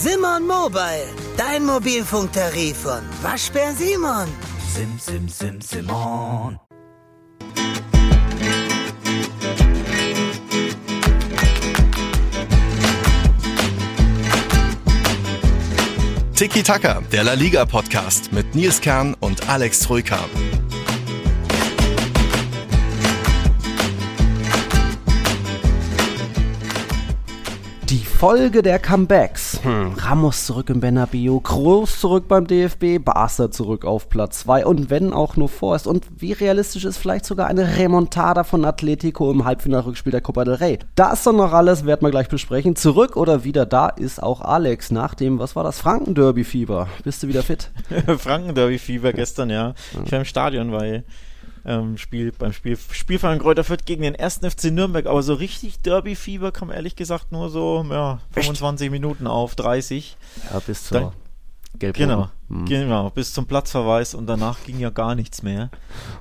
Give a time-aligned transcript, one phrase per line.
[0.00, 4.28] Simon Mobile, dein Mobilfunktarif von Waschbär Simon.
[4.72, 6.56] Sim, sim, sim, Simon.
[16.36, 20.20] Tiki Taka, der La Liga Podcast mit Nils Kern und Alex Troika.
[28.18, 29.60] Folge der Comebacks.
[29.62, 29.92] Hm.
[29.96, 35.12] Ramos zurück im Bernabeu, Kroos zurück beim DFB, Barca zurück auf Platz 2 und wenn
[35.12, 35.86] auch nur vorerst.
[35.86, 40.54] Und wie realistisch ist vielleicht sogar eine Remontada von Atletico im Halbfinalrückspiel der Copa del
[40.54, 40.80] Rey?
[40.96, 42.74] Das doch noch alles, werden wir gleich besprechen.
[42.74, 46.88] Zurück oder wieder da ist auch Alex nach dem, was war das, Franken-Derby-Fieber.
[47.04, 47.70] Bist du wieder fit?
[48.18, 49.74] Franken-Derby-Fieber gestern, ja.
[50.04, 51.04] Ich war im Stadion, weil
[51.68, 55.06] ähm, Spiel, beim Spiel Spielverein Kräuter Fürth gegen den ersten FC Nürnberg.
[55.06, 58.90] Aber so richtig Derby-Fieber kam ehrlich gesagt nur so ja, 25 Echt?
[58.92, 60.16] Minuten auf, 30.
[60.50, 61.12] Ja, bis zur
[61.78, 62.64] Gelb Genau, mhm.
[62.64, 65.70] genau, bis zum Platzverweis und danach ging ja gar nichts mehr.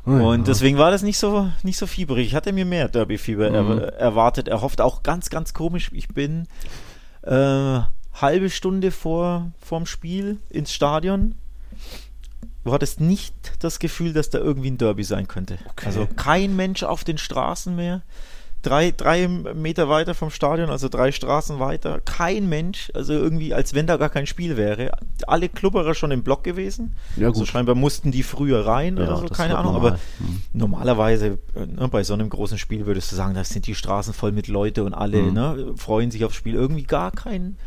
[0.05, 0.45] Oh, und ja.
[0.45, 2.27] deswegen war das nicht so, nicht so fieberig.
[2.27, 3.79] Ich hatte mir mehr Derby-Fieber mhm.
[3.79, 4.81] er, erwartet, erhofft.
[4.81, 5.89] Auch ganz, ganz komisch.
[5.93, 6.47] Ich bin
[7.21, 7.79] äh,
[8.13, 11.35] halbe Stunde vor vorm Spiel ins Stadion
[12.67, 15.57] du hattest nicht das Gefühl, dass da irgendwie ein Derby sein könnte.
[15.69, 15.85] Okay.
[15.85, 18.01] Also kein Mensch auf den Straßen mehr.
[18.63, 23.73] Drei, drei Meter weiter vom Stadion, also drei Straßen weiter, kein Mensch, also irgendwie, als
[23.75, 24.91] wenn da gar kein Spiel wäre.
[25.27, 26.95] Alle Klubberer schon im Block gewesen.
[27.15, 27.35] Ja, gut.
[27.35, 29.73] Also scheinbar mussten die früher rein ja, oder so, keine Ahnung.
[29.73, 29.91] Normal.
[29.91, 30.41] Aber hm.
[30.53, 34.33] normalerweise, ne, bei so einem großen Spiel würdest du sagen, da sind die Straßen voll
[34.33, 35.33] mit Leute und alle hm.
[35.33, 36.55] ne, freuen sich aufs Spiel.
[36.55, 37.57] Irgendwie gar kein.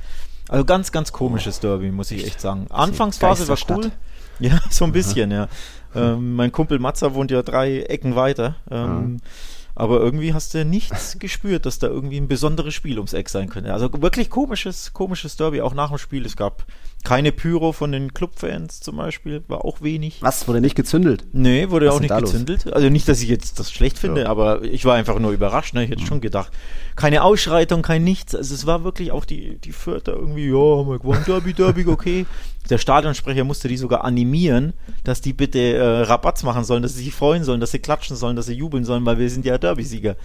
[0.48, 1.62] Also ganz, ganz komisches oh.
[1.62, 2.66] Derby, muss ich echt sagen.
[2.68, 3.92] Anfangsphase war cool.
[4.48, 5.48] Ja, so ein bisschen, ja.
[5.94, 8.56] Ähm, mein Kumpel Matzer wohnt ja drei Ecken weiter.
[8.70, 9.30] Ähm, ja.
[9.74, 13.48] Aber irgendwie hast du nichts gespürt, dass da irgendwie ein besonderes Spiel ums Eck sein
[13.48, 13.72] könnte.
[13.72, 16.26] Also wirklich komisches, komisches Derby, auch nach dem Spiel.
[16.26, 16.64] Es gab
[17.04, 20.18] keine Pyro von den Clubfans zum Beispiel, war auch wenig.
[20.20, 21.24] Was, wurde nicht gezündelt?
[21.32, 22.66] Nee, wurde Was auch nicht gezündelt.
[22.66, 22.74] Los?
[22.74, 24.28] Also nicht, dass ich jetzt das schlecht finde, ja.
[24.28, 25.74] aber ich war einfach nur überrascht.
[25.74, 25.84] Ne?
[25.84, 26.06] Ich hätte mhm.
[26.06, 26.52] schon gedacht,
[26.96, 28.34] keine Ausschreitung, kein nichts.
[28.34, 31.86] Also es war wirklich auch die, die Vierter irgendwie, ja, haben wir gewonnen, Derby, Derby,
[31.86, 32.26] okay.
[32.68, 37.04] Der Stadionsprecher musste die sogar animieren, dass die bitte äh, Rabatz machen sollen, dass sie
[37.04, 39.56] sich freuen sollen, dass sie klatschen sollen, dass sie jubeln sollen, weil wir sind ja
[39.56, 40.16] Derby-Sieger.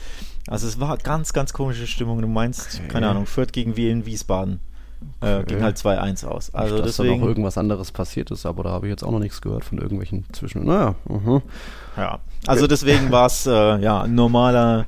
[0.47, 2.21] Also es war ganz, ganz komische Stimmung.
[2.21, 2.87] Du meinst, okay.
[2.89, 4.59] keine Ahnung, Fürth gegen Wien, Wiesbaden.
[5.21, 6.53] Äh, ging halt 2-1 aus.
[6.53, 9.03] Also Nicht, dass deswegen, da noch irgendwas anderes passiert ist, aber da habe ich jetzt
[9.03, 10.65] auch noch nichts gehört von irgendwelchen Zwischen.
[10.65, 11.41] Naja, uh -huh.
[11.97, 12.19] ja.
[12.47, 14.85] Also deswegen war es äh, ja ein normaler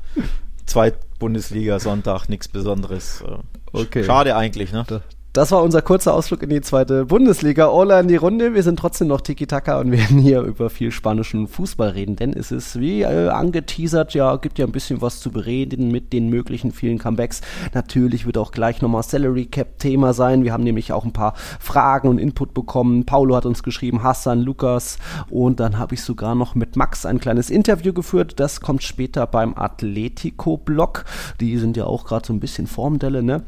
[0.66, 3.22] Zweit-Bundesliga-Sonntag, nichts Besonderes.
[3.22, 3.38] Äh,
[3.78, 4.04] okay.
[4.04, 4.84] Schade eigentlich, ne?
[4.88, 5.02] Da,
[5.38, 7.70] das war unser kurzer Ausflug in die zweite Bundesliga.
[7.70, 8.56] Ola in die Runde.
[8.56, 12.52] Wir sind trotzdem noch Tiki-Taka und werden hier über viel spanischen Fußball reden, denn es
[12.52, 16.72] ist wie äh, angeteasert, ja, gibt ja ein bisschen was zu bereden mit den möglichen
[16.72, 17.42] vielen Comebacks.
[17.76, 20.44] Natürlich wird auch gleich nochmal Salary Cap Thema sein.
[20.44, 23.06] Wir haben nämlich auch ein paar Fragen und Input bekommen.
[23.06, 24.98] Paulo hat uns geschrieben, Hassan, Lukas
[25.30, 28.40] und dann habe ich sogar noch mit Max ein kleines Interview geführt.
[28.40, 31.06] Das kommt später beim Atletico-Blog.
[31.40, 33.44] Die sind ja auch gerade so ein bisschen Formdelle, ne?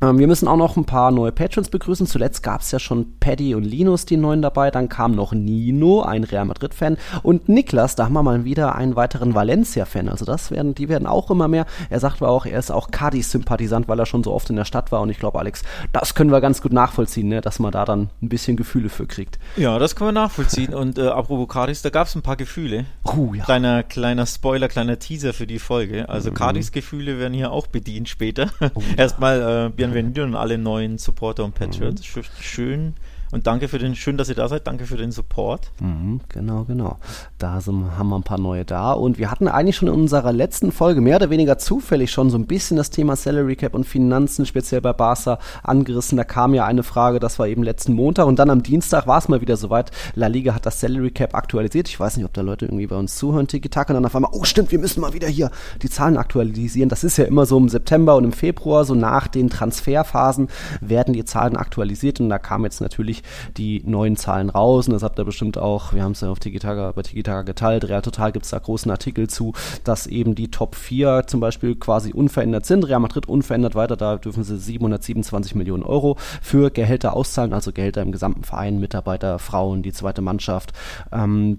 [0.00, 2.06] Ähm, wir müssen auch noch ein paar neue Patrons begrüßen.
[2.06, 4.70] Zuletzt gab es ja schon Paddy und Linus, die neuen dabei.
[4.70, 6.96] Dann kam noch Nino, ein Real Madrid-Fan.
[7.22, 10.08] Und Niklas, da haben wir mal wieder einen weiteren Valencia-Fan.
[10.08, 11.66] Also das werden, die werden auch immer mehr.
[11.90, 14.64] Er sagt aber auch, er ist auch Cadiz-Sympathisant, weil er schon so oft in der
[14.64, 15.00] Stadt war.
[15.00, 17.40] Und ich glaube, Alex, das können wir ganz gut nachvollziehen, ne?
[17.40, 19.38] dass man da dann ein bisschen Gefühle für kriegt.
[19.56, 20.74] Ja, das können wir nachvollziehen.
[20.74, 22.86] und äh, apropos Cadiz, da gab es ein paar Gefühle.
[23.04, 23.44] Uh, ja.
[23.44, 26.08] Kleiner, kleiner Spoiler, kleiner Teaser für die Folge.
[26.08, 26.34] Also mhm.
[26.34, 28.50] Cadiz-Gefühle werden hier auch bedient später.
[28.74, 32.02] Oh, Erstmal äh, Bienvenido und alle neuen Supporter und Patriots.
[32.14, 32.22] Mhm.
[32.40, 32.94] Schön,
[33.30, 34.66] und danke für den, schön, dass ihr da seid.
[34.66, 35.70] Danke für den Support.
[35.80, 36.98] Mhm, genau, genau.
[37.36, 38.92] Da sind, haben wir ein paar neue da.
[38.92, 42.38] Und wir hatten eigentlich schon in unserer letzten Folge mehr oder weniger zufällig schon so
[42.38, 46.16] ein bisschen das Thema Salary Cap und Finanzen, speziell bei Barca, angerissen.
[46.16, 48.26] Da kam ja eine Frage, das war eben letzten Montag.
[48.26, 49.90] Und dann am Dienstag war es mal wieder soweit.
[50.14, 51.88] La Liga hat das Salary Cap aktualisiert.
[51.88, 53.92] Ich weiß nicht, ob da Leute irgendwie bei uns zuhören, Tiki-Taka.
[53.92, 55.50] Und dann auf einmal, oh stimmt, wir müssen mal wieder hier
[55.82, 56.88] die Zahlen aktualisieren.
[56.88, 60.48] Das ist ja immer so im September und im Februar, so nach den Transferphasen
[60.80, 62.20] werden die Zahlen aktualisiert.
[62.20, 65.58] Und da kam jetzt natürlich natürlich die neuen Zahlen raus und das habt ihr bestimmt
[65.58, 68.58] auch, wir haben es ja auf Tiki-Taka, bei Tiki-Taka geteilt, Real Total gibt es da
[68.58, 69.52] großen Artikel zu,
[69.84, 74.16] dass eben die Top 4 zum Beispiel quasi unverändert sind, Real Madrid unverändert weiter, da
[74.16, 79.82] dürfen sie 727 Millionen Euro für Gehälter auszahlen, also Gehälter im gesamten Verein, Mitarbeiter, Frauen,
[79.82, 80.72] die zweite Mannschaft.
[81.12, 81.58] Ähm,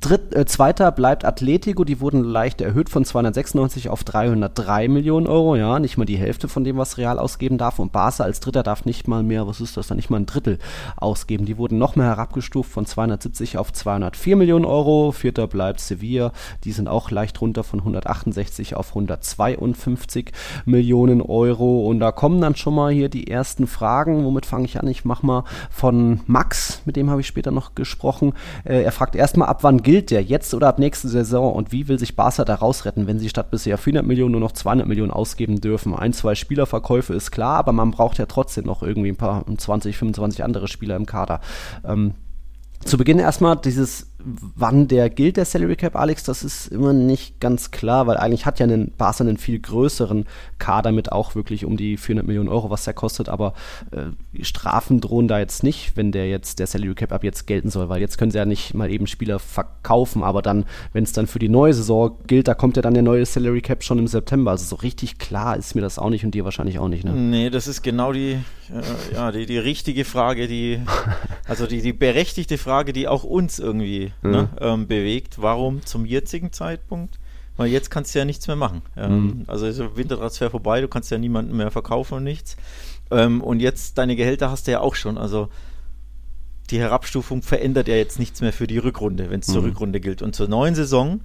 [0.00, 5.54] Dritt, äh, zweiter bleibt Atletico, die wurden leicht erhöht von 296 auf 303 Millionen Euro,
[5.54, 7.78] ja, nicht mal die Hälfte von dem, was Real ausgeben darf.
[7.78, 10.26] Und Barca als Dritter darf nicht mal mehr, was ist das, dann nicht mal ein
[10.26, 10.58] Drittel
[10.96, 11.44] ausgeben.
[11.44, 15.12] Die wurden noch mehr herabgestuft von 270 auf 204 Millionen Euro.
[15.12, 16.32] Vierter bleibt Sevilla,
[16.64, 20.32] die sind auch leicht runter von 168 auf 152
[20.64, 21.86] Millionen Euro.
[21.86, 24.24] Und da kommen dann schon mal hier die ersten Fragen.
[24.24, 24.86] Womit fange ich an?
[24.88, 28.32] Ich mache mal von Max, mit dem habe ich später noch gesprochen.
[28.64, 30.22] Äh, er fragt erstmal ab, wann gilt der?
[30.22, 31.52] Jetzt oder ab nächste Saison?
[31.52, 34.52] Und wie will sich Barca da rausretten, wenn sie statt bisher 400 Millionen nur noch
[34.52, 35.94] 200 Millionen ausgeben dürfen?
[35.94, 39.96] Ein, zwei Spielerverkäufe ist klar, aber man braucht ja trotzdem noch irgendwie ein paar 20,
[39.96, 41.40] 25 andere Spieler im Kader.
[41.84, 42.14] Ähm,
[42.84, 47.40] zu Beginn erstmal dieses wann der gilt, der Salary Cap, Alex, das ist immer nicht
[47.40, 50.26] ganz klar, weil eigentlich hat ja ein Barca einen viel größeren
[50.58, 53.54] Kader mit auch wirklich um die 400 Millionen Euro, was der kostet, aber
[53.90, 57.70] äh, Strafen drohen da jetzt nicht, wenn der jetzt, der Salary Cap ab jetzt gelten
[57.70, 61.12] soll, weil jetzt können sie ja nicht mal eben Spieler verkaufen, aber dann, wenn es
[61.12, 63.98] dann für die neue Saison gilt, da kommt ja dann der neue Salary Cap schon
[63.98, 66.88] im September, also so richtig klar ist mir das auch nicht und dir wahrscheinlich auch
[66.88, 67.12] nicht, ne?
[67.12, 68.38] Nee, das ist genau die,
[68.70, 70.80] äh, ja, die, die richtige Frage, die,
[71.48, 74.30] also die, die berechtigte Frage, die auch uns irgendwie mhm.
[74.30, 75.40] ne, ähm, bewegt.
[75.40, 77.18] Warum zum jetzigen Zeitpunkt?
[77.56, 78.82] Weil jetzt kannst du ja nichts mehr machen.
[78.96, 79.44] Ähm, mhm.
[79.46, 82.56] Also ist der Wintertransfer vorbei, du kannst ja niemanden mehr verkaufen und nichts.
[83.10, 85.18] Ähm, und jetzt deine Gehälter hast du ja auch schon.
[85.18, 85.48] Also
[86.70, 89.52] die Herabstufung verändert ja jetzt nichts mehr für die Rückrunde, wenn es mhm.
[89.52, 90.22] zur Rückrunde gilt.
[90.22, 91.20] Und zur neuen Saison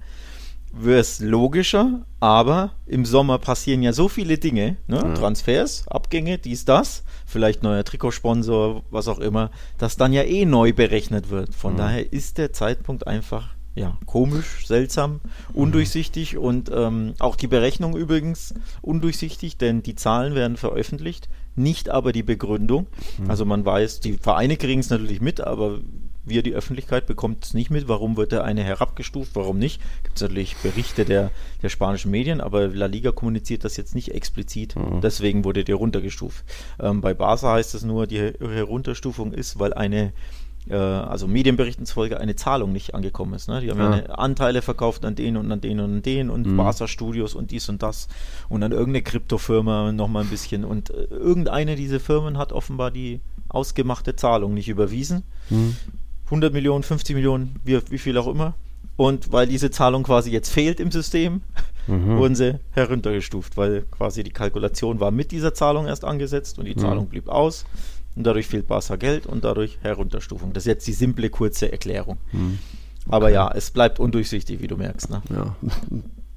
[0.72, 4.96] wird es logischer, aber im Sommer passieren ja so viele Dinge, ne?
[4.96, 5.14] ja.
[5.14, 10.72] Transfers, Abgänge, dies, das, vielleicht neuer Trikotsponsor, was auch immer, dass dann ja eh neu
[10.72, 11.54] berechnet wird.
[11.54, 11.84] Von ja.
[11.84, 15.20] daher ist der Zeitpunkt einfach ja, komisch, seltsam,
[15.52, 16.40] undurchsichtig mhm.
[16.40, 22.24] und ähm, auch die Berechnung übrigens undurchsichtig, denn die Zahlen werden veröffentlicht, nicht aber die
[22.24, 22.88] Begründung.
[23.18, 23.30] Mhm.
[23.30, 25.78] Also man weiß, die Vereine kriegen es natürlich mit, aber
[26.28, 27.88] wir, die Öffentlichkeit, bekommt es nicht mit.
[27.88, 29.80] Warum wird der eine herabgestuft, warum nicht?
[30.02, 31.30] Gibt es natürlich Berichte der,
[31.62, 34.76] der spanischen Medien, aber La Liga kommuniziert das jetzt nicht explizit.
[34.76, 35.00] Mhm.
[35.00, 36.44] Deswegen wurde der runtergestuft.
[36.80, 40.12] Ähm, bei Barca heißt es nur, die Herunterstufung ist, weil eine
[40.68, 43.48] äh, also Medienberichten zufolge eine Zahlung nicht angekommen ist.
[43.48, 43.60] Ne?
[43.60, 43.96] Die haben ja.
[43.96, 46.56] ja Anteile verkauft an den und an den und an den und mhm.
[46.56, 48.08] Barca Studios und dies und das
[48.48, 53.20] und an irgendeine Kryptofirma nochmal ein bisschen und äh, irgendeine dieser Firmen hat offenbar die
[53.48, 55.22] ausgemachte Zahlung nicht überwiesen.
[55.50, 55.76] Mhm.
[56.28, 58.54] 100 Millionen, 50 Millionen, wie, wie viel auch immer.
[58.96, 61.42] Und weil diese Zahlung quasi jetzt fehlt im System,
[61.86, 62.16] mhm.
[62.18, 66.74] wurden sie heruntergestuft, weil quasi die Kalkulation war mit dieser Zahlung erst angesetzt und die
[66.74, 66.80] mhm.
[66.80, 67.64] Zahlung blieb aus.
[68.16, 70.52] Und dadurch fehlt Barca Geld und dadurch Herunterstufung.
[70.52, 72.18] Das ist jetzt die simple, kurze Erklärung.
[72.32, 72.58] Mhm.
[73.06, 73.14] Okay.
[73.16, 75.10] Aber ja, es bleibt undurchsichtig, wie du merkst.
[75.10, 75.22] Ne?
[75.30, 75.56] Ja,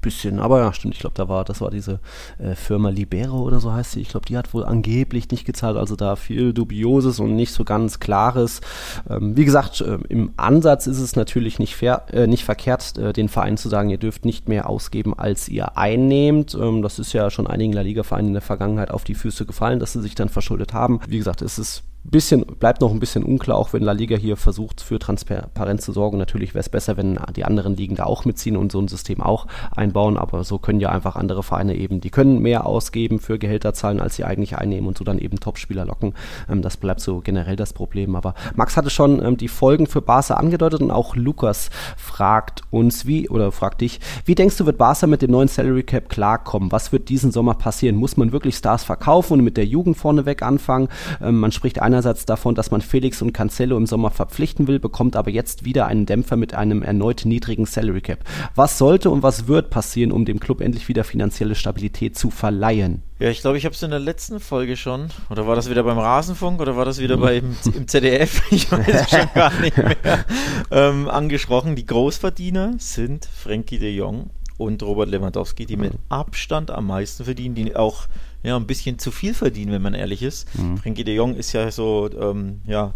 [0.01, 0.95] bisschen, aber ja, stimmt.
[0.95, 1.99] Ich glaube, da war, das war diese
[2.39, 4.01] äh, Firma Libero oder so heißt sie.
[4.01, 7.63] Ich glaube, die hat wohl angeblich nicht gezahlt, also da viel Dubioses und nicht so
[7.63, 8.61] ganz Klares.
[9.09, 13.13] Ähm, wie gesagt, äh, im Ansatz ist es natürlich nicht fair, äh, nicht verkehrt, äh,
[13.13, 16.55] den Vereinen zu sagen, ihr dürft nicht mehr ausgeben, als ihr einnehmt.
[16.55, 19.79] Ähm, das ist ja schon einigen La Liga-Vereinen in der Vergangenheit auf die Füße gefallen,
[19.79, 20.99] dass sie sich dann verschuldet haben.
[21.07, 24.35] Wie gesagt, es ist bisschen, bleibt noch ein bisschen unklar, auch wenn La Liga hier
[24.35, 26.17] versucht, für Transparenz zu sorgen.
[26.17, 29.21] Natürlich wäre es besser, wenn die anderen Ligen da auch mitziehen und so ein System
[29.21, 33.37] auch einbauen, aber so können ja einfach andere Vereine eben, die können mehr ausgeben für
[33.37, 36.13] Gehälter zahlen, als sie eigentlich einnehmen und so dann eben Topspieler locken.
[36.49, 38.15] Ähm, das bleibt so generell das Problem.
[38.15, 43.05] Aber Max hatte schon ähm, die Folgen für Barca angedeutet und auch Lukas fragt uns,
[43.05, 46.71] wie, oder fragt dich, wie denkst du, wird Barca mit dem neuen Salary Cap klarkommen?
[46.71, 47.95] Was wird diesen Sommer passieren?
[47.95, 50.87] Muss man wirklich Stars verkaufen und mit der Jugend vorneweg anfangen?
[51.21, 55.15] Ähm, man spricht einerseits davon, dass man Felix und Cancelo im Sommer verpflichten will, bekommt
[55.15, 58.19] aber jetzt wieder einen Dämpfer mit einem erneut niedrigen Salary Cap.
[58.55, 63.03] Was sollte und was wird passieren, um dem Club endlich wieder finanzielle Stabilität zu verleihen?
[63.19, 65.83] Ja, ich glaube, ich habe es in der letzten Folge schon, oder war das wieder
[65.83, 70.25] beim Rasenfunk oder war das wieder beim, im ZDF, ich weiß schon gar nicht mehr,
[70.71, 71.75] ähm, angesprochen.
[71.75, 77.55] Die Großverdiener sind Frankie de Jong und Robert Lewandowski, die mit Abstand am meisten verdienen,
[77.55, 78.07] die auch
[78.43, 80.47] ja, ein bisschen zu viel verdienen, wenn man ehrlich ist.
[80.57, 80.77] Mhm.
[80.77, 82.93] Frenkie de Jong ist ja so, ähm, ja,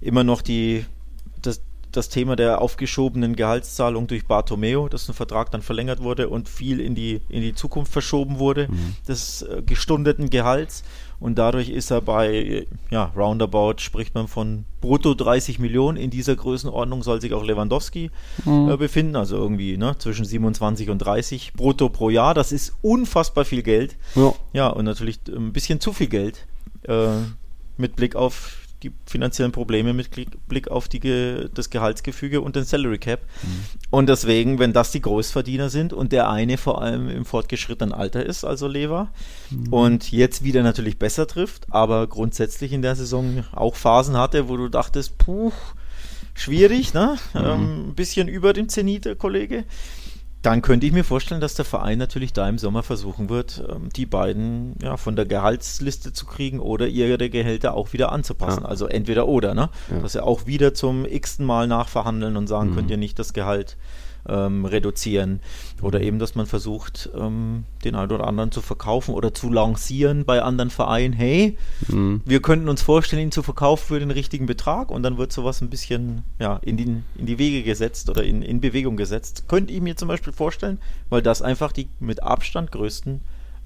[0.00, 0.84] immer noch die,
[1.42, 6.48] das, das Thema der aufgeschobenen Gehaltszahlung durch Bartomeo, dass ein Vertrag dann verlängert wurde und
[6.48, 8.94] viel in die, in die Zukunft verschoben wurde, mhm.
[9.06, 10.84] des äh, gestundeten Gehalts.
[11.20, 15.96] Und dadurch ist er bei, ja, roundabout spricht man von brutto 30 Millionen.
[15.96, 18.10] In dieser Größenordnung soll sich auch Lewandowski
[18.44, 18.70] mhm.
[18.70, 19.16] äh, befinden.
[19.16, 22.34] Also irgendwie ne, zwischen 27 und 30 brutto pro Jahr.
[22.34, 23.96] Das ist unfassbar viel Geld.
[24.14, 26.46] Ja, ja und natürlich ein bisschen zu viel Geld.
[26.84, 27.08] Äh,
[27.76, 30.10] mit Blick auf die finanziellen Probleme mit
[30.48, 33.20] Blick auf die, das Gehaltsgefüge und den Salary Cap.
[33.42, 33.48] Mhm.
[33.90, 38.24] Und deswegen, wenn das die Großverdiener sind und der eine vor allem im fortgeschrittenen Alter
[38.24, 39.10] ist, also Lever,
[39.50, 39.72] mhm.
[39.72, 44.56] und jetzt wieder natürlich besser trifft, aber grundsätzlich in der Saison auch Phasen hatte, wo
[44.56, 45.52] du dachtest, puh,
[46.34, 47.16] schwierig, ne?
[47.34, 47.40] Mhm.
[47.40, 49.64] Ähm, ein bisschen über dem Zenit, der Kollege.
[50.42, 53.88] Dann könnte ich mir vorstellen, dass der Verein natürlich da im Sommer versuchen wird, ähm,
[53.94, 58.62] die beiden ja, von der Gehaltsliste zu kriegen oder ihre Gehälter auch wieder anzupassen.
[58.62, 58.68] Ja.
[58.68, 59.70] Also entweder oder, ne?
[59.90, 59.98] Ja.
[59.98, 62.74] Dass sie auch wieder zum x-ten Mal nachverhandeln und sagen, mhm.
[62.76, 63.76] könnt ihr nicht das Gehalt
[64.28, 65.40] ähm, reduzieren.
[65.82, 70.24] Oder eben, dass man versucht, ähm, den einen oder anderen zu verkaufen oder zu lancieren
[70.24, 71.12] bei anderen Vereinen.
[71.12, 71.56] Hey,
[71.88, 72.22] mhm.
[72.24, 75.60] wir könnten uns vorstellen, ihn zu verkaufen für den richtigen Betrag und dann wird sowas
[75.60, 79.44] ein bisschen ja, in, die, in die Wege gesetzt oder in, in Bewegung gesetzt.
[79.48, 83.20] Könnte ich mir zum Beispiel vorstellen, weil das einfach die mit Abstand größten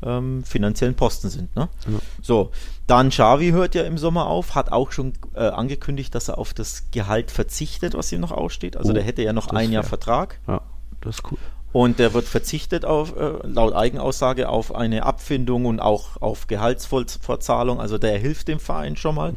[0.04, 1.54] ähm, finanziellen Posten sind.
[1.56, 1.68] Ne?
[1.86, 1.98] Ja.
[2.20, 2.50] So,
[2.86, 6.54] dann Xavi hört ja im Sommer auf, hat auch schon äh, angekündigt, dass er auf
[6.54, 8.76] das Gehalt verzichtet, was ihm noch aussteht.
[8.76, 10.38] Also oh, der hätte ja noch ein Jahr Vertrag.
[10.46, 10.60] Ja,
[11.00, 11.38] das ist cool.
[11.72, 17.80] Und der wird verzichtet auf, äh, laut Eigenaussage, auf eine Abfindung und auch auf Gehaltsvorzahlung.
[17.80, 19.32] Also der hilft dem Verein schon mal.
[19.32, 19.36] Mhm.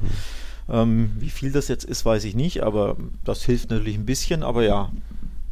[0.68, 4.44] Ähm, wie viel das jetzt ist, weiß ich nicht, aber das hilft natürlich ein bisschen.
[4.44, 4.92] Aber ja,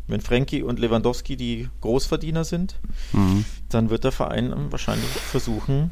[0.08, 2.80] wenn Frankie und Lewandowski die Großverdiener sind,
[3.14, 3.46] mhm.
[3.70, 5.92] dann wird der Verein wahrscheinlich versuchen,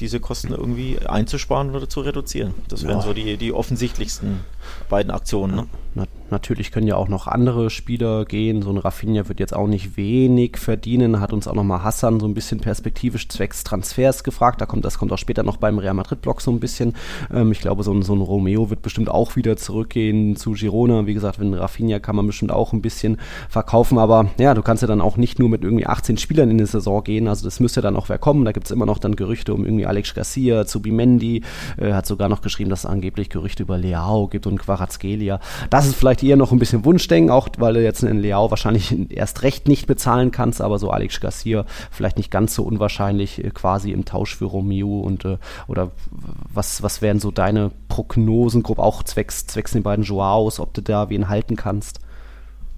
[0.00, 2.54] diese Kosten irgendwie einzusparen oder zu reduzieren.
[2.68, 4.40] Das wären so die, die offensichtlichsten
[4.88, 5.56] beiden Aktionen.
[5.56, 5.66] Ne?
[5.94, 8.62] Na, natürlich können ja auch noch andere Spieler gehen.
[8.62, 11.20] So ein Rafinha wird jetzt auch nicht wenig verdienen.
[11.20, 14.62] Hat uns auch nochmal Hassan so ein bisschen perspektivisch zwecks Transfers gefragt.
[14.62, 16.94] Da kommt, das kommt auch später noch beim Real Madrid-Block so ein bisschen.
[17.30, 21.06] Ähm, ich glaube, so ein, so ein Romeo wird bestimmt auch wieder zurückgehen zu Girona.
[21.06, 23.18] Wie gesagt, wenn Rafinha kann man bestimmt auch ein bisschen
[23.50, 23.98] verkaufen.
[23.98, 26.64] Aber ja, du kannst ja dann auch nicht nur mit irgendwie 18 Spielern in die
[26.64, 27.28] Saison gehen.
[27.28, 28.46] Also das müsste dann auch wer kommen.
[28.46, 31.42] Da gibt es immer noch dann Gerüchte um irgendwie Alex Garcia, Zubimendi.
[31.76, 35.40] Äh, hat sogar noch geschrieben, dass es angeblich Gerüchte über Leao gibt und Quarazgelia.
[35.70, 39.10] Das ist vielleicht eher noch ein bisschen Wunschdenken, auch weil du jetzt einen Leao wahrscheinlich
[39.10, 43.50] erst recht nicht bezahlen kannst, aber so Alex Garcia vielleicht nicht ganz so unwahrscheinlich äh,
[43.50, 45.90] quasi im Tausch für Romeo und äh, oder
[46.52, 50.82] was, was wären so deine Prognosen, grob auch zwecks, zwecks den beiden Joaos, ob du
[50.82, 52.00] da wen halten kannst?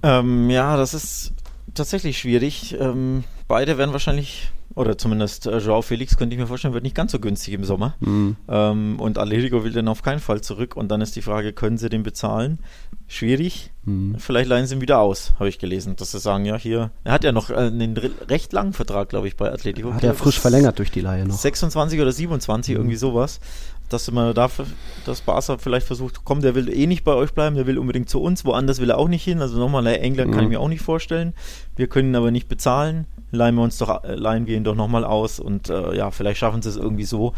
[0.03, 1.33] Ähm, ja, das ist
[1.75, 2.77] tatsächlich schwierig.
[2.79, 6.97] Ähm, beide werden wahrscheinlich oder zumindest äh, Joao Felix könnte ich mir vorstellen, wird nicht
[6.97, 7.95] ganz so günstig im Sommer.
[8.01, 8.37] Mhm.
[8.49, 10.77] Ähm, und Atletico will dann auf keinen Fall zurück.
[10.77, 12.59] Und dann ist die Frage, können sie den bezahlen?
[13.07, 13.71] Schwierig.
[13.85, 14.17] Mhm.
[14.19, 15.95] Vielleicht leihen sie ihn wieder aus, habe ich gelesen.
[15.97, 16.91] Dass sie sagen, ja, hier.
[17.05, 19.95] Er hat ja noch äh, einen recht langen Vertrag, glaube ich, bei Atletico.
[19.95, 21.37] Hat er frisch verlängert durch die Leihe noch.
[21.37, 22.81] 26 oder 27, mhm.
[22.81, 23.41] irgendwie sowas
[23.89, 24.67] dass man dafür,
[25.05, 28.09] dass Barca vielleicht versucht, komm, der will eh nicht bei euch bleiben, der will unbedingt
[28.09, 29.41] zu uns, woanders will er auch nicht hin.
[29.41, 30.35] Also nochmal, England mhm.
[30.35, 31.35] kann ich mir auch nicht vorstellen.
[31.77, 33.07] Wir können ihn aber nicht bezahlen.
[33.31, 36.39] Leihen wir uns doch, äh, leihen wir ihn doch nochmal aus und äh, ja, vielleicht
[36.39, 37.35] schaffen sie es irgendwie so.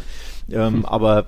[0.50, 0.84] Ähm, mhm.
[0.84, 1.26] Aber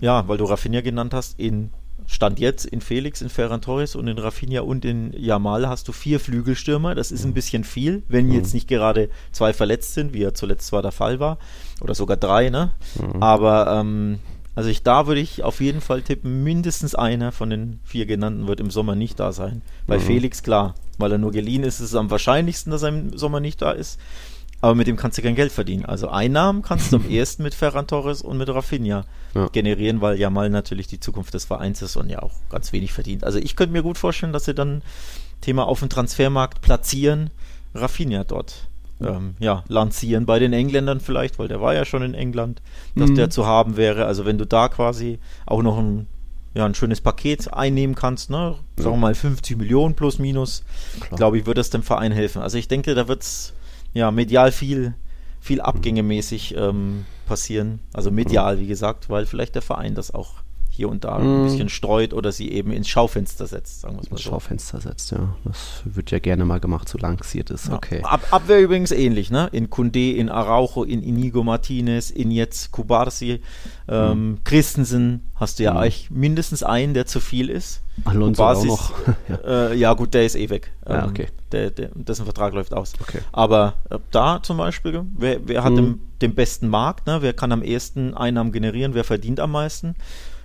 [0.00, 1.70] ja, weil du Rafinha genannt hast, in
[2.10, 5.92] Stand jetzt in Felix, in Ferran Torres und in Rafinha und in Jamal hast du
[5.92, 6.94] vier Flügelstürmer.
[6.94, 7.34] Das ist ein mhm.
[7.34, 8.56] bisschen viel, wenn jetzt mhm.
[8.56, 11.36] nicht gerade zwei verletzt sind, wie ja zuletzt zwar der Fall war.
[11.82, 12.72] Oder sogar drei, ne?
[12.98, 13.22] Mhm.
[13.22, 14.20] Aber ähm,
[14.58, 18.48] also ich, da würde ich auf jeden Fall tippen, mindestens einer von den vier genannten
[18.48, 19.62] wird im Sommer nicht da sein.
[19.86, 20.02] Bei mhm.
[20.02, 23.38] Felix klar, weil er nur geliehen ist, ist es am wahrscheinlichsten, dass er im Sommer
[23.38, 24.00] nicht da ist.
[24.60, 25.84] Aber mit dem kannst du kein Geld verdienen.
[25.84, 29.04] Also Einnahmen kannst du am ehesten mit Ferran Torres und mit Rafinha
[29.36, 29.46] ja.
[29.52, 33.22] generieren, weil Jamal natürlich die Zukunft des Vereins ist und ja auch ganz wenig verdient.
[33.22, 34.82] Also ich könnte mir gut vorstellen, dass sie dann
[35.40, 37.30] Thema auf dem Transfermarkt platzieren,
[37.76, 38.67] Rafinha dort
[39.00, 42.62] ähm, ja, lancieren bei den Engländern vielleicht, weil der war ja schon in England,
[42.96, 43.14] dass mhm.
[43.14, 44.06] der zu haben wäre.
[44.06, 46.06] Also wenn du da quasi auch noch ein,
[46.54, 48.56] ja, ein schönes Paket einnehmen kannst, ne?
[48.76, 50.64] sagen wir mal 50 Millionen plus minus,
[51.14, 52.42] glaube ich, wird das dem Verein helfen.
[52.42, 53.52] Also ich denke, da wird es
[53.94, 54.94] ja medial viel,
[55.40, 57.80] viel abgängemäßig ähm, passieren.
[57.92, 60.34] Also medial, wie gesagt, weil vielleicht der Verein das auch
[60.78, 61.22] hier und da mm.
[61.22, 61.44] ein mhm.
[61.44, 64.30] bisschen streut oder sie eben ins Schaufenster setzt, sagen wir es mal so.
[64.30, 65.34] Schaufenster setzt, ja.
[65.42, 67.66] Das wird ja gerne mal gemacht, so lanciert ist.
[67.66, 67.74] Ja.
[67.74, 68.00] Okay.
[68.04, 69.48] Ab, Abwehr übrigens ähnlich, ne?
[69.50, 73.40] In Kunde, in Araujo, in Inigo Martinez, in jetzt Kubarsi,
[73.88, 74.44] ähm, mm.
[74.44, 75.78] Christensen hast du ja mm.
[75.78, 77.82] eigentlich mindestens einen, der zu viel ist.
[78.04, 78.92] Alonso auch noch.
[79.28, 79.70] ja.
[79.70, 79.94] Äh, ja.
[79.94, 80.70] gut, der ist eh weg.
[80.86, 81.26] Ähm, ja, okay.
[81.50, 82.92] Der, der, dessen Vertrag läuft aus.
[83.00, 83.18] Okay.
[83.32, 87.18] Aber äh, da zum Beispiel, wer, wer hat den, den besten Markt, ne?
[87.20, 89.96] wer kann am ehesten Einnahmen generieren, wer verdient am meisten?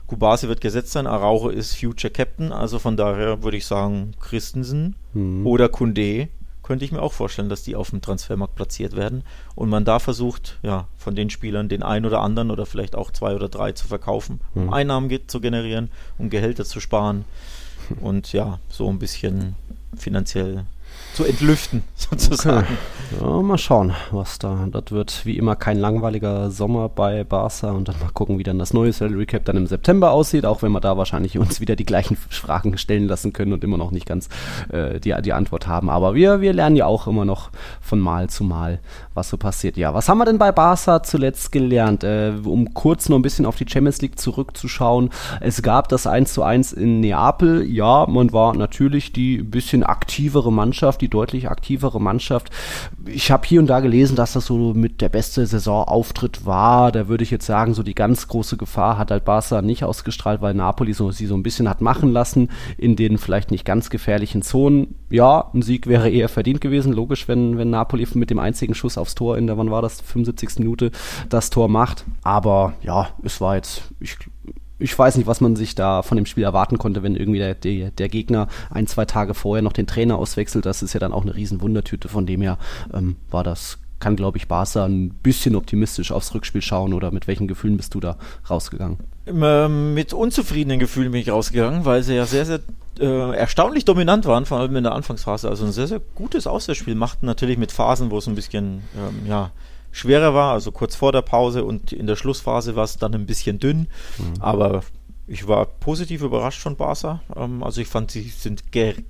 [0.07, 4.95] Kubasi wird gesetzt sein, Araujo ist Future Captain, also von daher würde ich sagen Christensen
[5.13, 5.45] mhm.
[5.45, 6.29] oder Kunde
[6.63, 9.99] könnte ich mir auch vorstellen, dass die auf dem Transfermarkt platziert werden und man da
[9.99, 13.73] versucht, ja, von den Spielern den einen oder anderen oder vielleicht auch zwei oder drei
[13.73, 14.73] zu verkaufen, um mhm.
[14.73, 17.25] Einnahmen zu generieren, um Gehälter zu sparen
[18.01, 19.55] und ja, so ein bisschen
[19.95, 20.65] finanziell
[21.13, 22.67] zu entlüften, sozusagen.
[22.67, 23.21] Okay.
[23.21, 24.67] Ja, mal schauen, was da.
[24.71, 28.57] Das wird wie immer kein langweiliger Sommer bei Barca und dann mal gucken, wie dann
[28.57, 31.75] das neue Salary Cap dann im September aussieht, auch wenn wir da wahrscheinlich uns wieder
[31.75, 34.29] die gleichen Fragen stellen lassen können und immer noch nicht ganz
[34.69, 35.89] äh, die, die Antwort haben.
[35.89, 37.49] Aber wir, wir lernen ja auch immer noch
[37.81, 38.79] von Mal zu Mal,
[39.13, 39.77] was so passiert.
[39.77, 42.03] Ja, was haben wir denn bei Barca zuletzt gelernt?
[42.03, 45.09] Äh, um kurz noch ein bisschen auf die Champions League zurückzuschauen.
[45.39, 47.63] Es gab das 1 zu 1 in Neapel.
[47.63, 52.49] Ja, man war natürlich die bisschen aktivere Mannschaft, die deutlich aktivere Mannschaft.
[53.05, 56.91] Ich habe hier und da gelesen, dass das so mit der beste Saisonauftritt war.
[56.91, 60.41] Da würde ich jetzt sagen, so die ganz große Gefahr hat halt Barca nicht ausgestrahlt,
[60.41, 63.89] weil Napoli so, sie so ein bisschen hat machen lassen in den vielleicht nicht ganz
[63.89, 64.95] gefährlichen Zonen.
[65.09, 66.93] Ja, ein Sieg wäre eher verdient gewesen.
[66.93, 70.01] Logisch, wenn, wenn Napoli mit dem einzigen Schuss aufs Tor in der, wann war das,
[70.01, 70.59] 75.
[70.59, 70.91] Minute
[71.29, 72.05] das Tor macht.
[72.23, 74.17] Aber ja, es war jetzt, ich
[74.79, 77.55] ich weiß nicht, was man sich da von dem Spiel erwarten konnte, wenn irgendwie der,
[77.55, 80.65] der, der, Gegner ein, zwei Tage vorher noch den Trainer auswechselt.
[80.65, 82.09] Das ist ja dann auch eine riesen Wundertüte.
[82.09, 82.57] Von dem her
[82.93, 87.27] ähm, war das, kann glaube ich Barca ein bisschen optimistisch aufs Rückspiel schauen oder mit
[87.27, 88.17] welchen Gefühlen bist du da
[88.49, 88.97] rausgegangen?
[89.25, 92.59] Mit unzufriedenen Gefühlen bin ich rausgegangen, weil sie ja sehr, sehr
[92.99, 95.49] äh, erstaunlich dominant waren, vor allem in der Anfangsphase.
[95.49, 99.25] Also ein sehr, sehr gutes Auswärtsspiel machten natürlich mit Phasen, wo es ein bisschen, ähm,
[99.27, 99.51] ja,
[99.91, 103.25] schwerer war, also kurz vor der Pause und in der Schlussphase war es dann ein
[103.25, 103.87] bisschen dünn,
[104.17, 104.41] mhm.
[104.41, 104.83] aber
[105.27, 107.21] ich war positiv überrascht von Barca.
[107.35, 108.63] Ähm, also ich fand, sie sind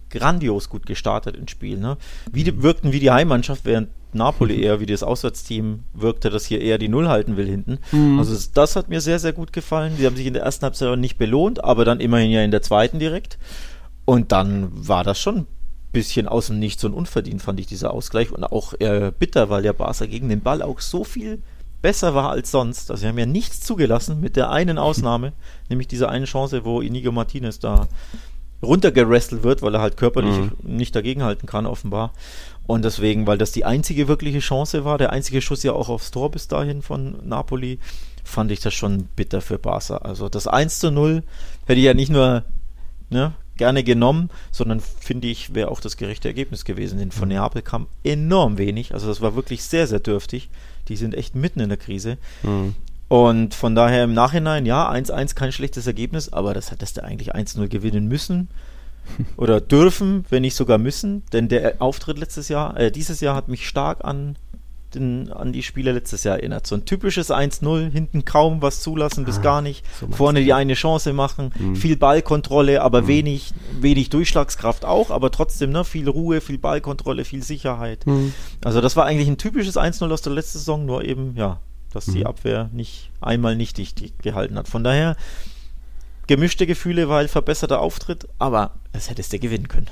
[0.10, 1.77] grandios gut gestartet ins Spiel.
[1.79, 1.98] Ne?
[2.32, 6.62] Wie die, wirkten wie die Heimmannschaft, während Napoli eher wie das Auswärtsteam wirkte, das hier
[6.62, 7.79] eher die Null halten will hinten.
[7.91, 8.20] Mhm.
[8.20, 9.96] Also das hat mir sehr, sehr gut gefallen.
[9.98, 12.62] Sie haben sich in der ersten Halbzeit nicht belohnt, aber dann immerhin ja in der
[12.62, 13.39] zweiten direkt.
[14.05, 15.48] Und dann war das schon
[15.91, 18.32] bisschen aus dem Nichts und unverdient, fand ich dieser Ausgleich.
[18.32, 21.41] Und auch äh, bitter, weil der Barca gegen den Ball auch so viel
[21.84, 22.90] besser war als sonst.
[22.90, 25.34] Also sie haben ja nichts zugelassen, mit der einen Ausnahme,
[25.70, 27.88] nämlich diese eine Chance, wo Inigo Martinez da
[28.63, 30.52] runtergerestelt wird, weil er halt körperlich mhm.
[30.63, 32.13] nicht dagegenhalten kann, offenbar.
[32.66, 36.12] Und deswegen, weil das die einzige wirkliche Chance war, der einzige Schuss ja auch aufs
[36.12, 37.80] Tor bis dahin von Napoli,
[38.24, 39.98] fand ich das schon bitter für Barca.
[39.98, 41.24] Also das 1 zu 0
[41.66, 42.46] hätte ich ja nicht nur
[43.10, 47.00] ne, gerne genommen, sondern finde ich, wäre auch das gerechte Ergebnis gewesen.
[47.00, 47.36] Denn von mhm.
[47.36, 48.94] Neapel kam enorm wenig.
[48.94, 50.50] Also das war wirklich sehr, sehr dürftig.
[50.88, 52.18] Die sind echt mitten in der Krise.
[52.44, 52.75] Mhm.
[53.08, 57.36] Und von daher im Nachhinein, ja, 1-1 kein schlechtes Ergebnis, aber das hättest du eigentlich
[57.36, 58.48] 1-0 gewinnen müssen
[59.38, 61.24] oder dürfen, wenn nicht sogar müssen.
[61.32, 64.36] Denn der Auftritt letztes Jahr, äh, dieses Jahr hat mich stark an
[64.96, 66.68] den, an die Spiele letztes Jahr erinnert.
[66.68, 69.86] So ein typisches 1-0, hinten kaum was zulassen, bis ah, gar nicht.
[70.00, 71.76] So Vorne die eine Chance machen, mhm.
[71.76, 73.08] viel Ballkontrolle, aber mhm.
[73.08, 78.06] wenig, wenig Durchschlagskraft auch, aber trotzdem ne, viel Ruhe, viel Ballkontrolle, viel Sicherheit.
[78.06, 78.34] Mhm.
[78.64, 81.60] Also das war eigentlich ein typisches 1-0 aus der letzten Saison, nur eben, ja,
[81.92, 82.28] dass die mhm.
[82.28, 84.68] Abwehr nicht einmal nicht dicht gehalten hat.
[84.68, 85.16] Von daher
[86.28, 89.90] gemischte Gefühle, weil verbesserter Auftritt, aber es hättest du gewinnen können.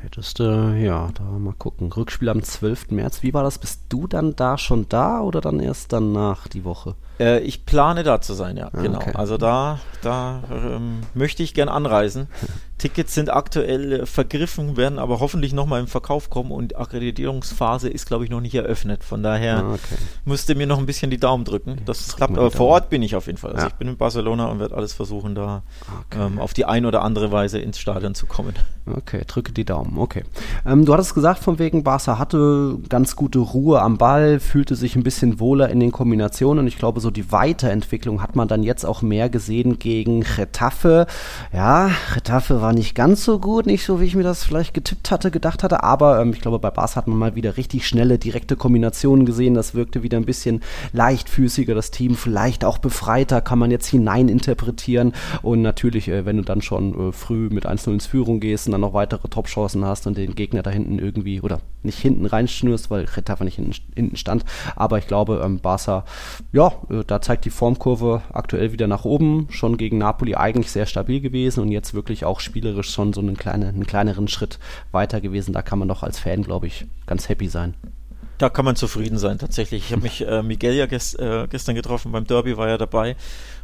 [0.00, 1.90] Hättest du, ja, da mal gucken.
[1.92, 2.92] Rückspiel am 12.
[2.92, 3.22] März.
[3.22, 3.58] Wie war das?
[3.58, 6.94] Bist du dann da schon da oder dann erst danach die Woche?
[7.18, 8.98] Äh, ich plane da zu sein, ja, ah, genau.
[8.98, 9.12] Okay.
[9.14, 12.28] Also da, da ähm, möchte ich gern anreisen.
[12.78, 18.06] Tickets sind aktuell äh, vergriffen, werden aber hoffentlich nochmal im Verkauf kommen und Akkreditierungsphase ist,
[18.06, 19.02] glaube ich, noch nicht eröffnet.
[19.02, 19.96] Von daher ah, okay.
[20.24, 22.38] müsste mir noch ein bisschen die Daumen drücken, dass es klappt.
[22.38, 23.52] Aber vor Ort bin ich auf jeden Fall.
[23.52, 23.68] Also ja.
[23.68, 25.62] ich bin in Barcelona und werde alles versuchen, da
[26.06, 26.24] okay.
[26.24, 28.54] ähm, auf die ein oder andere Weise ins Stadion zu kommen.
[28.86, 29.98] Okay, drücke die Daumen.
[29.98, 30.22] Okay.
[30.64, 34.94] Ähm, du hattest gesagt, von wegen Barca hatte ganz gute Ruhe am Ball, fühlte sich
[34.94, 36.60] ein bisschen wohler in den Kombinationen.
[36.60, 41.06] Und ich glaube, so die Weiterentwicklung hat man dann jetzt auch mehr gesehen gegen Retafe.
[41.52, 44.74] Ja, Retafe war war nicht ganz so gut, nicht so, wie ich mir das vielleicht
[44.74, 47.88] getippt hatte, gedacht hatte, aber ähm, ich glaube, bei Bas hat man mal wieder richtig
[47.88, 49.54] schnelle, direkte Kombinationen gesehen.
[49.54, 50.60] Das wirkte wieder ein bisschen
[50.92, 55.14] leichtfüßiger, das Team vielleicht auch befreiter, kann man jetzt hineininterpretieren.
[55.40, 58.72] Und natürlich, äh, wenn du dann schon äh, früh mit 1-0 ins Führung gehst und
[58.72, 62.90] dann noch weitere Top-Chancen hast und den Gegner da hinten irgendwie, oder nicht hinten reinschnürst,
[62.90, 64.44] weil Retafe nicht hinten, hinten stand.
[64.76, 66.04] Aber ich glaube, ähm, Barca,
[66.52, 69.48] ja, äh, da zeigt die Formkurve aktuell wieder nach oben.
[69.50, 73.20] Schon gegen Napoli eigentlich sehr stabil gewesen und jetzt wirklich auch Spiel spielerisch schon so
[73.20, 74.58] einen, kleine, einen kleineren Schritt
[74.90, 75.52] weiter gewesen.
[75.52, 77.74] Da kann man doch als Fan, glaube ich, ganz happy sein.
[78.38, 79.86] Da kann man zufrieden sein, tatsächlich.
[79.86, 83.16] Ich habe mich äh, Miguel ja gest, äh, gestern getroffen, beim Derby war er dabei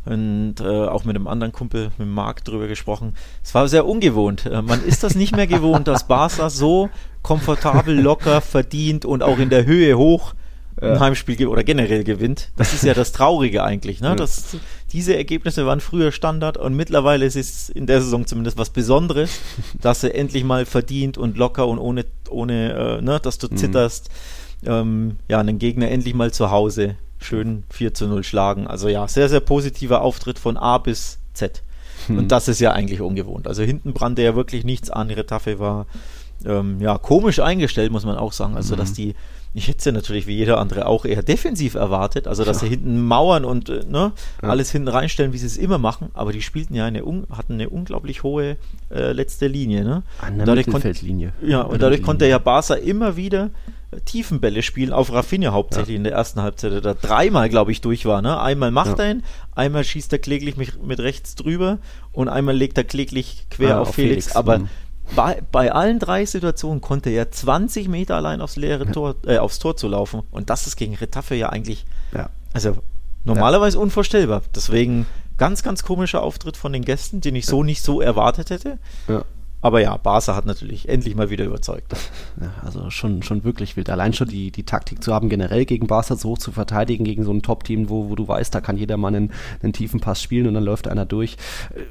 [0.05, 3.15] und äh, auch mit einem anderen Kumpel, mit Marc, drüber gesprochen.
[3.43, 4.47] Es war sehr ungewohnt.
[4.47, 6.91] Äh, man ist das nicht mehr gewohnt, dass Barca so
[7.23, 10.35] komfortabel, locker, verdient und auch in der Höhe hoch
[10.93, 12.51] ein Heimspiel oder generell gewinnt.
[12.57, 14.01] Das ist ja das Traurige eigentlich.
[14.01, 14.15] Ne?
[14.17, 14.57] Das,
[14.93, 19.41] diese Ergebnisse waren früher Standard und mittlerweile ist es in der Saison zumindest was Besonderes,
[19.81, 23.57] dass er endlich mal verdient und locker und ohne, ohne äh, ne, dass du mhm.
[23.57, 24.11] zitterst,
[24.67, 28.67] ähm, ja, einen Gegner endlich mal zu Hause schön 4 zu 0 schlagen.
[28.67, 31.63] Also ja, sehr, sehr positiver Auftritt von A bis Z.
[32.09, 32.19] Mhm.
[32.19, 33.47] Und das ist ja eigentlich ungewohnt.
[33.47, 35.11] Also hinten brannte ja wirklich nichts an.
[35.11, 35.87] Retafe war
[36.45, 38.57] ähm, ja, komisch eingestellt, muss man auch sagen.
[38.57, 38.79] Also, mhm.
[38.79, 39.15] dass die,
[39.55, 42.67] ich hätte sie natürlich wie jeder andere auch eher defensiv erwartet, also dass ja.
[42.67, 44.13] sie hinten Mauern und äh, ne,
[44.43, 44.49] ja.
[44.49, 47.71] alles hinten reinstellen, wie sie es immer machen, aber die spielten ja eine, hatten eine
[47.71, 48.57] unglaublich hohe
[48.91, 49.85] äh, letzte Linie.
[49.85, 50.03] Ne?
[50.21, 51.33] An der Mittelfeldlinie.
[51.41, 53.51] Ja, und dadurch konnte ja Barca immer wieder
[54.05, 55.97] Tiefenbälle spielen auf Rafinha hauptsächlich ja.
[55.99, 58.23] in der ersten Halbzeit, der da dreimal, glaube ich, durch war.
[58.23, 58.41] Ne?
[58.41, 59.05] Einmal macht ja.
[59.05, 59.23] er ihn,
[59.55, 61.79] einmal schießt er kläglich mit, mit, rechts drüber
[62.13, 64.27] und einmal legt er kläglich quer ja, auf, auf, Felix.
[64.27, 64.37] Felix.
[64.37, 64.69] Aber mhm.
[65.15, 69.59] Bei, bei, allen drei Situationen konnte er 20 Meter allein aufs leere Tor, äh, aufs
[69.59, 70.23] Tor zu laufen.
[70.31, 71.85] Und das ist gegen Retaffe ja eigentlich,
[72.53, 72.79] also
[73.25, 74.43] normalerweise unvorstellbar.
[74.55, 78.79] Deswegen ganz, ganz komischer Auftritt von den Gästen, den ich so nicht so erwartet hätte.
[79.09, 79.25] Ja.
[79.65, 81.95] Aber ja, Barca hat natürlich endlich mal wieder überzeugt.
[82.41, 83.89] Ja, also schon, schon wirklich wild.
[83.89, 87.23] Allein schon die, die Taktik zu haben, generell gegen Barca so hoch zu verteidigen, gegen
[87.23, 89.31] so ein Top-Team, wo, wo du weißt, da kann jeder mal einen,
[89.63, 91.37] einen tiefen Pass spielen und dann läuft einer durch.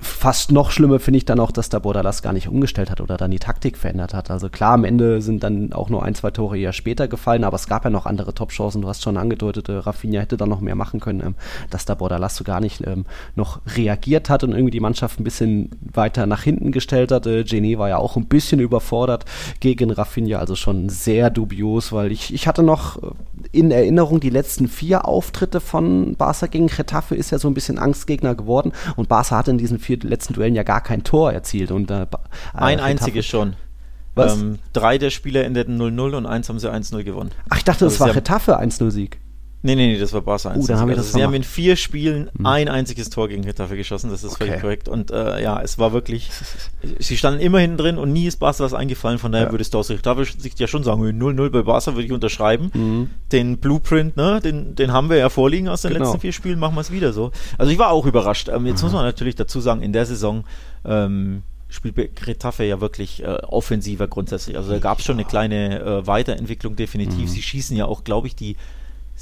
[0.02, 3.16] Fast noch schlimmer finde ich dann auch, dass der Bordalas gar nicht umgestellt hat oder
[3.16, 4.30] dann die Taktik verändert hat.
[4.30, 7.56] Also klar, am Ende sind dann auch nur ein, zwei Tore eher später gefallen, aber
[7.56, 8.82] es gab ja noch andere Top-Chancen.
[8.82, 11.36] Du hast schon angedeutet, Rafinha hätte da noch mehr machen können, ähm,
[11.70, 13.06] dass der Bordalas so gar nicht ähm,
[13.36, 17.26] noch reagiert hat und irgendwie die Mannschaft ein bisschen weiter nach hinten gestellt hat.
[17.26, 19.26] Äh, Genie war ja auch ein bisschen überfordert
[19.60, 23.12] gegen Rafinha, also schon sehr dubios, weil ich, ich hatte noch äh,
[23.52, 27.80] in Erinnerung, die letzten vier Auftritte von Barca gegen Getafe ist ja so ein bisschen
[27.80, 31.72] Angstgegner geworden und Barca hat in diesen vier letzten Duellen ja gar kein Tor erzielt.
[31.72, 32.06] Und, äh,
[32.54, 33.56] ein einziges schon.
[34.16, 37.32] Ähm, drei der Spieler endeten 0-0 und eins haben sie 1-0 gewonnen.
[37.50, 39.18] Ach, ich dachte, das also war Getafe 1-0-Sieg.
[39.66, 40.62] Nee, nee, nee, das war Barca 1.
[40.62, 42.46] Uh, dann haben wir also das sie haben in vier Spielen hm.
[42.46, 44.48] ein einziges Tor gegen Getafe geschossen, das ist okay.
[44.48, 44.90] völlig korrekt.
[44.90, 46.30] Und äh, ja, es war wirklich,
[47.00, 49.52] sie standen immer hinten drin und nie ist Barca was eingefallen, von daher ja.
[49.54, 52.72] würdest du aus Getafe-Sicht ja schon sagen, 0-0 bei Barca würde ich unterschreiben.
[52.74, 53.10] Mhm.
[53.32, 56.06] Den Blueprint, ne, den, den haben wir ja vorliegen aus den genau.
[56.08, 57.32] letzten vier Spielen, machen wir es wieder so.
[57.58, 58.50] Also ich war auch überrascht.
[58.50, 58.88] Ähm, jetzt mhm.
[58.88, 60.44] muss man natürlich dazu sagen, in der Saison
[60.84, 64.58] ähm, spielt Getafe ja wirklich äh, offensiver grundsätzlich.
[64.58, 67.22] Also da gab es schon eine kleine äh, Weiterentwicklung definitiv.
[67.22, 67.28] Mhm.
[67.28, 68.58] Sie schießen ja auch, glaube ich, die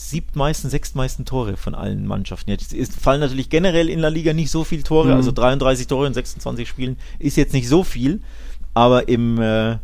[0.10, 2.50] siebtmeisten, sechstmeisten Tore von allen Mannschaften.
[2.50, 5.16] Jetzt ist, fallen natürlich generell in La Liga nicht so viele Tore, mhm.
[5.16, 8.22] also 33 Tore in 26 Spielen ist jetzt nicht so viel,
[8.74, 9.78] aber im, äh,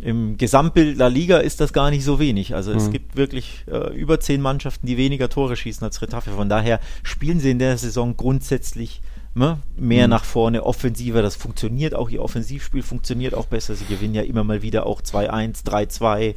[0.00, 2.54] im Gesamtbild La Liga ist das gar nicht so wenig.
[2.54, 2.76] Also mhm.
[2.78, 6.30] es gibt wirklich äh, über zehn Mannschaften, die weniger Tore schießen als Retafe.
[6.30, 9.02] Von daher spielen sie in der Saison grundsätzlich
[9.34, 10.10] ne, mehr mhm.
[10.10, 11.22] nach vorne, offensiver.
[11.22, 13.74] Das funktioniert auch, ihr Offensivspiel funktioniert auch besser.
[13.74, 16.34] Sie gewinnen ja immer mal wieder auch 2-1, 3-2.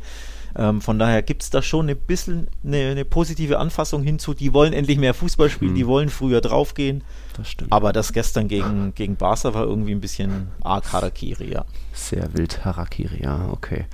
[0.56, 4.34] Ähm, von daher gibt es da schon ein bisschen eine, eine, positive Anfassung hinzu.
[4.34, 5.76] Die wollen endlich mehr Fußball spielen, mhm.
[5.76, 7.04] die wollen früher draufgehen.
[7.36, 7.72] Das stimmt.
[7.72, 11.66] Aber das gestern gegen, gegen Barca war irgendwie ein bisschen arg Harakiri, ja.
[11.94, 13.86] Sehr wild Harakiri, ja, okay.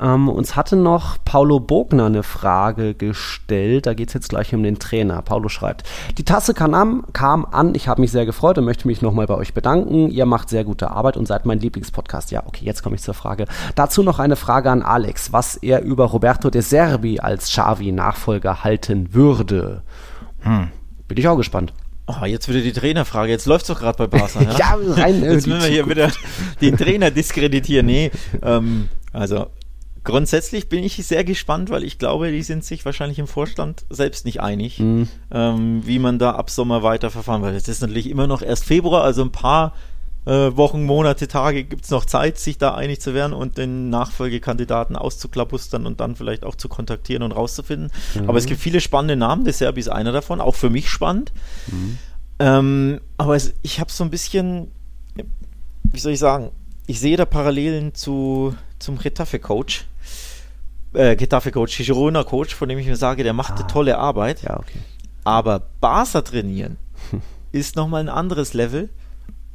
[0.00, 3.86] Ähm, uns hatte noch Paulo Bogner eine Frage gestellt.
[3.86, 5.20] Da geht es jetzt gleich um den Trainer.
[5.22, 5.84] Paulo schreibt:
[6.16, 7.74] Die Tasse kam an, kam an.
[7.74, 10.10] ich habe mich sehr gefreut und möchte mich nochmal bei euch bedanken.
[10.10, 12.30] Ihr macht sehr gute Arbeit und seid mein Lieblingspodcast.
[12.30, 13.46] Ja, okay, jetzt komme ich zur Frage.
[13.74, 19.14] Dazu noch eine Frage an Alex, was er über Roberto De Serbi als Xavi-Nachfolger halten
[19.14, 19.82] würde.
[20.40, 20.68] Hm.
[21.06, 21.72] Bin ich auch gespannt.
[22.08, 23.30] Oh, jetzt wieder die Trainerfrage.
[23.30, 24.42] Jetzt läuft es doch gerade bei Barca.
[24.42, 24.52] Ja?
[24.58, 25.22] ja, rein.
[25.22, 26.10] Äh, jetzt müssen wir hier wieder
[26.60, 27.84] den Trainer diskreditieren.
[27.84, 28.10] Nee,
[28.42, 29.48] ähm, also
[30.04, 34.24] grundsätzlich bin ich sehr gespannt, weil ich glaube, die sind sich wahrscheinlich im Vorstand selbst
[34.24, 35.08] nicht einig, mhm.
[35.30, 37.54] ähm, wie man da ab Sommer weiter verfahren will.
[37.54, 39.74] Es ist natürlich immer noch erst Februar, also ein paar
[40.28, 43.88] äh, Wochen, Monate, Tage gibt es noch Zeit, sich da einig zu werden und den
[43.88, 47.90] Nachfolgekandidaten auszuklabustern und dann vielleicht auch zu kontaktieren und rauszufinden.
[48.14, 48.28] Mhm.
[48.28, 51.32] Aber es gibt viele spannende Namen, der Serbi ist einer davon, auch für mich spannend.
[51.68, 51.98] Mhm.
[52.40, 54.70] Ähm, aber es, ich habe so ein bisschen,
[55.84, 56.50] wie soll ich sagen,
[56.86, 59.86] ich sehe da Parallelen zu, zum Getafe-Coach.
[60.92, 63.56] Äh, Getafe-Coach, Girona-Coach, von dem ich mir sage, der macht ah.
[63.56, 64.42] eine tolle Arbeit.
[64.42, 64.78] Ja, okay.
[65.24, 66.76] Aber Barca trainieren
[67.52, 68.90] ist nochmal ein anderes Level.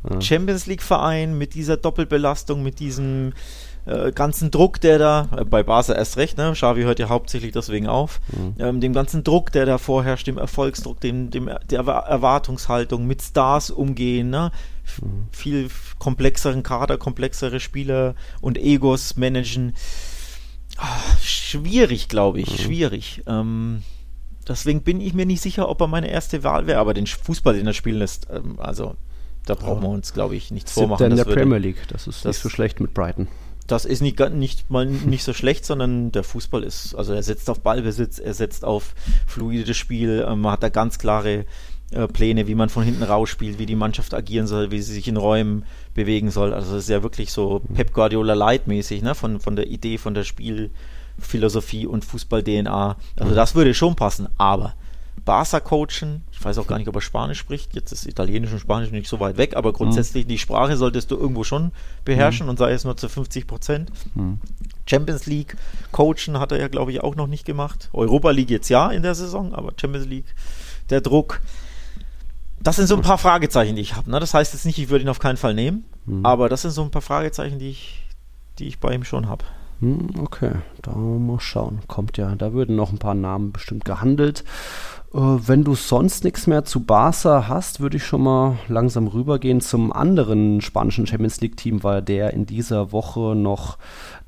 [0.10, 0.22] Ja.
[0.22, 3.34] Champions League-Verein mit dieser Doppelbelastung, mit diesem
[3.86, 6.52] äh, ganzen Druck, der da, äh, bei Barca erst recht, ne?
[6.54, 8.56] Xavi hört ja hauptsächlich deswegen auf, mhm.
[8.60, 13.72] ähm, dem ganzen Druck, der da vorherrscht, dem Erfolgsdruck, dem, dem der Erwartungshaltung, mit Stars
[13.72, 14.52] umgehen, ne?
[15.02, 15.28] Mhm.
[15.32, 19.74] Viel komplexeren Kader, komplexere Spieler und Egos managen.
[20.78, 22.64] Ach, schwierig, glaube ich, mhm.
[22.64, 23.24] schwierig.
[23.28, 23.84] Ähm,
[24.48, 27.54] deswegen bin ich mir nicht sicher, ob er meine erste Wahl wäre, aber den Fußball,
[27.54, 28.96] den er spielen lässt, ähm, also
[29.46, 31.12] da brauchen wir uns, glaube ich, nichts Siebter vormachen.
[31.12, 33.28] in der Premier League, das ist das, nicht so schlecht mit Brighton.
[33.68, 37.50] Das ist nicht, nicht mal nicht so schlecht, sondern der Fußball ist, also er setzt
[37.50, 38.94] auf Ballbesitz, er setzt auf
[39.26, 41.46] fluides Spiel, ähm, man hat da ganz klare
[41.94, 44.94] äh, Pläne, wie man von hinten raus spielt, wie die Mannschaft agieren soll, wie sie
[44.94, 46.54] sich in Räumen bewegen soll.
[46.54, 49.14] Also es ist ja wirklich so Pep Guardiola Light-mäßig, ne?
[49.16, 52.98] Von, von der Idee, von der Spielphilosophie und Fußball-DNA.
[53.18, 53.36] Also mhm.
[53.36, 54.74] das würde schon passen, aber
[55.26, 56.24] Barca coachen.
[56.32, 57.76] Ich weiß auch gar nicht, ob er Spanisch spricht.
[57.76, 61.18] Jetzt ist Italienisch und Spanisch nicht so weit weg, aber grundsätzlich die Sprache solltest du
[61.18, 61.72] irgendwo schon
[62.04, 63.92] beherrschen und sei es nur zu 50 Prozent.
[64.86, 65.56] Champions League
[65.92, 67.90] coachen hat er ja, glaube ich, auch noch nicht gemacht.
[67.94, 70.26] Europa League jetzt ja in der Saison, aber Champions League,
[70.90, 71.40] der Druck.
[72.62, 74.10] Das sind so ein paar Fragezeichen, die ich habe.
[74.12, 74.20] Ne?
[74.20, 75.86] Das heißt jetzt nicht, ich würde ihn auf keinen Fall nehmen,
[76.24, 78.06] aber das sind so ein paar Fragezeichen, die ich,
[78.60, 79.46] die ich bei ihm schon habe.
[79.80, 81.80] Hm, Okay, da mal schauen.
[81.88, 84.44] Kommt ja, da würden noch ein paar Namen bestimmt gehandelt.
[85.14, 89.62] Äh, wenn du sonst nichts mehr zu Barca hast, würde ich schon mal langsam rübergehen
[89.62, 93.78] zum anderen spanischen Champions League-Team, weil der in dieser Woche noch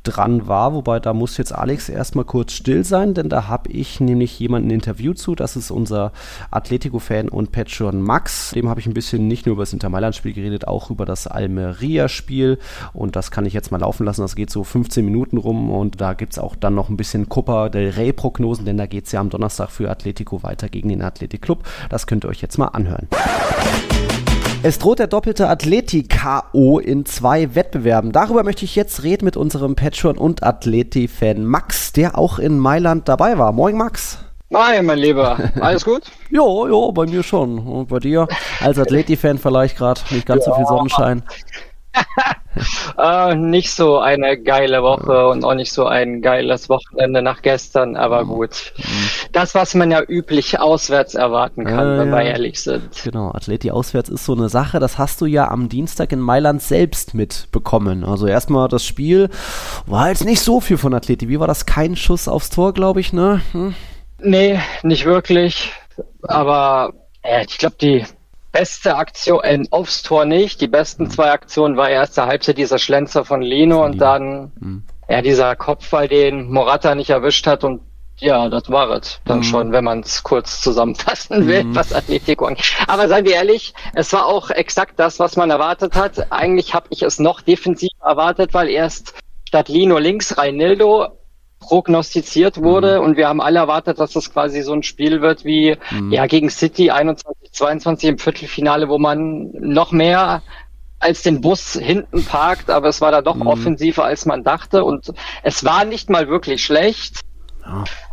[0.06, 0.74] dran war.
[0.74, 4.70] Wobei da muss jetzt Alex erstmal kurz still sein, denn da habe ich nämlich jemanden
[4.70, 5.36] interviewt zu.
[5.36, 6.12] Das ist unser
[6.52, 8.52] Atletico-Fan und Patron Max.
[8.52, 11.28] Dem habe ich ein bisschen nicht nur über das Inter Mailand-Spiel geredet, auch über das
[11.28, 12.60] Almeria-Spiel.
[12.94, 14.22] Und das kann ich jetzt mal laufen lassen.
[14.22, 17.30] Das geht so 15 Minuten rum und da gibt es auch dann noch ein bisschen
[17.30, 21.02] Copa del Rey-Prognosen, denn da geht es ja am Donnerstag für Atletico weiter gegen den
[21.02, 21.64] Athletic Club.
[21.90, 23.08] Das könnt ihr euch jetzt mal anhören.
[24.68, 28.12] Es droht der doppelte Athleti-KO in zwei Wettbewerben.
[28.12, 33.08] Darüber möchte ich jetzt reden mit unserem Patron und Athleti-Fan Max, der auch in Mailand
[33.08, 33.52] dabei war.
[33.52, 34.18] Moin Max.
[34.52, 35.38] Hi, mein Lieber.
[35.62, 36.12] Alles gut?
[36.32, 37.60] Jo, jo, bei mir schon.
[37.60, 38.28] Und bei dir?
[38.60, 41.22] Als Athleti-Fan vielleicht gerade nicht ganz so viel Sonnenschein.
[42.98, 47.98] Äh, nicht so eine geile Woche und auch nicht so ein geiles Wochenende nach gestern,
[47.98, 48.74] aber gut.
[49.34, 52.30] Das, was man ja üblich auswärts erwarten kann, Ja, wenn wir ja.
[52.32, 52.90] ehrlich sind.
[53.04, 56.62] Genau, Athleti auswärts ist so eine Sache, das hast du ja am Dienstag in Mailand
[56.62, 58.06] selbst mitbekommen.
[58.06, 59.30] Also erstmal das Spiel
[59.86, 61.28] war jetzt nicht so viel von Athleti.
[61.28, 61.66] Wie war das?
[61.66, 63.42] Kein Schuss aufs Tor, glaube ich, ne?
[63.52, 63.76] Hm?
[64.20, 65.74] Nee, nicht wirklich.
[66.22, 68.06] Aber äh, ich glaube, die
[68.56, 70.62] beste Aktion, äh, aufs Tor nicht.
[70.62, 70.72] Die Mhm.
[70.72, 74.84] besten zwei Aktionen war erste Halbzeit dieser Schlenzer von Lino und dann Mhm.
[75.10, 77.82] ja dieser Kopfball, den Morata nicht erwischt hat und
[78.18, 79.44] ja, das war es dann Mhm.
[79.44, 82.74] schon, wenn man es kurz zusammenfassen will, was Atletico angeht.
[82.88, 86.32] Aber seien wir ehrlich, es war auch exakt das, was man erwartet hat.
[86.32, 89.16] Eigentlich habe ich es noch defensiv erwartet, weil erst
[89.46, 91.10] statt Lino links Reinildo
[91.68, 95.78] prognostiziert wurde und wir haben alle erwartet, dass das quasi so ein Spiel wird wie
[96.10, 100.42] ja gegen City 21 22 im Viertelfinale, wo man noch mehr
[101.00, 105.14] als den Bus hinten parkt, aber es war da doch offensiver als man dachte und
[105.44, 107.22] es war nicht mal wirklich schlecht.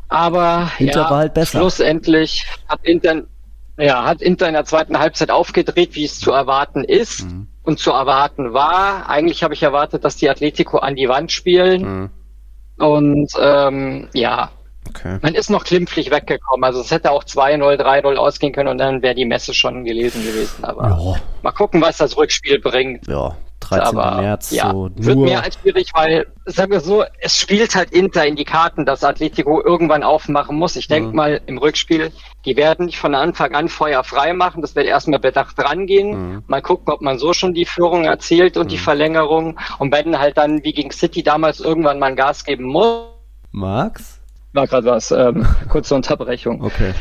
[0.09, 1.59] Aber Inter ja, war halt besser.
[1.59, 3.23] schlussendlich hat Inter
[3.79, 7.47] ja, hat Inter in der zweiten Halbzeit aufgedreht, wie es zu erwarten ist Mhm.
[7.63, 9.09] und zu erwarten war.
[9.09, 12.11] Eigentlich habe ich erwartet, dass die Atletico an die Wand spielen.
[12.83, 14.51] Und ähm, ja,
[14.89, 15.19] Okay.
[15.23, 16.65] man ist noch klimpflich weggekommen.
[16.65, 20.23] Also es hätte auch 2-0, 3-0 ausgehen können und dann wäre die Messe schon gelesen
[20.25, 20.65] gewesen.
[20.65, 23.07] Aber Ja, mal gucken, was das Rückspiel bringt.
[23.07, 23.87] ja, 13.
[23.97, 27.93] Aber März, ja, so wird mehr als schwierig, weil, sagen wir so, es spielt halt
[27.93, 30.75] Inter in die Karten, dass Atletico irgendwann aufmachen muss.
[30.75, 31.15] Ich denke Mhm.
[31.17, 32.11] mal, im Rückspiel,
[32.45, 34.63] die werden nicht von Anfang an Feuer frei machen.
[34.63, 36.11] Das wird erstmal bedacht rangehen.
[36.35, 36.45] Mhm.
[36.47, 39.59] Mal gucken, ob man so schon die Führung erzielt und die Verlängerung.
[39.79, 43.07] Und wenn halt dann, wie gegen City damals, irgendwann mal ein Gas geben muss.
[43.53, 44.21] Max?
[44.53, 46.63] War gerade was, ähm, kurze Unterbrechung.
[46.63, 46.93] Okay.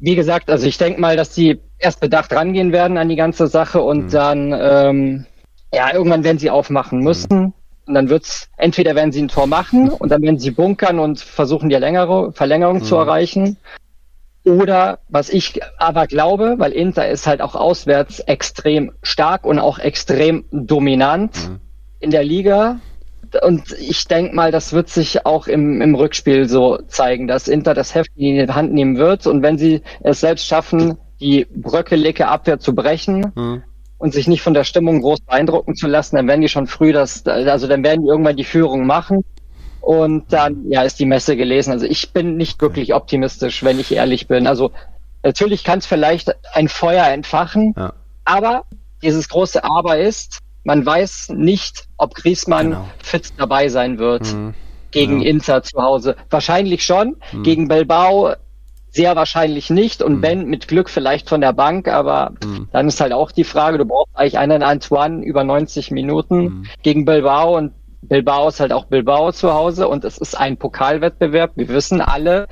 [0.00, 3.46] Wie gesagt, also ich denke mal, dass die erst bedacht rangehen werden an die ganze
[3.46, 4.10] Sache und Mhm.
[4.10, 5.26] dann, ähm,
[5.72, 7.52] ja, irgendwann werden sie aufmachen müssen.
[7.86, 11.20] Und dann wird's, entweder werden sie ein Tor machen und dann werden sie bunkern und
[11.20, 13.00] versuchen, die Längere, Verlängerung zu Mhm.
[13.00, 13.56] erreichen.
[14.50, 19.78] Oder, was ich aber glaube, weil Inter ist halt auch auswärts extrem stark und auch
[19.78, 21.60] extrem dominant Mhm.
[22.00, 22.80] in der Liga.
[23.46, 27.74] Und ich denke mal, das wird sich auch im, im Rückspiel so zeigen, dass Inter
[27.74, 29.28] das Heft in die Hand nehmen wird.
[29.28, 33.62] Und wenn sie es selbst schaffen, die bröckelige Abwehr zu brechen Mhm.
[33.98, 36.92] und sich nicht von der Stimmung groß beeindrucken zu lassen, dann werden die schon früh
[36.92, 39.22] das, also dann werden die irgendwann die Führung machen.
[39.80, 41.72] Und dann, ja, ist die Messe gelesen.
[41.72, 44.46] Also ich bin nicht wirklich optimistisch, wenn ich ehrlich bin.
[44.46, 44.72] Also
[45.22, 47.92] natürlich kann es vielleicht ein Feuer entfachen, Ja.
[48.24, 48.64] aber
[49.02, 52.88] dieses große Aber ist, man weiß nicht, ob Griezmann Genau.
[53.02, 54.54] fit dabei sein wird Mhm.
[54.90, 55.28] gegen Ja.
[55.28, 56.16] Inter zu Hause.
[56.28, 57.42] Wahrscheinlich schon, Mhm.
[57.42, 58.34] gegen Bilbao
[58.92, 60.22] sehr wahrscheinlich nicht und Mhm.
[60.22, 62.68] wenn mit Glück vielleicht von der Bank, aber Mhm.
[62.72, 66.66] dann ist halt auch die Frage, du brauchst eigentlich einen Antoine über 90 Minuten Mhm.
[66.82, 71.52] gegen Bilbao und Bilbao ist halt auch Bilbao zu Hause und es ist ein Pokalwettbewerb.
[71.56, 72.48] Wir wissen alle.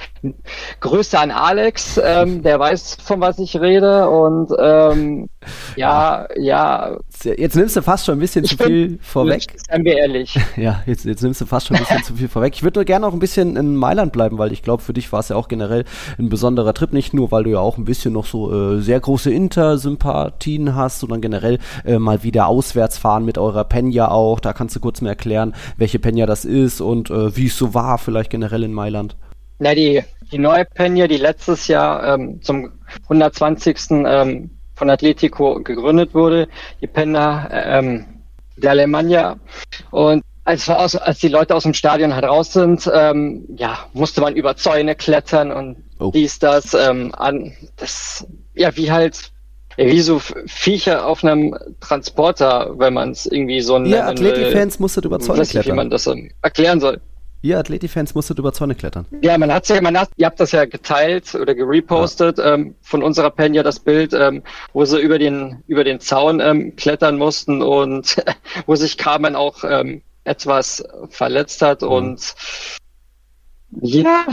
[0.80, 4.08] Grüße an Alex, ähm, der weiß, von was ich rede.
[4.08, 5.28] Und ähm,
[5.76, 9.42] ja, ja, Jetzt nimmst du fast schon ein bisschen zu Ich bin- viel vorweg.
[9.68, 10.38] seien wir ehrlich.
[10.56, 12.54] Ja, jetzt, jetzt nimmst du fast schon ein bisschen zu viel vorweg.
[12.54, 15.10] Ich würde nur gerne noch ein bisschen in Mailand bleiben, weil ich glaube, für dich
[15.12, 15.84] war es ja auch generell
[16.18, 16.92] ein besonderer Trip.
[16.92, 21.00] Nicht nur, weil du ja auch ein bisschen noch so äh, sehr große Inter-Sympathien hast,
[21.00, 24.40] sondern generell äh, mal wieder auswärts fahren mit eurer Peña auch.
[24.40, 27.74] Da kannst du kurz mal erklären, welche Peña das ist und äh, wie es so
[27.74, 29.16] war, vielleicht generell in Mailand.
[29.60, 32.70] Na, die, die neue Peña, die letztes Jahr ähm, zum
[33.04, 33.76] 120.
[33.90, 36.48] Ähm, von Atletico gegründet wurde,
[36.80, 38.06] die Peña ähm,
[38.56, 39.36] der Alemannia.
[39.90, 44.34] Und als, als die Leute aus dem Stadion halt raus sind, ähm, ja, musste man
[44.34, 46.10] über Zäune klettern und oh.
[46.12, 49.30] dies, das, ähm, an, das, ja, wie halt,
[49.76, 55.20] wie so Viecher auf einem Transporter, wenn man es irgendwie so Ihr Atleti-Fans musstet über
[55.20, 55.58] Zäune klettern.
[55.58, 56.10] Nicht, wie man das
[56.42, 57.00] erklären soll.
[57.40, 59.06] Ihr Atleti-Fans musstet über Zäune klettern.
[59.22, 62.54] Ja, man hat's ja, man hat, ihr habt das ja geteilt oder gerepostet ja.
[62.54, 66.74] ähm, von unserer Penja das Bild, ähm, wo sie über den über den Zaun ähm,
[66.74, 68.16] klettern mussten und
[68.66, 71.88] wo sich Carmen auch ähm, etwas verletzt hat mhm.
[71.88, 72.34] und
[73.80, 74.24] ja,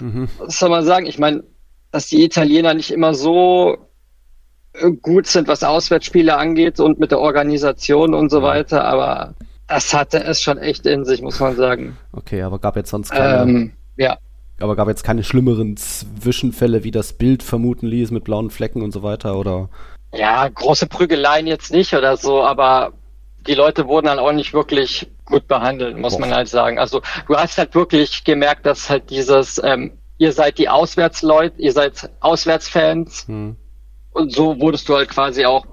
[0.00, 0.28] mhm.
[0.38, 1.06] was soll man sagen?
[1.06, 1.44] Ich meine,
[1.90, 3.88] dass die Italiener nicht immer so
[4.74, 9.34] äh, gut sind, was Auswärtsspiele angeht und mit der Organisation und so weiter, aber
[9.68, 11.96] das hatte es schon echt in sich, muss man sagen.
[12.12, 13.42] Okay, aber gab jetzt sonst keine.
[13.42, 14.18] Ähm, ja.
[14.60, 18.92] Aber gab jetzt keine schlimmeren Zwischenfälle, wie das Bild vermuten ließ mit blauen Flecken und
[18.92, 19.68] so weiter, oder?
[20.14, 22.92] Ja, große Prügeleien jetzt nicht oder so, aber
[23.46, 26.20] die Leute wurden dann auch nicht wirklich gut behandelt, muss Boah.
[26.20, 26.78] man halt sagen.
[26.78, 31.72] Also du hast halt wirklich gemerkt, dass halt dieses, ähm, ihr seid die Auswärtsleute, ihr
[31.72, 33.56] seid Auswärtsfans hm.
[34.12, 35.66] und so wurdest du halt quasi auch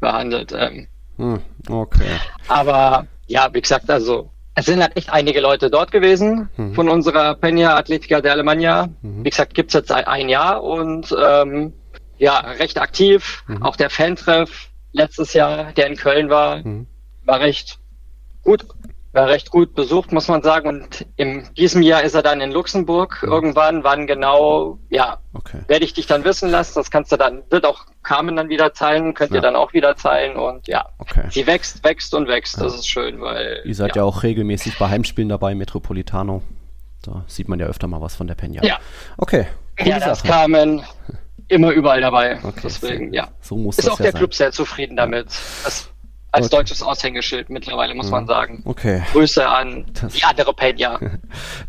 [0.00, 0.52] behandelt.
[0.56, 0.88] Ähm.
[1.16, 2.18] Hm, okay.
[2.48, 6.74] Aber ja, wie gesagt, also es sind halt echt einige Leute dort gewesen mhm.
[6.74, 8.88] von unserer Peña Atletica de Alemania.
[9.00, 9.24] Mhm.
[9.24, 11.72] Wie gesagt, gibt's jetzt ein Jahr und ähm,
[12.18, 13.44] ja, recht aktiv.
[13.46, 13.62] Mhm.
[13.62, 16.86] Auch der Fantreff letztes Jahr, der in Köln war, mhm.
[17.24, 17.78] war recht
[18.42, 18.66] gut
[19.12, 20.68] war recht gut besucht, muss man sagen.
[20.68, 23.32] Und in diesem Jahr ist er dann in Luxemburg mhm.
[23.32, 23.84] irgendwann.
[23.84, 25.60] Wann genau, ja, okay.
[25.66, 26.74] werde ich dich dann wissen lassen.
[26.74, 29.36] Das kannst du dann, wird auch Carmen dann wieder teilen, könnt ja.
[29.36, 30.36] ihr dann auch wieder teilen.
[30.36, 31.24] Und ja, okay.
[31.30, 32.56] sie wächst, wächst und wächst.
[32.56, 32.64] Ja.
[32.64, 33.62] Das ist schön, weil.
[33.64, 34.02] Ihr seid ja.
[34.02, 36.42] ja auch regelmäßig bei Heimspielen dabei, Metropolitano.
[37.02, 38.62] Da sieht man ja öfter mal was von der Penja.
[38.62, 38.78] Ja.
[39.16, 39.46] Okay.
[39.78, 40.82] Ja, das Carmen
[41.48, 42.38] immer überall dabei.
[42.42, 43.28] Okay, Deswegen, so, ja.
[43.40, 44.18] So muss ist auch der sein.
[44.18, 45.26] Club sehr zufrieden damit.
[45.64, 45.91] Das
[46.32, 46.56] als okay.
[46.56, 48.62] deutsches Aushängeschild mittlerweile, muss man sagen.
[48.64, 49.02] Okay.
[49.12, 50.98] Grüße an das, die andere Peña.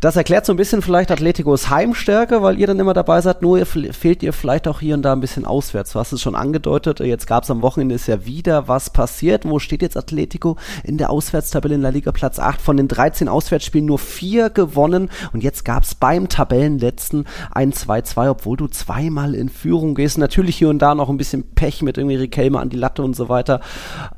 [0.00, 3.64] Das erklärt so ein bisschen vielleicht Atleticos Heimstärke, weil ihr dann immer dabei seid, nur
[3.64, 5.92] fehlt ihr vielleicht auch hier und da ein bisschen auswärts.
[5.92, 9.44] Du hast es schon angedeutet, jetzt gab es am Wochenende ist ja wieder was passiert.
[9.44, 12.60] Wo steht jetzt Atletico in der Auswärtstabelle in der Liga Platz 8?
[12.60, 18.30] Von den 13 Auswärtsspielen nur vier gewonnen und jetzt gab es beim Tabellenletzten ein 2-2,
[18.30, 20.18] obwohl du zweimal in Führung gehst.
[20.18, 23.14] Natürlich hier und da noch ein bisschen Pech mit irgendwie Rikelme an die Latte und
[23.14, 23.60] so weiter.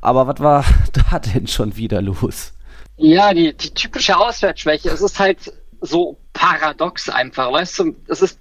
[0.00, 0.64] Aber was was war
[1.10, 2.52] da denn schon wieder los?
[2.96, 4.88] Ja, die, die typische Auswärtsschwäche.
[4.88, 7.96] Es ist halt so paradox einfach, weißt du?
[8.08, 8.38] Es ist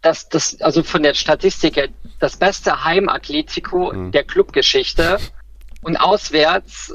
[0.00, 4.12] das, das, also von der Statistik her, das beste Heimatletico mhm.
[4.12, 5.18] der Clubgeschichte.
[5.82, 6.94] Und auswärts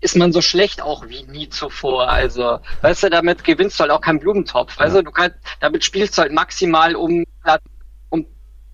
[0.00, 2.08] ist man so schlecht auch wie nie zuvor.
[2.10, 4.78] Also, weißt du, damit gewinnst du halt auch keinen Blumentopf.
[4.78, 5.02] Also, ja.
[5.02, 7.62] du kannst, damit spielst du halt maximal um Platz,
[8.10, 8.26] um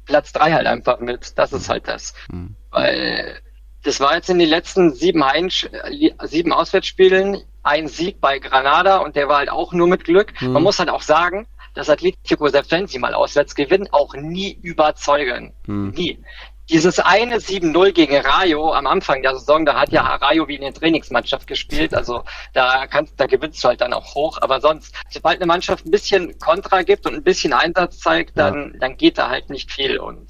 [0.07, 1.39] Platz drei halt einfach mit.
[1.39, 2.15] Das ist halt das.
[2.31, 2.57] Mhm.
[2.71, 3.41] Weil
[3.89, 9.17] das war jetzt in den letzten sieben, Heim sieben Auswärtsspielen ein Sieg bei Granada und
[9.17, 10.39] der war halt auch nur mit Glück.
[10.43, 10.53] Mhm.
[10.53, 14.59] Man muss halt auch sagen, dass Atletico, selbst wenn sie mal auswärts gewinnen, auch nie
[14.61, 15.55] überzeugen.
[15.67, 15.93] Mhm.
[15.97, 16.23] Nie.
[16.69, 20.61] Dieses eine 7-0 gegen Rayo am Anfang der Saison, da hat ja Rayo wie in
[20.61, 24.95] der Trainingsmannschaft gespielt, also da kannst, da gewinnst du halt dann auch hoch, aber sonst,
[25.09, 28.81] sobald eine Mannschaft ein bisschen Kontra gibt und ein bisschen Einsatz zeigt, dann, ja.
[28.81, 30.29] dann geht da halt nicht viel und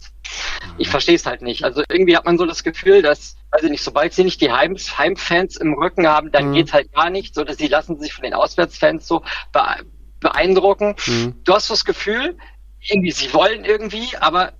[0.78, 1.64] ich verstehe es halt nicht.
[1.64, 4.52] Also irgendwie hat man so das Gefühl, dass, weiß ich nicht, sobald sie nicht die
[4.52, 6.54] Heim Heimfans im Rücken haben, dann mhm.
[6.54, 9.22] geht halt gar nichts oder sie lassen sich von den Auswärtsfans so
[10.20, 10.96] beeindrucken.
[11.06, 11.34] Mhm.
[11.44, 12.36] Du hast so das Gefühl,
[12.80, 14.52] irgendwie, sie wollen irgendwie, aber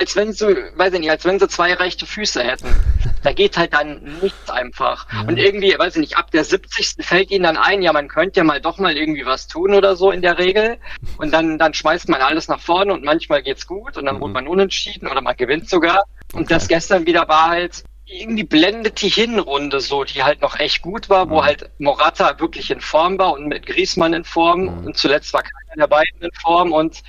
[0.00, 2.74] als wenn sie, weiß ich nicht, als wenn sie zwei rechte Füße hätten.
[3.22, 5.06] Da geht halt dann nichts einfach.
[5.12, 5.20] Ja.
[5.28, 7.04] Und irgendwie, weiß ich nicht, ab der 70.
[7.04, 9.96] fällt ihnen dann ein, ja, man könnte ja mal doch mal irgendwie was tun oder
[9.96, 10.78] so in der Regel.
[11.18, 14.20] Und dann, dann schmeißt man alles nach vorne und manchmal geht's gut und dann mhm.
[14.22, 16.04] wird man unentschieden oder man gewinnt sogar.
[16.32, 16.54] Und okay.
[16.54, 21.10] das gestern wieder war halt, irgendwie blendet die Hinrunde so, die halt noch echt gut
[21.10, 21.30] war, mhm.
[21.30, 24.86] wo halt Morata wirklich in Form war und mit Griesmann in Form mhm.
[24.86, 27.02] und zuletzt war keiner der beiden in Form und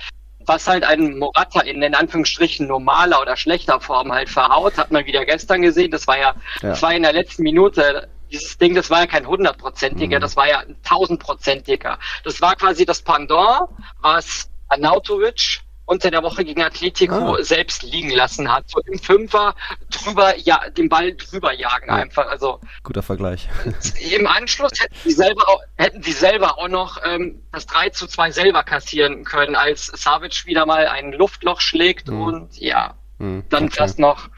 [0.46, 5.06] was halt ein Morata in den Anführungsstrichen normaler oder schlechter Form halt verhaut, hat man
[5.06, 5.90] wieder gestern gesehen.
[5.90, 6.70] Das war ja, ja.
[6.70, 10.22] das war in der letzten Minute dieses Ding, das war ja kein hundertprozentiger, mhm.
[10.22, 11.98] das war ja ein tausendprozentiger.
[12.24, 13.68] Das war quasi das Pendant,
[14.00, 17.42] was Anautovic unter der Woche gegen Atletico ah.
[17.42, 18.68] selbst liegen lassen hat.
[18.68, 19.54] So im Fünfer
[19.90, 21.94] drüber, ja, den Ball drüber jagen ja.
[21.94, 22.26] einfach.
[22.28, 23.48] Also guter Vergleich.
[24.12, 28.06] Im Anschluss hätten sie selber auch, hätten sie selber auch noch ähm, das 3 zu
[28.06, 32.22] 2 selber kassieren können, als Savic wieder mal ein Luftloch schlägt mhm.
[32.22, 33.44] und ja, mhm.
[33.48, 33.76] dann okay.
[33.78, 34.28] fast noch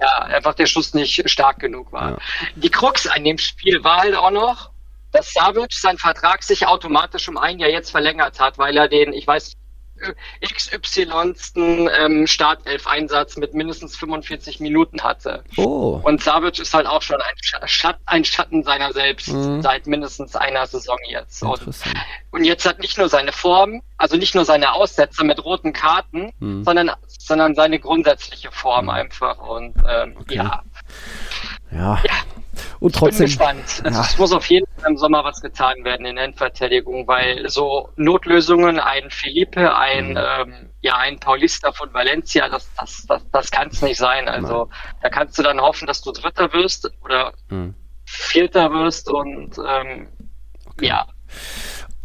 [0.00, 2.12] ja, einfach der Schuss nicht stark genug war.
[2.12, 2.18] Ja.
[2.56, 4.70] Die Krux an dem Spiel war halt auch noch,
[5.12, 9.12] dass Savic seinen Vertrag sich automatisch um ein Jahr jetzt verlängert hat, weil er den,
[9.12, 9.52] ich weiß
[10.42, 11.34] XY
[11.98, 15.44] ähm, Startelf-Einsatz mit mindestens 45 Minuten hatte.
[15.56, 16.00] Oh.
[16.02, 19.62] Und Savic ist halt auch schon ein, Schat ein Schatten seiner selbst mhm.
[19.62, 21.42] seit mindestens einer Saison jetzt.
[21.42, 21.60] Und,
[22.30, 26.32] und, jetzt hat nicht nur seine Form, also nicht nur seine Aussätze mit roten Karten,
[26.38, 26.64] mhm.
[26.64, 28.90] sondern, sondern seine grundsätzliche Form mhm.
[28.90, 29.38] einfach.
[29.38, 30.36] Und ähm, okay.
[30.36, 30.62] ja.
[31.74, 32.00] Ja.
[32.04, 32.14] ja.
[32.80, 33.26] Und trotzdem.
[33.26, 33.82] Ich bin gespannt.
[33.84, 37.48] Also Es muss auf jeden Fall im Sommer was getan werden in der Endverteidigung, weil
[37.48, 40.16] so Notlösungen, ein Felipe, ein, mhm.
[40.18, 44.28] ähm, ja, ein Paulista von Valencia, das, das, das, das kann es nicht sein.
[44.28, 44.98] Also Nein.
[45.02, 47.74] da kannst du dann hoffen, dass du Dritter wirst oder mhm.
[48.04, 50.08] Vierter wirst und ähm,
[50.66, 50.86] okay.
[50.86, 51.06] ja.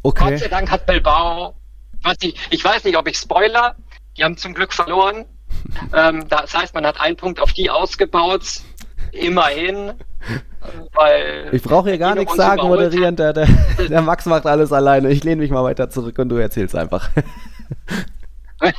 [0.02, 0.30] Okay.
[0.32, 1.56] Gott sei Dank hat Bilbao,
[2.02, 3.76] was ich, ich weiß nicht, ob ich Spoiler,
[4.18, 5.26] die haben zum Glück verloren.
[5.94, 8.62] ähm, das heißt, man hat einen Punkt auf die ausgebaut.
[9.12, 9.94] Immerhin.
[10.94, 13.16] Weil ich brauche hier gar nichts sagen, moderieren.
[13.16, 13.48] Der, der,
[13.90, 15.10] der Max macht alles alleine.
[15.10, 17.10] Ich lehne mich mal weiter zurück und du erzählst einfach.
[18.62, 18.72] äh,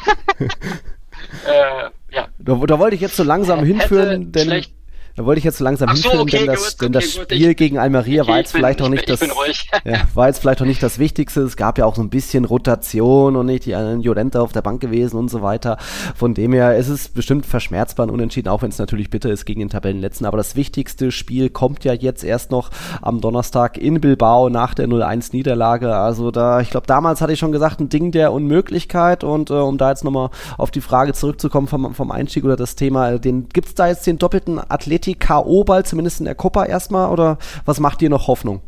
[2.11, 2.29] ja.
[2.39, 4.45] da, da, wollte ich jetzt so langsam hinführen, denn.
[4.45, 4.75] Schlecht
[5.17, 7.35] da wollte ich jetzt so langsam so, hinführen, okay, denn das, gut, denn das okay,
[7.35, 9.21] Spiel gut, gegen Almeria okay, war jetzt vielleicht bin, auch nicht das,
[9.85, 11.43] ja, war jetzt vielleicht auch nicht das Wichtigste.
[11.43, 14.81] Es gab ja auch so ein bisschen Rotation und nicht die Jolenta auf der Bank
[14.81, 15.79] gewesen und so weiter.
[16.15, 19.45] Von dem her ist es bestimmt verschmerzbar und unentschieden, auch wenn es natürlich bitter ist
[19.45, 20.27] gegen den Tabellenletzten.
[20.27, 22.71] Aber das wichtigste Spiel kommt ja jetzt erst noch
[23.03, 25.95] am Donnerstag in Bilbao nach der 0-1 Niederlage.
[25.95, 29.55] Also da, ich glaube, damals hatte ich schon gesagt, ein Ding der Unmöglichkeit und äh,
[29.55, 33.49] um da jetzt nochmal auf die Frage zurückzukommen vom, vom Einstieg oder das Thema, den
[33.49, 34.59] gibt's da jetzt den doppelten
[35.01, 38.63] Athlet Atleti K.O.-Ball, zumindest in der Copa erstmal, oder was macht dir noch Hoffnung?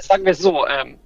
[0.00, 0.98] Sagen wir so, ähm,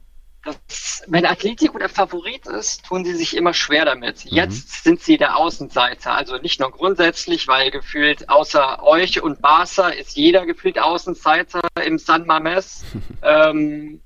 [0.45, 4.25] das, wenn Atletico der Favorit ist, tun sie sich immer schwer damit.
[4.25, 4.37] Mhm.
[4.37, 6.15] Jetzt sind sie der Außenseiter.
[6.15, 11.99] Also nicht nur grundsätzlich, weil gefühlt außer euch und Barca ist jeder gefühlt Außenseiter im
[11.99, 12.85] San Mames.
[13.23, 14.01] ähm,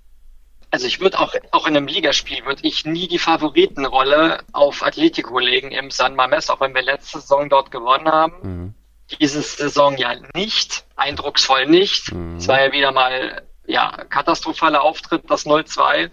[0.71, 5.39] also ich würde auch, auch in einem Ligaspiel würde ich nie die Favoritenrolle auf Atletico
[5.39, 8.35] legen im San Mames, auch wenn wir letzte Saison dort gewonnen haben.
[8.43, 8.75] Mhm
[9.17, 12.13] diese Saison ja nicht, eindrucksvoll nicht.
[12.13, 12.37] Mhm.
[12.37, 16.11] Es war ja wieder mal ja, katastrophaler Auftritt, das 0-2.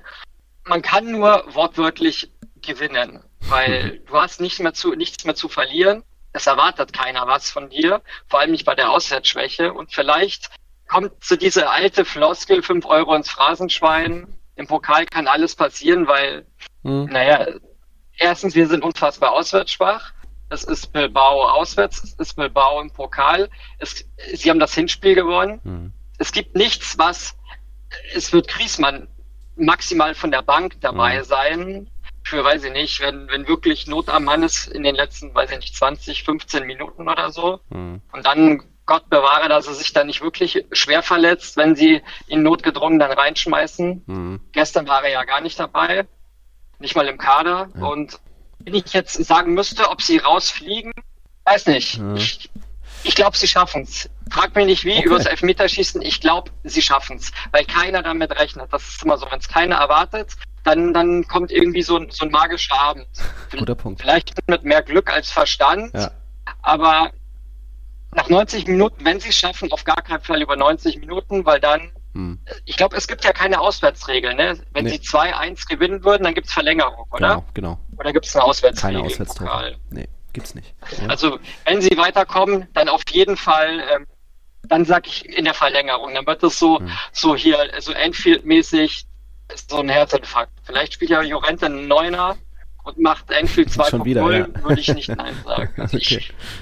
[0.65, 2.31] Man kann nur wortwörtlich
[2.61, 6.03] gewinnen, weil du hast nichts mehr zu, nichts mehr zu verlieren.
[6.33, 9.73] Es erwartet keiner was von dir, vor allem nicht bei der Auswärtsschwäche.
[9.73, 10.49] Und vielleicht
[10.87, 14.37] kommt zu dieser alte Floskel, 5 Euro ins Phrasenschwein.
[14.55, 16.45] Im Pokal kann alles passieren, weil,
[16.83, 17.05] mhm.
[17.05, 17.47] naja,
[18.17, 20.14] erstens, wir sind unfassbar auswärtsschwach
[20.49, 23.49] es ist Bilbao auswärts, es ist Bilbao im Pokal.
[23.79, 25.59] Es, sie haben das Hinspiel gewonnen.
[25.63, 25.93] Mhm.
[26.17, 27.35] Es gibt nichts, was,
[28.13, 29.07] es wird Griesmann
[29.55, 31.23] maximal von der Bank dabei mhm.
[31.23, 31.89] sein.
[32.23, 35.51] Für, weiß ich nicht, wenn, wenn wirklich Not am Mann ist in den letzten, weiß
[35.51, 37.59] ich nicht, 20, 15 Minuten oder so.
[37.69, 38.01] Mhm.
[38.11, 42.43] Und dann Gott bewahre, dass er sich da nicht wirklich schwer verletzt, wenn sie ihn
[42.43, 44.03] notgedrungen dann reinschmeißen.
[44.05, 44.41] Mhm.
[44.51, 46.07] Gestern war er ja gar nicht dabei,
[46.79, 47.69] nicht mal im Kader.
[47.79, 48.19] Und
[48.65, 50.91] wenn ich jetzt sagen müsste, ob sie rausfliegen,
[51.45, 51.97] weiß nicht.
[51.97, 52.15] Ja.
[52.15, 52.49] Ich,
[53.03, 54.09] ich glaube, sie schaffen es.
[54.31, 55.05] Frag mich nicht wie, okay.
[55.05, 56.01] über das Elfmeterschießen.
[56.01, 58.73] Ich glaube, sie schaffen es, weil keiner damit rechnet.
[58.73, 62.31] Das ist immer so, wenn es keiner erwartet, dann, dann kommt irgendwie so, so ein
[62.31, 63.07] magischer Abend.
[63.55, 64.01] Guter Punkt.
[64.01, 66.11] Vielleicht mit mehr Glück als Verstand, ja.
[66.63, 67.11] aber
[68.15, 71.59] nach 90 Minuten, wenn sie es schaffen, auf gar keinen Fall über 90 Minuten, weil
[71.59, 72.39] dann hm.
[72.63, 74.37] Ich glaube, es gibt ja keine Auswärtsregeln.
[74.37, 74.57] Ne?
[74.71, 74.91] Wenn nee.
[74.91, 77.27] sie 2-1 gewinnen würden, dann gibt es Verlängerung, oder?
[77.27, 77.79] Genau, genau.
[77.97, 79.01] Oder gibt es eine Auswärtsregel?
[79.01, 79.75] Keine Auswärtstore.
[79.89, 80.73] Nee, gibt's nicht.
[81.01, 81.09] Ja.
[81.09, 84.07] Also, wenn sie weiterkommen, dann auf jeden Fall, ähm,
[84.63, 86.13] dann sag ich in der Verlängerung.
[86.13, 86.89] Dann wird es so, hm.
[87.11, 89.05] so hier, so Enfield-mäßig,
[89.67, 90.53] so ein Herzinfarkt.
[90.63, 92.37] Vielleicht spielt ja Jorente einen Neuner
[92.85, 94.63] und macht Enfield 2.0, ja.
[94.63, 95.69] würde ich nicht Nein sagen.
[95.77, 96.21] Also okay.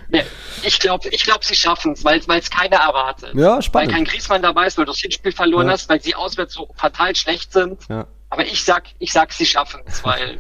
[0.10, 0.24] Ich,
[0.64, 3.36] ich glaube, ich glaub, sie schaffen es, weil es keiner erwartet.
[3.36, 3.92] Ja, spannend.
[3.92, 5.74] Weil kein Griesmann dabei ist, weil du das Hinspiel verloren ja.
[5.74, 7.82] hast, weil sie auswärts so verteilt schlecht sind.
[7.90, 8.08] Ja.
[8.30, 10.40] Aber ich sag, ich sag, sie schaffen es, weil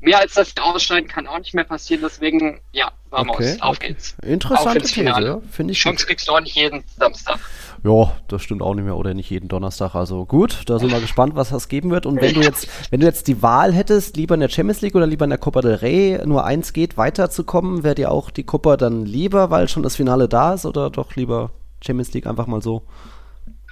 [0.00, 2.02] mehr als das ausscheiden kann auch nicht mehr passieren.
[2.02, 3.56] Deswegen, ja, vamos, okay.
[3.60, 4.16] auf geht's.
[4.22, 5.78] Interessante These, ja, finde ich.
[5.78, 7.38] Chance kriegst du auch nicht jeden Samstag.
[7.84, 9.94] Ja, das stimmt auch nicht mehr oder nicht jeden Donnerstag.
[9.94, 12.06] Also gut, da sind wir gespannt, was das geben wird.
[12.06, 14.94] Und wenn du jetzt, wenn du jetzt die Wahl hättest, lieber in der Champions League
[14.94, 18.44] oder lieber in der Copa del Rey, nur eins geht, weiterzukommen, wäre dir auch die
[18.44, 21.50] Copa dann lieber, weil schon das Finale da ist oder doch lieber
[21.84, 22.82] Champions League einfach mal so?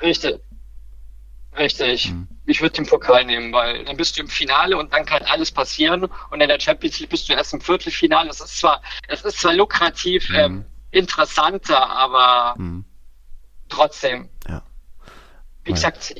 [0.02, 0.40] Richtig.
[1.56, 2.08] Richtig.
[2.08, 2.28] Hm.
[2.46, 5.50] Ich würde den Pokal nehmen, weil dann bist du im Finale und dann kann alles
[5.50, 6.08] passieren.
[6.30, 8.28] Und in der Champions League bist du erst im Viertelfinale.
[8.28, 10.34] Es ist zwar, es ist zwar lukrativ, hm.
[10.36, 12.84] ähm, interessanter, aber hm
[13.68, 14.28] trotzdem.
[14.48, 14.62] Ja.
[15.64, 16.14] Wie gesagt,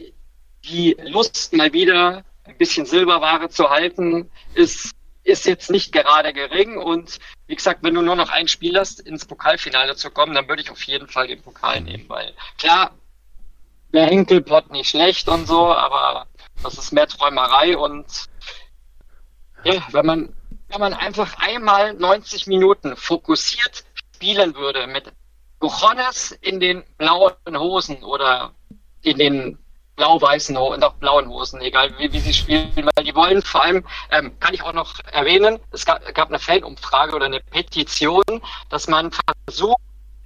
[0.65, 4.93] die Lust mal wieder ein bisschen Silberware zu halten, ist,
[5.23, 6.79] ist jetzt nicht gerade gering.
[6.79, 10.49] Und wie gesagt, wenn du nur noch ein Spiel hast, ins Pokalfinale zu kommen, dann
[10.49, 11.87] würde ich auf jeden Fall den Pokal mhm.
[11.87, 12.93] nehmen, weil klar,
[13.93, 16.27] der Henkelpot nicht schlecht und so, aber
[16.63, 18.07] das ist mehr Träumerei und
[19.63, 20.35] ja, wenn man
[20.69, 23.85] wenn man einfach einmal 90 Minuten fokussiert
[24.15, 25.13] spielen würde mit
[25.65, 28.53] Buchones in den blauen Hosen oder
[29.01, 29.59] in den
[29.97, 33.83] blau-weißen und auch blauen Hosen, egal wie, wie sie spielen, weil die wollen vor allem,
[34.11, 38.23] ähm, kann ich auch noch erwähnen, es gab, gab eine Fanumfrage oder eine Petition,
[38.69, 39.11] dass man
[39.47, 39.81] versucht,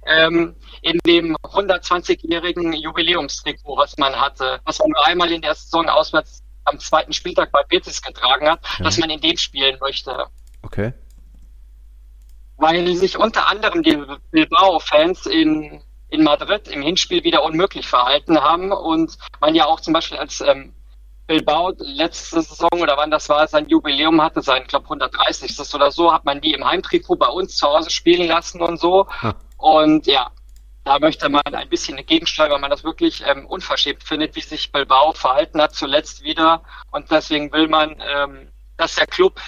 [0.07, 5.87] ähm, in dem 120-jährigen Jubiläumstrikot, was man hatte, was man nur einmal in der Saison
[5.87, 8.83] auswärts am zweiten Spieltag bei Betis getragen hat, ja.
[8.83, 10.25] dass man in dem spielen möchte.
[10.63, 10.91] Okay.
[12.59, 13.97] Weil sich unter anderem die
[14.31, 19.93] Bilbao-Fans in, in Madrid im Hinspiel wieder unmöglich verhalten haben und man ja auch zum
[19.93, 20.73] Beispiel als ähm,
[21.29, 25.73] Bilbao letzte Saison oder wann das war, sein Jubiläum hatte, sein, glaube 130.
[25.75, 29.07] oder so, hat man die im Heimtrikot bei uns zu Hause spielen lassen und so.
[29.21, 29.33] Hm.
[29.57, 30.31] Und ja,
[30.85, 34.71] da möchte man ein bisschen entgegensteuern, weil man das wirklich ähm, unverschämt findet, wie sich
[34.71, 36.63] Bilbao verhalten hat zuletzt wieder.
[36.89, 39.39] Und deswegen will man, ähm, dass der Club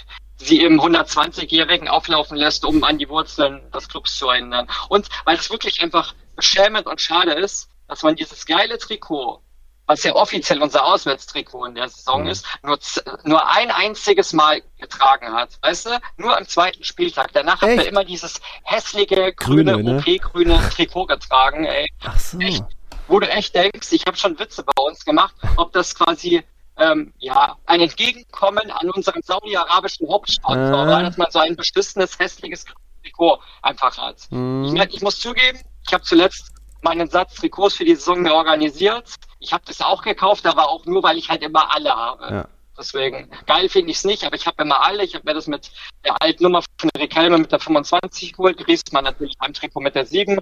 [0.46, 4.68] sie im 120-Jährigen auflaufen lässt, um an die Wurzeln des Clubs zu erinnern.
[4.89, 9.42] Und weil es wirklich einfach beschämend und schade ist, dass man dieses geile Trikot,
[9.86, 12.30] was ja offiziell unser Auswärtstrikot in der Saison mhm.
[12.30, 12.80] ist, nur,
[13.24, 15.60] nur ein einziges Mal getragen hat.
[15.62, 16.00] Weißt du?
[16.18, 17.32] Nur am zweiten Spieltag.
[17.34, 17.78] Danach Echt?
[17.78, 19.98] hat er immer dieses hässliche, grüne, grüne ne?
[19.98, 21.88] OP-grüne Trikot getragen, ey.
[22.04, 22.39] Ach so.
[22.39, 22.64] Echt,
[23.08, 26.44] wo du echt denkst, ich habe schon Witze bei uns gemacht, ob das quasi
[26.78, 31.04] ähm, ja, ein Entgegenkommen an unseren saudi-arabischen Hauptsponsor, äh.
[31.04, 32.66] dass man so ein beschissenes, hässliches
[33.04, 34.18] Trikot einfach hat.
[34.30, 34.76] Mhm.
[34.76, 36.52] Ich, ich, muss zugeben, ich habe zuletzt
[36.82, 39.16] meinen Satz Trikots für die Saison organisiert.
[39.40, 42.34] Ich habe das auch gekauft, aber auch nur, weil ich halt immer alle habe.
[42.34, 42.48] Ja.
[42.78, 45.04] Deswegen, geil finde ich es nicht, aber ich habe immer alle.
[45.04, 45.72] Ich habe mir das mit
[46.04, 48.58] der alten Nummer von Rick Helme mit der 25 geholt.
[48.58, 50.40] Griezmann natürlich beim Trikot mit der 7.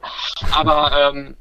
[0.52, 1.36] Aber ähm,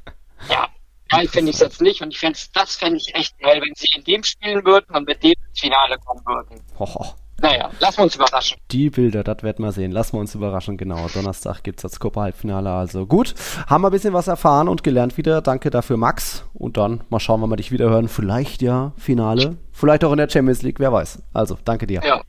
[0.49, 0.67] ja,
[1.09, 3.73] geil finde ich es jetzt nicht und ich fände das fände ich echt geil, wenn
[3.75, 6.61] sie in dem spielen würden und mit dem ins Finale kommen würden.
[6.77, 7.15] Hoho.
[7.41, 8.57] Naja, lassen wir uns überraschen.
[8.71, 9.91] Die Bilder, das werden wir sehen.
[9.91, 11.07] Lassen wir uns überraschen, genau.
[11.13, 12.69] Donnerstag gibt es das Copa-Halbfinale.
[12.69, 13.33] Also gut,
[13.67, 15.41] haben wir ein bisschen was erfahren und gelernt wieder.
[15.41, 16.43] Danke dafür, Max.
[16.53, 18.09] Und dann mal schauen, wann wir dich wieder hören.
[18.09, 21.21] Vielleicht ja Finale, vielleicht auch in der Champions League, wer weiß.
[21.33, 22.01] Also, danke dir.
[22.03, 22.21] Ja.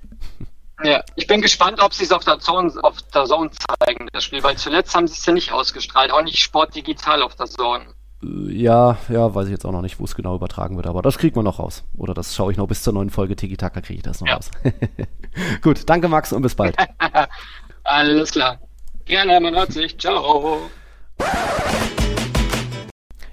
[0.83, 4.25] Ja, ich bin gespannt, ob sie es auf der Zone, auf der Zone zeigen, das
[4.25, 7.47] Spiel, weil zuletzt haben sie es ja nicht ausgestrahlt, auch nicht Sport digital auf der
[7.47, 7.85] Zone.
[8.23, 11.17] Ja, ja, weiß ich jetzt auch noch nicht, wo es genau übertragen wird, aber das
[11.17, 11.85] kriegt man noch raus.
[11.97, 14.29] Oder das schaue ich noch bis zur neuen Folge Tiki Taka kriege ich das noch
[14.29, 14.35] ja.
[14.35, 14.51] raus.
[15.63, 16.77] Gut, danke Max und bis bald.
[17.85, 18.59] Alles klar.
[19.07, 19.99] Gerne, man hört sich.
[19.99, 20.59] Ciao.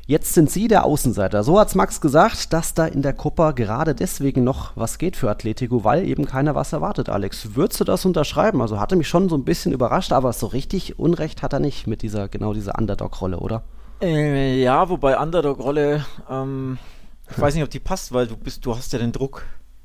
[0.06, 1.44] Jetzt sind Sie der Außenseiter.
[1.44, 5.30] So hat's Max gesagt, dass da in der Copa gerade deswegen noch was geht für
[5.30, 7.56] Atletico, weil eben keiner was erwartet, Alex.
[7.56, 8.62] Würdest du das unterschreiben?
[8.62, 11.88] Also hatte mich schon so ein bisschen überrascht, aber so richtig Unrecht hat er nicht
[11.88, 13.64] mit dieser, genau dieser Underdog-Rolle, oder?
[14.02, 16.78] Äh, ja, wobei Underdog-Rolle, ähm,
[17.30, 19.43] ich weiß nicht, ob die passt, weil du bist, du hast ja den Druck,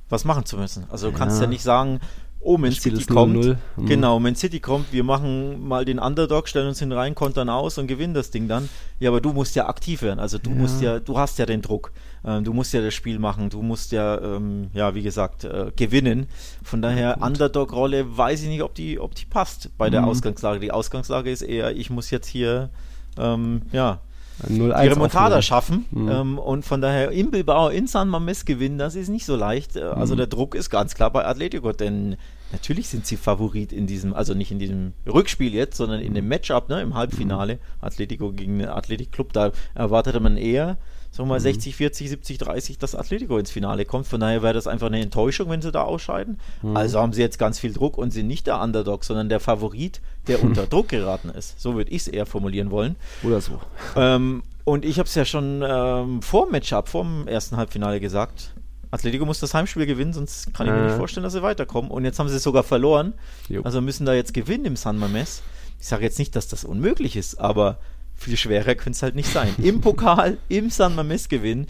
[0.08, 0.84] was machen zu müssen.
[0.90, 1.18] Also du ja.
[1.18, 2.00] kannst ja nicht sagen,
[2.42, 3.34] oh, Man City kommt.
[3.34, 3.56] 0 -0.
[3.76, 3.86] Mhm.
[3.86, 7.78] Genau, Man City kommt, wir machen mal den Underdog, stellen uns hin rein, kontern aus
[7.78, 8.68] und gewinnen das Ding dann.
[9.00, 10.20] Ja, aber du musst ja aktiv werden.
[10.20, 10.56] Also du ja.
[10.56, 11.92] musst ja, du hast ja den Druck.
[12.24, 13.50] Ähm, du musst ja das Spiel machen.
[13.50, 16.26] Du musst ja, ähm, ja, wie gesagt, äh, gewinnen.
[16.62, 20.08] Von daher, Underdog-Rolle weiß ich nicht, ob die, ob die passt bei der mhm.
[20.08, 20.60] Ausgangslage.
[20.60, 22.70] Die Ausgangslage ist eher, ich muss jetzt hier
[23.18, 24.00] ähm, ja,
[24.48, 25.86] die Remontada schaffen.
[25.90, 26.08] Mhm.
[26.08, 29.76] Ähm, und von daher in Bilbao, in San Mames gewinnen, das ist nicht so leicht.
[29.76, 30.18] Äh, also mhm.
[30.18, 32.16] der Druck ist ganz klar bei Atletico, denn
[32.52, 36.28] natürlich sind sie Favorit in diesem, also nicht in diesem Rückspiel jetzt, sondern in dem
[36.28, 37.58] Matchup, ne, im Halbfinale.
[37.80, 40.78] Atletico gegen den Athletic Club, da erwartete man eher
[41.12, 44.06] sagen wir mal, 60, 40, 70, 30, dass Atletico ins Finale kommt.
[44.06, 46.40] Von daher wäre das einfach eine Enttäuschung, wenn sie da ausscheiden.
[46.62, 46.76] Mhm.
[46.76, 50.00] Also haben sie jetzt ganz viel Druck und sind nicht der Underdog, sondern der Favorit,
[50.26, 51.60] der unter Druck geraten ist.
[51.60, 52.96] So würde ich es eher formulieren wollen.
[53.22, 53.60] Oder so.
[53.94, 58.00] Ähm, und ich habe es ja schon ähm, vor dem Matchup, vor dem ersten Halbfinale
[58.00, 58.54] gesagt.
[58.92, 61.90] Atletico muss das Heimspiel gewinnen, sonst kann ich mir nicht vorstellen, dass sie weiterkommen.
[61.90, 63.14] Und jetzt haben sie es sogar verloren.
[63.48, 63.62] Jo.
[63.62, 65.42] Also müssen da jetzt gewinnen im San Mames.
[65.80, 67.78] Ich sage jetzt nicht, dass das unmöglich ist, aber
[68.14, 69.54] viel schwerer könnte es halt nicht sein.
[69.62, 71.68] Im Pokal, im San Mames gewinnen,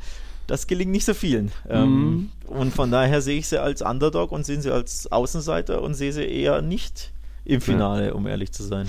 [0.48, 1.52] das gelingt nicht so vielen.
[1.68, 2.30] Ähm, mhm.
[2.48, 6.12] Und von daher sehe ich sie als Underdog und sehe sie als Außenseiter und sehe
[6.12, 7.11] sie eher nicht
[7.44, 8.12] im Finale, ja.
[8.12, 8.86] um ehrlich zu sein.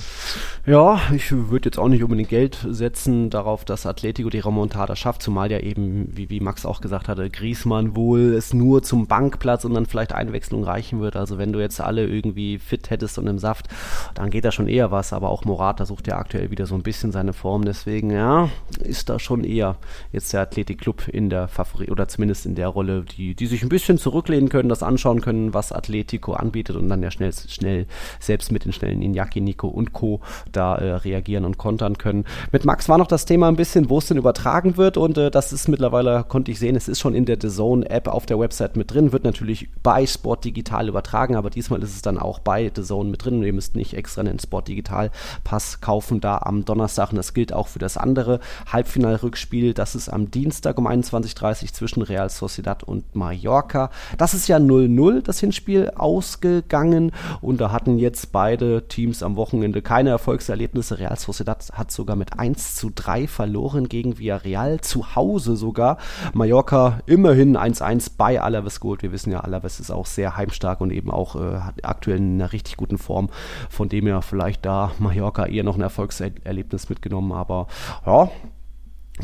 [0.66, 5.24] Ja, ich würde jetzt auch nicht unbedingt Geld setzen darauf, dass Atletico die Remontada schafft,
[5.24, 9.66] zumal ja eben, wie, wie Max auch gesagt hatte, Griesmann wohl es nur zum Bankplatz
[9.66, 11.16] und dann vielleicht Einwechslung reichen wird.
[11.16, 13.68] Also wenn du jetzt alle irgendwie fit hättest und im Saft,
[14.14, 16.84] dann geht da schon eher was, aber auch Morata sucht ja aktuell wieder so ein
[16.84, 18.50] bisschen seine Form, deswegen ja,
[18.80, 19.78] ist da schon eher
[20.12, 23.64] jetzt der Athletic Club in der Favorit oder zumindest in der Rolle, die, die sich
[23.64, 27.88] ein bisschen zurücklehnen können, das anschauen können, was Atletico anbietet und dann ja schnell, schnell
[28.20, 30.20] selbst selbst mit den schnellen Iñaki, Nico und Co.
[30.52, 32.26] da äh, reagieren und kontern können.
[32.52, 35.32] Mit Max war noch das Thema ein bisschen, wo es denn übertragen wird und äh,
[35.32, 38.26] das ist mittlerweile, konnte ich sehen, es ist schon in der The Zone App auf
[38.26, 42.18] der Website mit drin, wird natürlich bei Sport Digital übertragen, aber diesmal ist es dann
[42.18, 45.12] auch bei The Zone mit drin und ihr müsst nicht extra einen Sport Digital
[45.44, 48.40] Pass kaufen da am Donnerstag und das gilt auch für das andere
[48.72, 53.90] Halbfinalrückspiel, das ist am Dienstag um 21.30 Uhr zwischen Real Sociedad und Mallorca.
[54.18, 59.82] Das ist ja 0-0, das Hinspiel ausgegangen und da hatten jetzt beide Teams am Wochenende
[59.82, 61.00] keine Erfolgserlebnisse.
[61.00, 65.98] Real Sociedad hat sogar mit 1 zu 3 verloren gegen Villarreal, zu Hause sogar.
[66.34, 69.04] Mallorca immerhin 1-1 bei Alaves geholt.
[69.04, 72.52] Wir wissen ja, Alaves ist auch sehr heimstark und eben auch äh, aktuell in einer
[72.52, 73.30] richtig guten Form.
[73.70, 77.32] Von dem her vielleicht da Mallorca eher noch ein Erfolgserlebnis mitgenommen.
[77.32, 77.68] Aber
[78.06, 78.30] ja,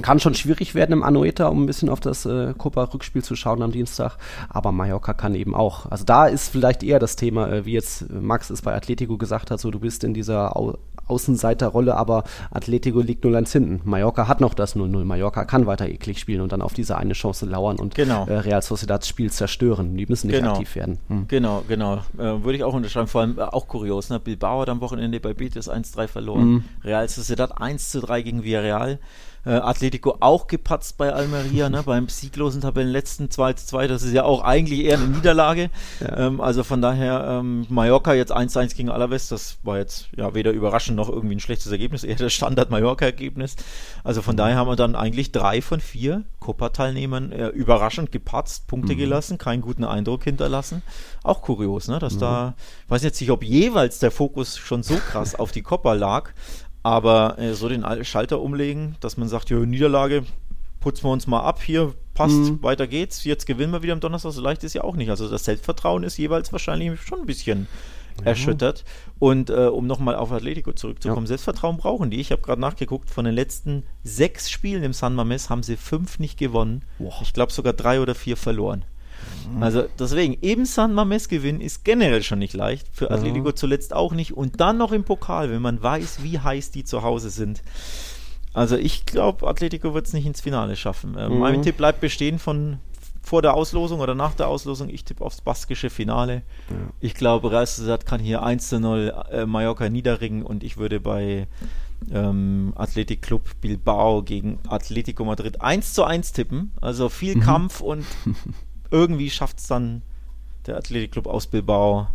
[0.02, 3.64] kann schon schwierig werden im Anoeta, um ein bisschen auf das äh, Copa-Rückspiel zu schauen
[3.64, 4.18] am Dienstag.
[4.48, 5.88] Aber Mallorca kann eben auch.
[5.88, 9.50] Also da ist vielleicht eher das Thema, äh, wie jetzt Max es bei Atletico gesagt
[9.50, 10.78] hat, so du bist in dieser Au
[11.10, 13.82] Außenseiterrolle, aber Atletico liegt 0-1 hinten.
[13.84, 15.04] Mallorca hat noch das 0-0.
[15.06, 18.28] Mallorca kann weiter eklig spielen und dann auf diese eine Chance lauern und genau.
[18.28, 19.98] äh, Real Sociedad Spiel zerstören.
[19.98, 20.52] Die müssen nicht genau.
[20.52, 21.00] aktiv werden.
[21.08, 21.28] Hm.
[21.28, 21.96] Genau, genau.
[22.20, 23.08] Äh, Würde ich auch unterschreiben.
[23.08, 24.12] Vor allem äh, auch kurios.
[24.12, 24.20] Ne?
[24.20, 26.42] Bilbao hat am Wochenende bei Betis 1-3 verloren.
[26.42, 26.64] Hm.
[26.84, 29.00] Real Sociedad 1-3 gegen Villarreal.
[29.46, 33.88] Äh, Atletico auch gepatzt bei Almeria, ne, beim sieglosen Tabellenletzten 2-2.
[33.88, 35.70] Das ist ja auch eigentlich eher eine Niederlage.
[36.02, 36.28] Ja.
[36.28, 40.52] Ähm, also von daher, ähm, Mallorca jetzt 1-1 gegen Alaves, das war jetzt ja weder
[40.52, 43.56] überraschend noch irgendwie ein schlechtes Ergebnis, eher das Standard-Mallorca-Ergebnis.
[44.04, 48.94] Also von daher haben wir dann eigentlich drei von vier Copa-Teilnehmern äh, überraschend gepatzt, Punkte
[48.94, 48.98] mhm.
[48.98, 50.82] gelassen, keinen guten Eindruck hinterlassen.
[51.24, 52.20] Auch kurios, ne, dass mhm.
[52.20, 52.54] da,
[52.86, 56.32] ich weiß jetzt nicht, ob jeweils der Fokus schon so krass auf die Copa lag,
[56.84, 60.24] aber äh, so den Schalter umlegen, dass man sagt, ja, Niederlage,
[60.80, 62.64] putzen wir uns mal ab, hier passt, mhm.
[62.64, 65.10] weiter geht's, jetzt gewinnen wir wieder am Donnerstag, so leicht ist ja auch nicht.
[65.10, 67.68] Also das Selbstvertrauen ist jeweils wahrscheinlich schon ein bisschen
[68.20, 68.28] ja.
[68.28, 68.84] erschüttert.
[69.20, 71.30] Und äh, um nochmal auf Atletico zurückzukommen, ja.
[71.30, 72.20] Selbstvertrauen brauchen die.
[72.20, 76.20] Ich habe gerade nachgeguckt, von den letzten sechs Spielen im San Mames haben sie fünf
[76.20, 76.84] nicht gewonnen.
[77.00, 77.20] Wow.
[77.22, 78.86] Ich glaube sogar drei oder vier verloren.
[79.54, 79.64] Mhm.
[79.64, 82.88] Also deswegen, eben San Mames gewinnen ist generell schon nicht leicht.
[82.92, 84.34] Für Atletico zuletzt auch nicht.
[84.34, 87.62] Und dann noch im Pokal, wenn man weiß, wie heiß die zu Hause sind.
[88.54, 91.18] Also ich glaube, Atletico wird es nicht ins Finale schaffen.
[91.18, 91.40] Äh, mhm.
[91.40, 92.80] Mein Tipp bleibt bestehen von
[93.22, 94.90] vor der Auslosung oder nach der Auslosung.
[94.90, 96.42] Ich tippe aufs baskische Finale.
[96.70, 96.76] Ja.
[97.00, 101.00] Ich glaube, Real Sociedad kann hier 1 zu 0 äh, Mallorca niederringen und ich würde
[101.00, 101.48] bei
[102.12, 106.72] ähm, Athletic Club Bilbao gegen Atletico Madrid 1 zu 1 tippen.
[106.82, 107.42] Also viel mhm.
[107.42, 108.06] Kampf und
[108.92, 110.02] irgendwie schafft es dann
[110.66, 112.08] der Athletikclub aus Bilbao,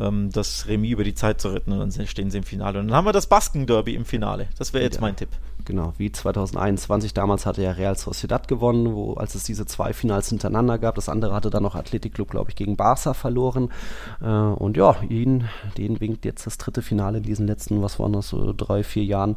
[0.00, 2.80] ähm, das Remis über die Zeit zu retten und dann stehen sie im Finale.
[2.80, 4.48] Und dann haben wir das Basken-Derby im Finale.
[4.58, 5.00] Das wäre jetzt ja.
[5.00, 5.30] mein Tipp
[5.68, 7.14] genau, wie 2021.
[7.14, 10.96] Damals hatte ja Real Sociedad gewonnen, wo, als es diese zwei Finals hintereinander gab.
[10.96, 13.70] Das andere hatte dann noch Athletic Club, glaube ich, gegen Barca verloren.
[14.20, 15.44] Äh, und ja, ihn,
[15.76, 19.04] den winkt jetzt das dritte Finale in diesen letzten, was waren das, so drei, vier
[19.04, 19.36] Jahren.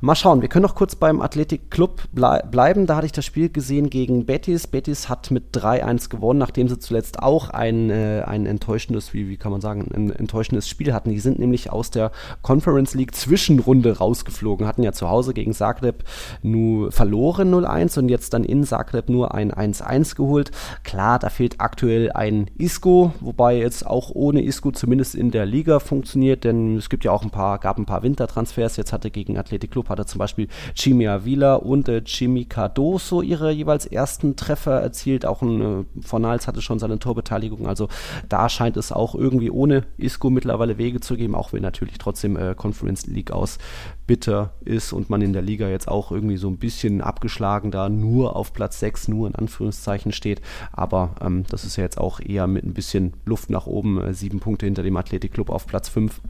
[0.00, 2.86] Mal schauen, wir können noch kurz beim Athletic Club blei bleiben.
[2.86, 4.68] Da hatte ich das Spiel gesehen gegen Betis.
[4.68, 9.36] Betis hat mit 3-1 gewonnen, nachdem sie zuletzt auch ein, äh, ein enttäuschendes, wie, wie
[9.36, 11.10] kann man sagen, ein enttäuschendes Spiel hatten.
[11.10, 12.10] Die sind nämlich aus der
[12.42, 16.04] Conference League Zwischenrunde rausgeflogen, hatten ja zu Hause gegen Zagreb
[16.42, 20.50] nur verloren 0-1 und jetzt dann in Zagreb nur ein 1-1 geholt.
[20.84, 25.78] Klar, da fehlt aktuell ein Isco, wobei jetzt auch ohne Isco zumindest in der Liga
[25.78, 28.76] funktioniert, denn es gibt ja auch ein paar, gab ein paar Wintertransfers.
[28.76, 33.50] Jetzt hatte gegen Athletic Club hatte zum Beispiel Chimi Avila und äh, Chimi Cardoso ihre
[33.50, 35.26] jeweils ersten Treffer erzielt.
[35.26, 37.66] Auch ein äh, Fornals hatte schon seine Torbeteiligung.
[37.66, 37.88] Also
[38.28, 42.36] da scheint es auch irgendwie ohne Isco mittlerweile Wege zu geben, auch wenn natürlich trotzdem
[42.36, 43.58] äh, Conference League aus
[44.06, 47.88] bitter ist und man in der Liga jetzt auch irgendwie so ein bisschen abgeschlagen da
[47.88, 50.40] nur auf Platz 6, nur in Anführungszeichen steht.
[50.72, 54.14] Aber ähm, das ist ja jetzt auch eher mit ein bisschen Luft nach oben, äh,
[54.14, 56.20] sieben Punkte hinter dem Athletikclub auf Platz 5.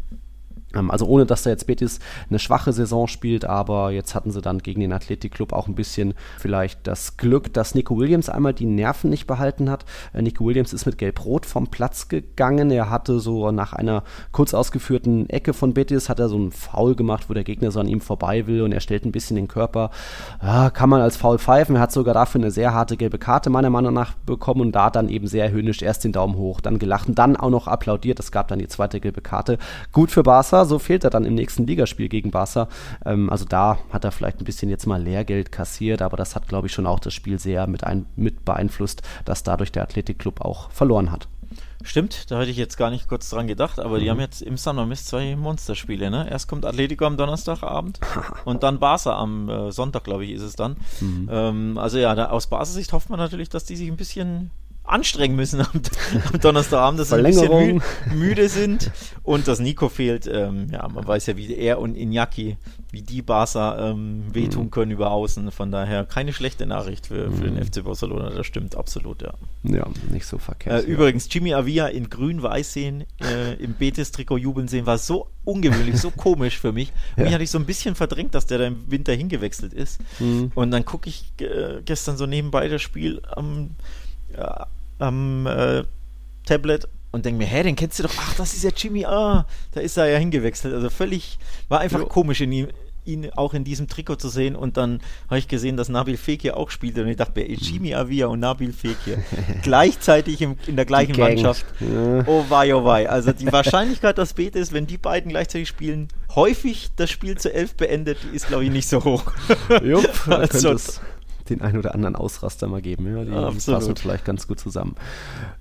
[0.75, 1.99] Ähm, also ohne, dass da jetzt Betis
[2.29, 5.75] eine schwache Saison spielt, aber jetzt hatten sie dann gegen den Athletic Club auch ein
[5.75, 9.85] bisschen vielleicht das Glück, dass Nico Williams einmal die Nerven nicht behalten hat.
[10.13, 12.71] Äh, Nico Williams ist mit Gelb-Rot vom Platz gegangen.
[12.71, 14.03] Er hatte so nach einer
[14.33, 17.81] kurz ausgeführten Ecke von Betis hat er so einen Foul gemacht, wo der Gegner so
[17.81, 19.91] an ihm vorbei will und er stellt ein bisschen den Körper.
[20.43, 21.77] Ja, kann man als Foul pfeifen.
[21.77, 24.91] Er hat sogar dafür eine sehr harte gelbe Karte meiner Meinung nach bekommen und da
[24.91, 28.19] dann eben sehr höhnisch erst den Daumen hoch, dann gelacht und dann auch noch applaudiert.
[28.21, 29.59] Es gab dann die zweite gelbe Karte.
[29.93, 32.69] Gut für Barca so fehlt er dann im nächsten Ligaspiel gegen Barca.
[33.05, 36.49] Ähm, also da hat er vielleicht ein bisschen jetzt mal Lehrgeld kassiert, aber das hat,
[36.49, 40.41] glaube ich, schon auch das Spiel sehr mit, ein, mit beeinflusst, dass dadurch der Athletikclub
[40.41, 41.29] auch verloren hat.
[41.85, 44.01] Stimmt, da hätte ich jetzt gar nicht kurz dran gedacht, aber mhm.
[44.01, 46.11] die haben jetzt im San Mames zwei Monsterspiele.
[46.11, 46.29] Ne?
[46.31, 47.99] Erst kommt Atletico am Donnerstagabend
[48.45, 50.77] und dann Barca am äh, Sonntag, glaube ich, ist es dann.
[51.01, 51.29] Mhm.
[51.31, 54.51] Ähm, also ja, da, aus Barca-Sicht hofft man natürlich, dass die sich ein bisschen
[54.85, 55.69] anstrengen müssen am,
[56.33, 57.81] am Donnerstagabend, dass sie ein bisschen mü
[58.15, 58.91] müde sind
[59.23, 60.27] und dass Nico fehlt.
[60.27, 62.57] Ähm, ja, man weiß ja, wie er und Iñaki,
[62.91, 64.71] wie die Barca ähm, wehtun mhm.
[64.71, 65.51] können über außen.
[65.51, 67.65] Von daher keine schlechte Nachricht für, für den mhm.
[67.65, 68.31] FC Barcelona.
[68.31, 69.33] Das stimmt absolut, ja.
[69.63, 70.85] Ja, nicht so verkehrt.
[70.85, 75.99] Äh, übrigens, Jimmy Avia in grün-weiß sehen, äh, im Betis-Trikot jubeln sehen, war so ungewöhnlich,
[75.99, 76.93] so komisch für mich.
[77.17, 77.25] Ja.
[77.25, 80.01] Mich hatte ich so ein bisschen verdrängt, dass der da im Winter hingewechselt ist.
[80.19, 80.51] Mhm.
[80.55, 83.71] Und dann gucke ich äh, gestern so nebenbei das Spiel am,
[84.37, 84.67] ja,
[84.99, 85.85] am äh,
[86.47, 89.47] Tablet und denke mir, hä, den kennst du doch, ach, das ist ja Jimmy, ah,
[89.73, 90.75] da ist er ja hingewechselt.
[90.75, 92.07] Also völlig, war einfach jo.
[92.07, 92.69] komisch in ihm,
[93.05, 96.57] ihn auch in diesem Trikot zu sehen und dann habe ich gesehen, dass Nabil Fekir
[96.57, 99.19] auch spielte und ich dachte, ist Jimmy Avia und Nabil Fekir
[99.63, 101.67] gleichzeitig im, in der gleichen Mannschaft.
[101.81, 102.25] Ja.
[102.27, 103.11] Oh wei, oh wei.
[103.11, 107.53] Also die Wahrscheinlichkeit, dass Bete ist, wenn die beiden gleichzeitig spielen, häufig das Spiel zu
[107.53, 109.33] elf beendet, die ist glaube ich nicht so hoch.
[109.83, 110.77] Jupp, also,
[111.53, 113.07] den einen oder anderen Ausraster mal geben.
[113.07, 113.81] Ja, die Absolut.
[113.81, 114.95] passen vielleicht ganz gut zusammen.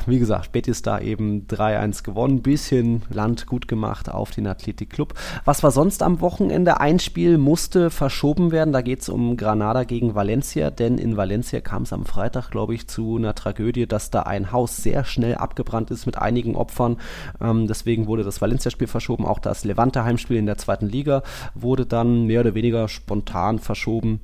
[0.05, 5.13] Wie gesagt, Betis da eben 3-1 gewonnen, bisschen Land gut gemacht auf den Athletic Club.
[5.45, 6.79] Was war sonst am Wochenende?
[6.79, 8.73] Ein Spiel musste verschoben werden.
[8.73, 12.73] Da geht es um Granada gegen Valencia, denn in Valencia kam es am Freitag, glaube
[12.73, 16.97] ich, zu einer Tragödie, dass da ein Haus sehr schnell abgebrannt ist mit einigen Opfern.
[17.41, 19.25] Ähm, deswegen wurde das Valencia-Spiel verschoben.
[19.25, 21.23] Auch das Levante-Heimspiel in der zweiten Liga
[21.53, 24.21] wurde dann mehr oder weniger spontan verschoben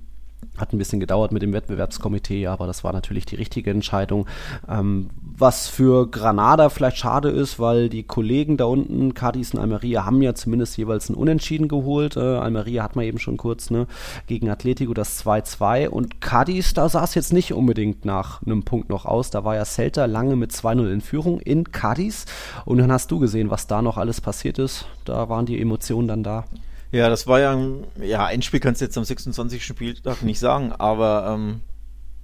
[0.58, 4.28] hat ein bisschen gedauert mit dem Wettbewerbskomitee, aber das war natürlich die richtige Entscheidung.
[4.68, 10.04] Ähm, was für Granada vielleicht schade ist, weil die Kollegen da unten, Cadiz und Almeria,
[10.04, 12.18] haben ja zumindest jeweils ein Unentschieden geholt.
[12.18, 13.86] Äh, Almeria hat man eben schon kurz ne,
[14.26, 18.90] gegen Atletico das 2-2 und Cadiz, da sah es jetzt nicht unbedingt nach einem Punkt
[18.90, 19.30] noch aus.
[19.30, 22.26] Da war ja Celta lange mit 2-0 in Führung in Cadiz
[22.66, 24.88] und dann hast du gesehen, was da noch alles passiert ist.
[25.06, 26.46] Da waren die Emotionen dann da.
[26.92, 27.60] Ja, das war ja,
[28.02, 29.66] ja, Endspiel kannst du jetzt am 26.
[29.66, 31.62] Spieltag nicht sagen, aber ähm,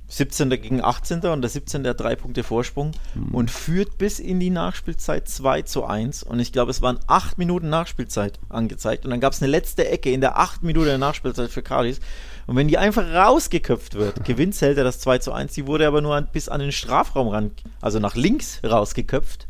[0.07, 0.49] 17.
[0.49, 1.22] gegen 18.
[1.22, 1.84] und der 17.
[1.84, 3.34] der drei Punkte Vorsprung mhm.
[3.34, 6.24] und führt bis in die Nachspielzeit 2 zu 1.
[6.24, 9.05] Und ich glaube, es waren acht Minuten Nachspielzeit angezeigt.
[9.05, 11.99] Und dann gab es eine letzte Ecke in der acht Minuten der Nachspielzeit für Cardis.
[12.45, 15.53] Und wenn die einfach rausgeköpft wird, gewinnt Zelda das 2 zu 1.
[15.53, 17.51] Die wurde aber nur bis an den Strafraum ran,
[17.82, 19.47] also nach links rausgeköpft.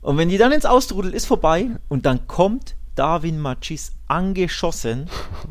[0.00, 5.08] Und wenn die dann ins Austrudel ist vorbei und dann kommt Darwin Machis angeschossen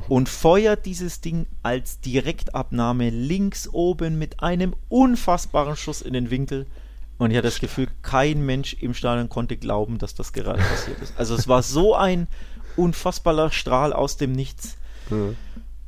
[0.07, 6.67] und feuert dieses Ding als Direktabnahme links oben mit einem unfassbaren Schuss in den Winkel.
[7.17, 11.01] Und ich hatte das Gefühl, kein Mensch im Stadion konnte glauben, dass das gerade passiert
[11.01, 11.13] ist.
[11.17, 12.27] Also es war so ein
[12.77, 14.77] unfassbarer Strahl aus dem Nichts.
[15.09, 15.35] Mhm.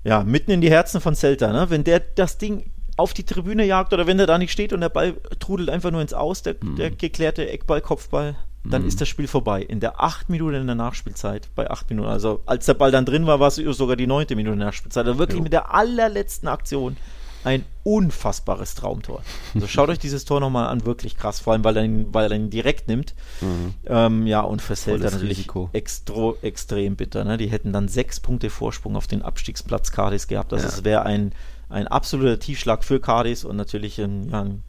[0.03, 1.51] Ja, mitten in die Herzen von Celta.
[1.51, 1.69] Ne?
[1.69, 4.81] Wenn der das Ding auf die Tribüne jagt oder wenn der da nicht steht und
[4.81, 6.75] der Ball trudelt einfach nur ins Aus, der, mhm.
[6.75, 8.87] der geklärte Eckball, Kopfball, dann mhm.
[8.87, 9.61] ist das Spiel vorbei.
[9.61, 13.05] In der acht Minuten in der Nachspielzeit, bei acht Minuten, also als der Ball dann
[13.05, 15.05] drin war, war es sogar die neunte Minute in der Nachspielzeit.
[15.05, 15.43] Also wirklich jo.
[15.43, 16.97] mit der allerletzten Aktion
[17.43, 19.21] ein unfassbares Traumtor.
[19.53, 22.31] Also schaut euch dieses Tor nochmal an, wirklich krass, vor allem weil er ihn, weil
[22.31, 23.13] er ihn direkt nimmt.
[23.41, 23.73] Mhm.
[23.85, 27.25] Ähm, ja, und für Celta natürlich extro, extrem bitter.
[27.25, 27.37] Ne?
[27.37, 30.53] Die hätten dann sechs Punkte Vorsprung auf den Abstiegsplatz Cardis gehabt.
[30.53, 30.73] Also ja.
[30.73, 31.33] es wäre ein,
[31.67, 34.63] ein absoluter Tiefschlag für Cardis und natürlich ein, ja, ein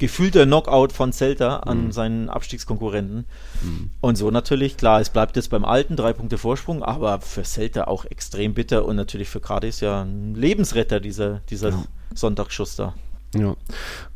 [0.00, 1.92] gefühlter Knockout von Celta an mhm.
[1.92, 3.26] seinen Abstiegskonkurrenten.
[3.62, 3.90] Mhm.
[4.00, 7.84] Und so natürlich, klar, es bleibt jetzt beim alten, drei Punkte Vorsprung, aber für Celta
[7.84, 11.84] auch extrem bitter und natürlich für Cardis ja ein Lebensretter, dieser, dieser ja.
[12.14, 12.94] Sonntagsschuss da.
[13.34, 13.54] Ja.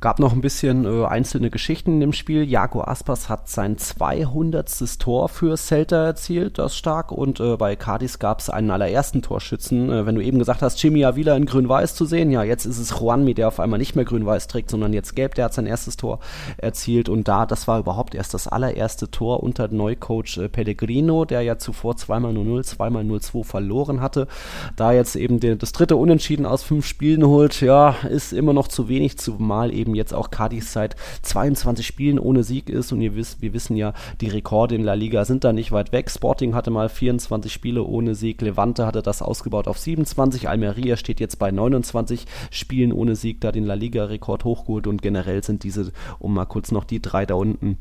[0.01, 2.43] Gab noch ein bisschen äh, einzelne Geschichten in dem Spiel.
[2.43, 4.99] Jago Aspas hat sein 200.
[4.99, 7.13] Tor für Celta erzielt, das stark.
[7.13, 9.89] Und äh, bei Cadiz gab es einen allerersten Torschützen.
[9.89, 12.79] Äh, wenn du eben gesagt hast, Jimmy Avila in grün-weiß zu sehen, ja, jetzt ist
[12.79, 15.37] es Juanmi, der auf einmal nicht mehr grün-weiß trägt, sondern jetzt gelb.
[15.37, 16.19] Der hat sein erstes Tor
[16.57, 17.09] erzielt.
[17.09, 21.57] Und da, das war überhaupt erst das allererste Tor unter Neucoach äh, Pellegrino, der ja
[21.57, 24.27] zuvor zweimal 0-0, zweimal 0-2 verloren hatte.
[24.75, 28.67] Da jetzt eben den, das dritte Unentschieden aus fünf Spielen holt, ja, ist immer noch
[28.67, 32.93] zu wenig wenig, zumal eben jetzt auch Cadiz seit 22 Spielen ohne Sieg ist.
[32.93, 35.93] Und ihr wisst, wir wissen ja, die Rekorde in La Liga sind da nicht weit
[35.93, 36.11] weg.
[36.11, 41.21] Sporting hatte mal 24 Spiele ohne Sieg, Levante hatte das ausgebaut auf 27, Almeria steht
[41.21, 44.87] jetzt bei 29 Spielen ohne Sieg, da den La Liga-Rekord hochgeholt.
[44.87, 47.79] Und generell sind diese, um mal kurz noch die drei da unten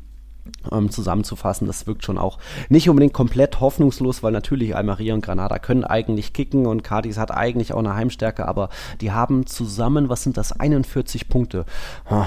[0.70, 1.66] ähm, zusammenzufassen.
[1.66, 2.38] Das wirkt schon auch
[2.68, 7.30] nicht unbedingt komplett hoffnungslos, weil natürlich Almeria und Granada können eigentlich kicken und Cadiz hat
[7.30, 8.68] eigentlich auch eine Heimstärke, aber
[9.00, 11.64] die haben zusammen, was sind das, 41 Punkte.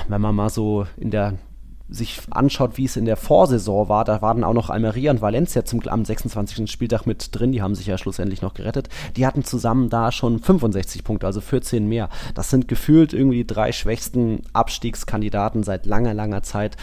[0.07, 1.33] Wenn man mal so in der
[1.89, 5.63] sich anschaut, wie es in der Vorsaison war, da waren auch noch Almeria und Valencia
[5.63, 6.69] zum, am 26.
[6.69, 8.89] Spieltag mit drin, die haben sich ja schlussendlich noch gerettet.
[9.15, 12.09] Die hatten zusammen da schon 65 Punkte, also 14 mehr.
[12.35, 16.75] Das sind gefühlt irgendwie die drei schwächsten Abstiegskandidaten seit langer, langer Zeit.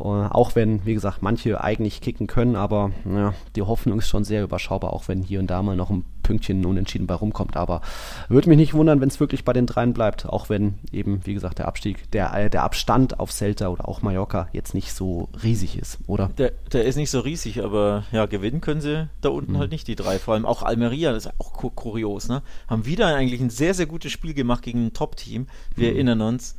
[0.00, 4.24] Uh, auch wenn, wie gesagt, manche eigentlich kicken können, aber ja, die Hoffnung ist schon
[4.24, 7.56] sehr überschaubar, auch wenn hier und da mal noch ein Pünktchen unentschieden bei rumkommt.
[7.56, 7.82] Aber
[8.28, 11.34] würde mich nicht wundern, wenn es wirklich bei den dreien bleibt, auch wenn eben, wie
[11.34, 15.28] gesagt, der Abstieg, der, äh, der Abstand auf Celta oder auch Mallorca jetzt nicht so
[15.42, 16.30] riesig ist, oder?
[16.38, 19.58] Der, der ist nicht so riesig, aber ja, gewinnen können sie da unten mhm.
[19.58, 20.18] halt nicht, die drei.
[20.18, 22.42] Vor allem auch Almeria, das ist auch kurios, ne?
[22.68, 25.46] Haben wieder eigentlich ein sehr, sehr gutes Spiel gemacht gegen ein Top-Team.
[25.74, 25.94] Wir mhm.
[25.96, 26.56] erinnern uns.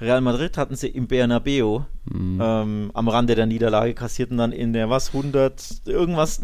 [0.00, 2.40] Real Madrid hatten sie im Bernabeu mhm.
[2.42, 6.42] ähm, am Rande der Niederlage, kassierten dann in der was, 100 irgendwas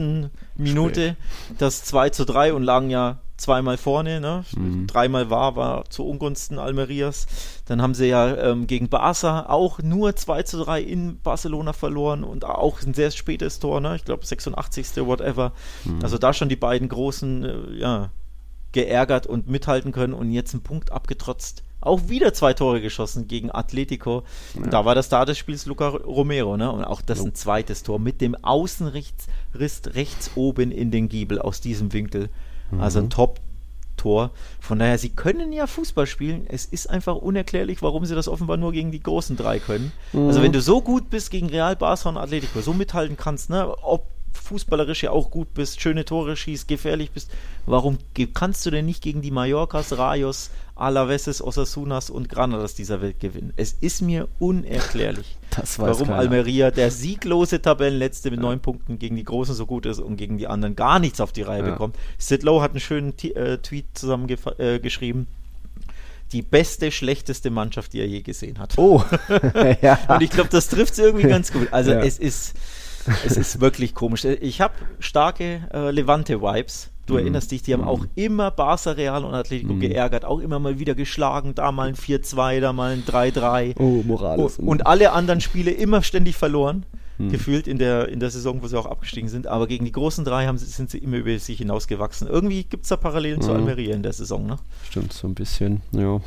[0.56, 1.60] Minute Spät.
[1.60, 4.44] das 2 zu 3 und lagen ja zweimal vorne, ne?
[4.54, 4.86] Mhm.
[4.86, 7.26] dreimal war, war zu Ungunsten Almerias.
[7.64, 12.22] Dann haben sie ja ähm, gegen Barca auch nur 2 zu 3 in Barcelona verloren
[12.22, 13.96] und auch ein sehr spätes Tor, ne?
[13.96, 14.98] ich glaube 86.
[14.98, 15.52] whatever.
[15.84, 16.00] Mhm.
[16.02, 18.10] Also da schon die beiden großen, äh, ja,
[18.72, 23.50] geärgert und mithalten können und jetzt einen Punkt abgetrotzt auch wieder zwei Tore geschossen gegen
[23.50, 24.22] Atletico.
[24.54, 24.66] Ja.
[24.66, 26.70] Da war das Star des Spiels Luca Romero, ne?
[26.70, 31.60] Und auch das ein zweites Tor mit dem Außenriss rechts oben in den Giebel aus
[31.60, 32.28] diesem Winkel.
[32.70, 32.80] Mhm.
[32.80, 34.30] Also ein Top-Tor.
[34.60, 36.44] Von daher, sie können ja Fußball spielen.
[36.48, 39.92] Es ist einfach unerklärlich, warum sie das offenbar nur gegen die großen drei können.
[40.12, 40.26] Mhm.
[40.26, 43.74] Also wenn du so gut bist gegen Real, Barca und Atletico, so mithalten kannst, ne?
[43.82, 47.30] Ob fußballerisch ja auch gut bist, schöne Tore schießt, gefährlich bist,
[47.66, 47.98] warum
[48.34, 53.52] kannst du denn nicht gegen die Mallorcas, Rayos, Alaveses, Osasunas und Granadas dieser Welt gewinnen?
[53.56, 55.36] Es ist mir unerklärlich,
[55.76, 56.18] warum keiner.
[56.18, 58.46] Almeria, der sieglose Tabellenletzte mit ja.
[58.46, 61.32] neun Punkten gegen die Großen so gut ist und gegen die anderen gar nichts auf
[61.32, 61.70] die Reihe ja.
[61.70, 61.96] bekommt.
[62.18, 65.22] Sid Lowe hat einen schönen T äh, Tweet zusammengeschrieben.
[65.22, 65.40] Äh,
[66.32, 68.78] die beste, schlechteste Mannschaft, die er je gesehen hat.
[68.78, 69.02] Oh,
[69.82, 69.98] ja.
[70.08, 71.72] Und ich glaube, das trifft es irgendwie ganz gut.
[71.72, 72.00] Also ja.
[72.00, 72.54] es ist
[73.24, 74.24] es ist wirklich komisch.
[74.24, 76.90] Ich habe starke äh, Levante-Vibes.
[77.06, 77.20] Du mhm.
[77.20, 77.88] erinnerst dich, die haben mhm.
[77.88, 79.80] auch immer Barca, Real und Atletico mhm.
[79.80, 83.74] geärgert, auch immer mal wieder geschlagen, da mal ein 4-2, da mal ein 3-3.
[83.78, 84.58] Oh, Morales.
[84.58, 86.86] Und, und alle anderen Spiele immer ständig verloren
[87.20, 87.30] hm.
[87.30, 89.46] gefühlt in der, in der Saison, wo sie auch abgestiegen sind.
[89.46, 92.26] Aber gegen die großen drei haben, sind sie immer über sich hinausgewachsen.
[92.26, 93.42] Irgendwie gibt es da Parallelen mhm.
[93.42, 94.56] zu Almeria in der Saison, ne?
[94.88, 96.20] Stimmt, so ein bisschen, ja.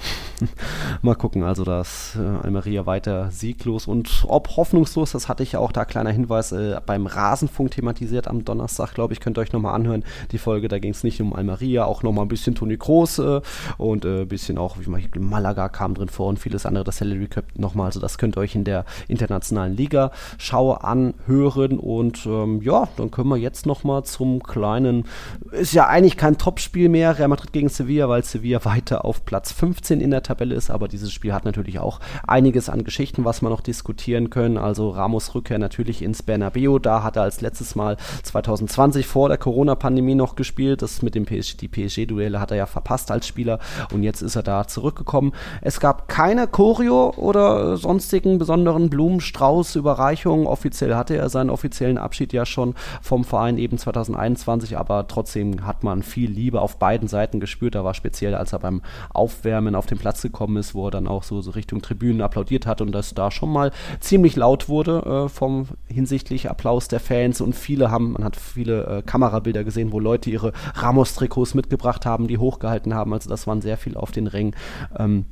[1.01, 5.59] Mal gucken, also dass äh, Almeria weiter sieglos und ob hoffnungslos, das hatte ich ja
[5.59, 9.51] auch da, kleiner Hinweis, äh, beim Rasenfunk thematisiert am Donnerstag, glaube ich, könnt ihr euch
[9.51, 12.77] nochmal anhören, die Folge, da ging es nicht um Almeria, auch nochmal ein bisschen Toni
[12.77, 13.41] Kroos äh,
[13.77, 16.97] und ein äh, bisschen auch, wie man, Malaga kam drin vor und vieles andere, das
[16.97, 21.79] Salary Cup nochmal, also das könnt ihr euch in der internationalen Liga schauen anhören.
[21.79, 25.05] Und ähm, ja, dann können wir jetzt nochmal zum kleinen,
[25.51, 29.51] ist ja eigentlich kein Topspiel mehr, Real Madrid gegen Sevilla, weil Sevilla weiter auf Platz
[29.51, 30.69] 15 in der Tabelle ist.
[30.69, 34.57] Aber dieses Spiel hat natürlich auch einiges an Geschichten, was wir noch diskutieren können.
[34.57, 36.79] Also Ramos Rückkehr natürlich ins Bernabeu.
[36.79, 40.81] Da hat er als letztes Mal 2020 vor der Corona-Pandemie noch gespielt.
[40.81, 43.59] Das mit dem PSG, die PSG-Duelle hat er ja verpasst als Spieler.
[43.91, 45.33] Und jetzt ist er da zurückgekommen.
[45.61, 51.99] Es gab keine Choreo oder sonstigen besonderen Blumenstrauß, Überreichungen, offiziell offiziell hatte er seinen offiziellen
[51.99, 57.07] Abschied ja schon vom Verein eben 2021, aber trotzdem hat man viel Liebe auf beiden
[57.07, 57.75] Seiten gespürt.
[57.75, 58.81] Da war speziell, als er beim
[59.13, 62.65] Aufwärmen auf den Platz gekommen ist, wo er dann auch so, so Richtung Tribünen applaudiert
[62.65, 67.39] hat und das da schon mal ziemlich laut wurde äh, vom hinsichtlich Applaus der Fans
[67.39, 72.27] und viele haben, man hat viele äh, Kamerabilder gesehen, wo Leute ihre Ramos-Trikots mitgebracht haben,
[72.27, 73.13] die hochgehalten haben.
[73.13, 74.55] Also das waren sehr viel auf den Rängen.
[74.97, 75.27] Ähm,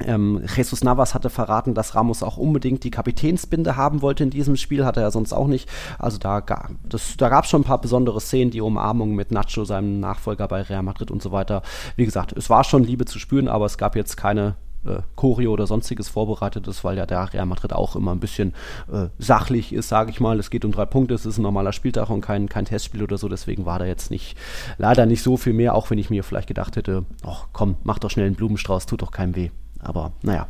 [0.00, 4.56] ähm, Jesus Navas hatte verraten, dass Ramos auch unbedingt die Kapitänsbinde haben wollte in diesem
[4.56, 5.68] Spiel, hatte er sonst auch nicht.
[5.98, 10.00] Also da, da gab es schon ein paar besondere Szenen, die Umarmung mit Nacho, seinem
[10.00, 11.62] Nachfolger bei Real Madrid und so weiter.
[11.96, 15.52] Wie gesagt, es war schon Liebe zu spüren, aber es gab jetzt keine äh, Choreo
[15.52, 18.52] oder sonstiges vorbereitetes, weil ja der Real Madrid auch immer ein bisschen
[18.92, 20.38] äh, sachlich ist, sage ich mal.
[20.38, 23.16] Es geht um drei Punkte, es ist ein normaler Spieltag und kein, kein Testspiel oder
[23.16, 24.36] so, deswegen war da jetzt nicht,
[24.76, 27.98] leider nicht so viel mehr, auch wenn ich mir vielleicht gedacht hätte, ach komm, mach
[27.98, 29.50] doch schnell einen Blumenstrauß, tut doch keinem weh.
[29.84, 30.48] Aber naja.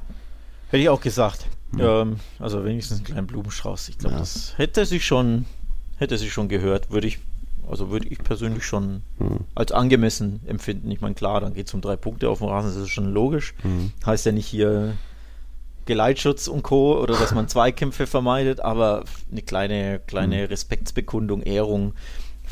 [0.68, 1.46] Hätte ich auch gesagt.
[1.72, 1.80] Mhm.
[1.80, 3.88] Ähm, also wenigstens einen kleinen Blumenstrauß.
[3.88, 4.20] Ich glaube, ja.
[4.20, 5.44] das hätte sich schon,
[5.98, 7.18] hätte sich schon gehört, würde ich,
[7.68, 9.40] also würde ich persönlich schon mhm.
[9.54, 10.90] als angemessen empfinden.
[10.90, 13.12] Ich meine, klar, dann geht es um drei Punkte auf dem Rasen, das ist schon
[13.12, 13.54] logisch.
[13.62, 13.92] Mhm.
[14.04, 14.96] Heißt ja nicht hier
[15.86, 16.98] Geleitschutz und Co.
[16.98, 20.46] oder dass man Zweikämpfe vermeidet, aber eine kleine, kleine mhm.
[20.46, 21.94] Respektsbekundung, Ehrung,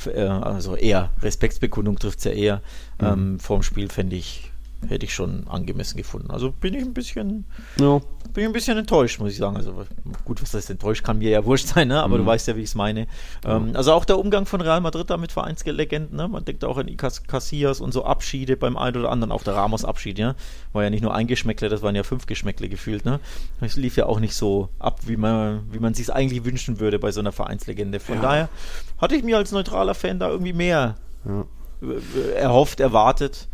[0.06, 2.62] äh, also eher Respektsbekundung trifft es ja eher
[3.00, 3.06] mhm.
[3.06, 4.51] ähm, vorm Spiel, fände ich
[4.88, 6.30] hätte ich schon angemessen gefunden.
[6.30, 7.44] Also bin ich ein bisschen,
[7.78, 8.00] ja.
[8.32, 9.56] bin ich ein bisschen enttäuscht, muss ich sagen.
[9.56, 9.84] Also
[10.24, 12.02] gut, was heißt enttäuscht, kann mir ja wurscht sein, ne?
[12.02, 12.22] aber mhm.
[12.22, 13.06] du weißt ja, wie ich es meine.
[13.44, 16.28] Ähm, also auch der Umgang von Real Madrid da mit Vereinslegenden, ne?
[16.28, 19.54] man denkt auch an Ikas Casillas und so Abschiede beim einen oder anderen, auch der
[19.54, 20.34] Ramos-Abschied, ja,
[20.72, 23.04] war ja nicht nur ein Geschmäckle, das waren ja fünf Geschmäckle gefühlt.
[23.04, 23.20] Ne?
[23.60, 26.80] Das lief ja auch nicht so ab, wie man, wie man sich es eigentlich wünschen
[26.80, 28.00] würde bei so einer Vereinslegende.
[28.00, 28.22] Von ja.
[28.22, 28.48] daher
[28.98, 31.44] hatte ich mir als neutraler Fan da irgendwie mehr ja.
[32.34, 33.48] erhofft, erwartet.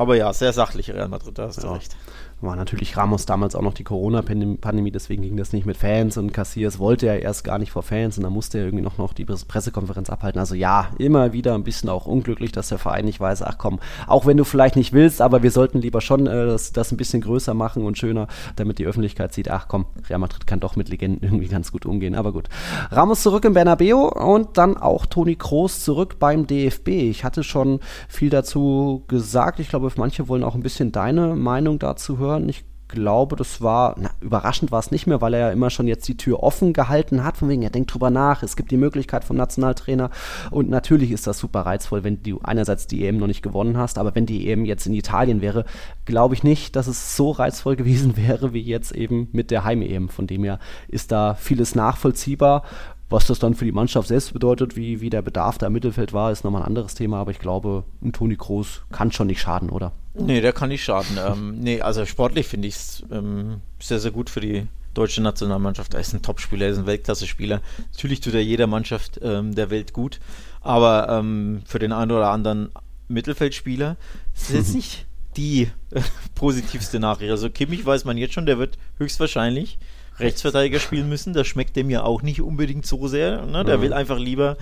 [0.00, 1.94] Aber ja, sehr sachlich Real Madrid, da hast du recht
[2.42, 6.32] war natürlich Ramos damals auch noch die Corona-Pandemie, deswegen ging das nicht mit Fans und
[6.32, 9.12] Cassiers wollte er erst gar nicht vor Fans und dann musste er irgendwie noch, noch
[9.12, 10.40] die Pressekonferenz abhalten.
[10.40, 13.78] Also ja, immer wieder ein bisschen auch unglücklich, dass der Verein nicht weiß, ach komm,
[14.06, 16.96] auch wenn du vielleicht nicht willst, aber wir sollten lieber schon äh, das, das ein
[16.96, 18.26] bisschen größer machen und schöner,
[18.56, 21.84] damit die Öffentlichkeit sieht, ach komm, Real Madrid kann doch mit Legenden irgendwie ganz gut
[21.84, 22.14] umgehen.
[22.14, 22.48] Aber gut.
[22.90, 26.88] Ramos zurück im Bernabeu und dann auch Toni Kroos zurück beim DFB.
[26.88, 29.60] Ich hatte schon viel dazu gesagt.
[29.60, 32.48] Ich glaube, manche wollen auch ein bisschen deine Meinung dazu hören hören.
[32.48, 35.86] Ich glaube, das war, na, überraschend war es nicht mehr, weil er ja immer schon
[35.86, 38.76] jetzt die Tür offen gehalten hat, von wegen, er denkt drüber nach, es gibt die
[38.76, 40.10] Möglichkeit vom Nationaltrainer.
[40.50, 43.98] Und natürlich ist das super reizvoll, wenn du einerseits die EM noch nicht gewonnen hast,
[43.98, 45.64] aber wenn die EM jetzt in Italien wäre,
[46.04, 50.08] glaube ich nicht, dass es so reizvoll gewesen wäre, wie jetzt eben mit der Heim-EM,
[50.08, 50.58] von dem her
[50.88, 52.64] ist da vieles nachvollziehbar
[53.10, 56.12] was das dann für die Mannschaft selbst bedeutet, wie, wie der Bedarf da im Mittelfeld
[56.12, 59.40] war, ist nochmal ein anderes Thema, aber ich glaube, ein Toni Kroos kann schon nicht
[59.40, 59.92] schaden, oder?
[60.14, 61.18] Nee, der kann nicht schaden.
[61.18, 65.94] ähm, nee, also sportlich finde ich es ähm, sehr, sehr gut für die deutsche Nationalmannschaft.
[65.94, 67.60] Er ist ein Topspieler, er ist ein Weltklasse-Spieler.
[67.92, 70.20] Natürlich tut er jeder Mannschaft ähm, der Welt gut,
[70.60, 72.70] aber ähm, für den einen oder anderen
[73.08, 73.96] Mittelfeldspieler
[74.34, 75.06] ist es jetzt nicht
[75.36, 76.00] die äh,
[76.36, 77.30] positivste Nachricht.
[77.30, 79.78] Also Kimmich weiß man jetzt schon, der wird höchstwahrscheinlich
[80.20, 81.32] Rechtsverteidiger spielen müssen.
[81.32, 83.46] Das schmeckt dem ja auch nicht unbedingt so sehr.
[83.46, 83.64] Ne?
[83.64, 83.82] Der mhm.
[83.82, 84.56] will einfach lieber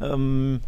[0.00, 0.60] ähm,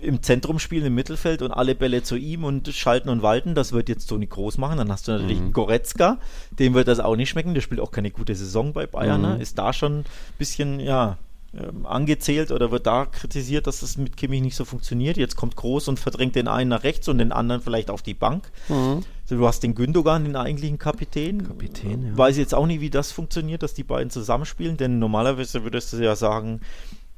[0.00, 3.54] im Zentrum spielen, im Mittelfeld und alle Bälle zu ihm und schalten und walten.
[3.54, 4.78] Das wird jetzt Toni Groß machen.
[4.78, 5.52] Dann hast du natürlich mhm.
[5.52, 6.18] Goretzka,
[6.50, 7.54] dem wird das auch nicht schmecken.
[7.54, 9.20] Der spielt auch keine gute Saison bei Bayern.
[9.20, 9.28] Ne?
[9.28, 9.34] Mhm.
[9.34, 9.42] Ne?
[9.42, 10.04] Ist da schon ein
[10.38, 11.18] bisschen, ja,
[11.54, 15.16] ähm, angezählt oder wird da kritisiert, dass das mit Kimmich nicht so funktioniert.
[15.16, 18.12] Jetzt kommt Groß und verdrängt den einen nach rechts und den anderen vielleicht auf die
[18.12, 18.50] Bank.
[18.68, 19.02] Mhm.
[19.28, 21.46] Du hast den Gündogan, den eigentlichen Kapitän.
[21.46, 22.16] Kapitän, ja.
[22.16, 25.98] Weiß jetzt auch nicht, wie das funktioniert, dass die beiden zusammenspielen, denn normalerweise würdest du
[25.98, 26.60] ja sagen,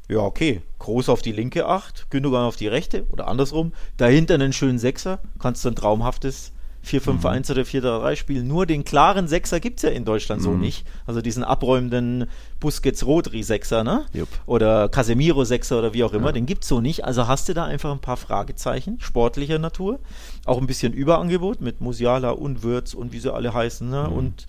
[0.08, 4.52] ja, okay, Groß auf die linke Acht, Gündogan auf die rechte oder andersrum, dahinter einen
[4.52, 6.52] schönen Sechser, kannst du ein traumhaftes
[6.86, 7.50] 4-5-1 mhm.
[7.50, 8.48] oder 4-3-3 spielen.
[8.48, 10.44] Nur den klaren Sechser gibt es ja in Deutschland mhm.
[10.44, 10.86] so nicht.
[11.06, 12.26] Also diesen abräumenden
[12.60, 14.06] Busquets-Rodri-Sechser, ne?
[14.12, 14.28] Jupp.
[14.46, 16.32] Oder Casemiro-Sechser oder wie auch immer, ja.
[16.32, 17.04] den gibt es so nicht.
[17.04, 20.00] Also hast du da einfach ein paar Fragezeichen, sportlicher Natur.
[20.46, 24.06] Auch ein bisschen Überangebot mit Musiala und Würz und wie sie alle heißen, ne?
[24.08, 24.16] Mhm.
[24.16, 24.46] Und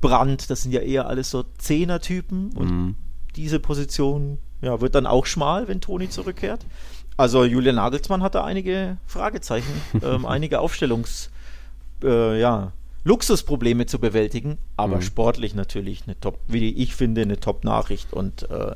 [0.00, 2.52] Brandt, das sind ja eher alles so Zehner-Typen.
[2.54, 2.94] Und mhm.
[3.36, 6.66] diese Position ja, wird dann auch schmal, wenn Toni zurückkehrt.
[7.16, 11.30] Also Julian Nagelsmann hatte einige Fragezeichen, ähm, einige Aufstellungs-
[12.04, 12.72] äh, ja,
[13.08, 15.02] Luxusprobleme zu bewältigen, aber mhm.
[15.02, 18.74] sportlich natürlich eine Top, wie ich finde, eine Top-Nachricht und äh,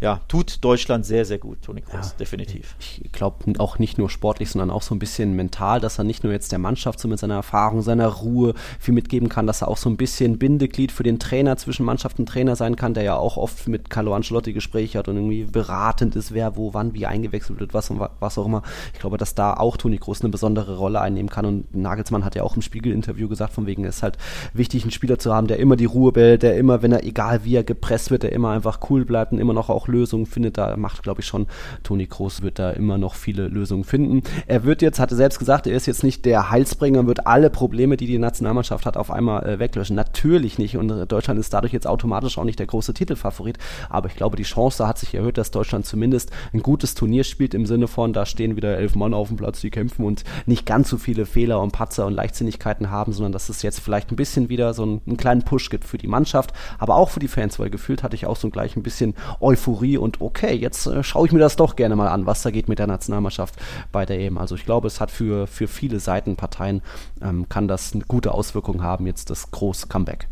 [0.00, 2.74] ja, tut Deutschland sehr, sehr gut, Toni Kroos, ja, definitiv.
[2.78, 6.24] Ich glaube auch nicht nur sportlich, sondern auch so ein bisschen mental, dass er nicht
[6.24, 9.68] nur jetzt der Mannschaft so mit seiner Erfahrung, seiner Ruhe viel mitgeben kann, dass er
[9.68, 13.02] auch so ein bisschen Bindeglied für den Trainer zwischen Mannschaft und Trainer sein kann, der
[13.02, 16.94] ja auch oft mit Carlo Ancelotti Gespräche hat und irgendwie beratend ist, wer wo, wann,
[16.94, 18.62] wie eingewechselt wird, was, was auch immer.
[18.94, 22.36] Ich glaube, dass da auch Toni Kroos eine besondere Rolle einnehmen kann und Nagelsmann hat
[22.36, 24.18] ja auch im Spiegel-Interview gesagt, von wegen ist halt
[24.52, 27.44] wichtig, einen Spieler zu haben, der immer die Ruhe behält, der immer, wenn er, egal
[27.44, 30.58] wie er gepresst wird, der immer einfach cool bleibt und immer noch auch Lösungen findet.
[30.58, 31.46] Da macht, glaube ich, schon
[31.82, 34.22] Toni Kroos wird da immer noch viele Lösungen finden.
[34.46, 37.96] Er wird jetzt, hatte selbst gesagt, er ist jetzt nicht der Heilsbringer, wird alle Probleme,
[37.96, 39.96] die die Nationalmannschaft hat, auf einmal äh, weglöschen.
[39.96, 43.58] Natürlich nicht und Deutschland ist dadurch jetzt automatisch auch nicht der große Titelfavorit,
[43.90, 47.54] aber ich glaube, die Chance hat sich erhöht, dass Deutschland zumindest ein gutes Turnier spielt
[47.54, 50.66] im Sinne von, da stehen wieder elf Mann auf dem Platz, die kämpfen und nicht
[50.66, 54.16] ganz so viele Fehler und Patzer und Leichtsinnigkeiten haben, sondern dass es jetzt vielleicht ein
[54.16, 57.28] bisschen wieder so einen, einen, kleinen Push gibt für die Mannschaft, aber auch für die
[57.28, 61.02] Fans, weil gefühlt hatte ich auch so gleich ein bisschen Euphorie und okay, jetzt äh,
[61.02, 63.54] schaue ich mir das doch gerne mal an, was da geht mit der Nationalmannschaft
[63.92, 64.38] bei der EM.
[64.38, 66.82] Also ich glaube, es hat für, für viele Seitenparteien,
[67.22, 70.28] ähm, kann das eine gute Auswirkung haben, jetzt das große Comeback.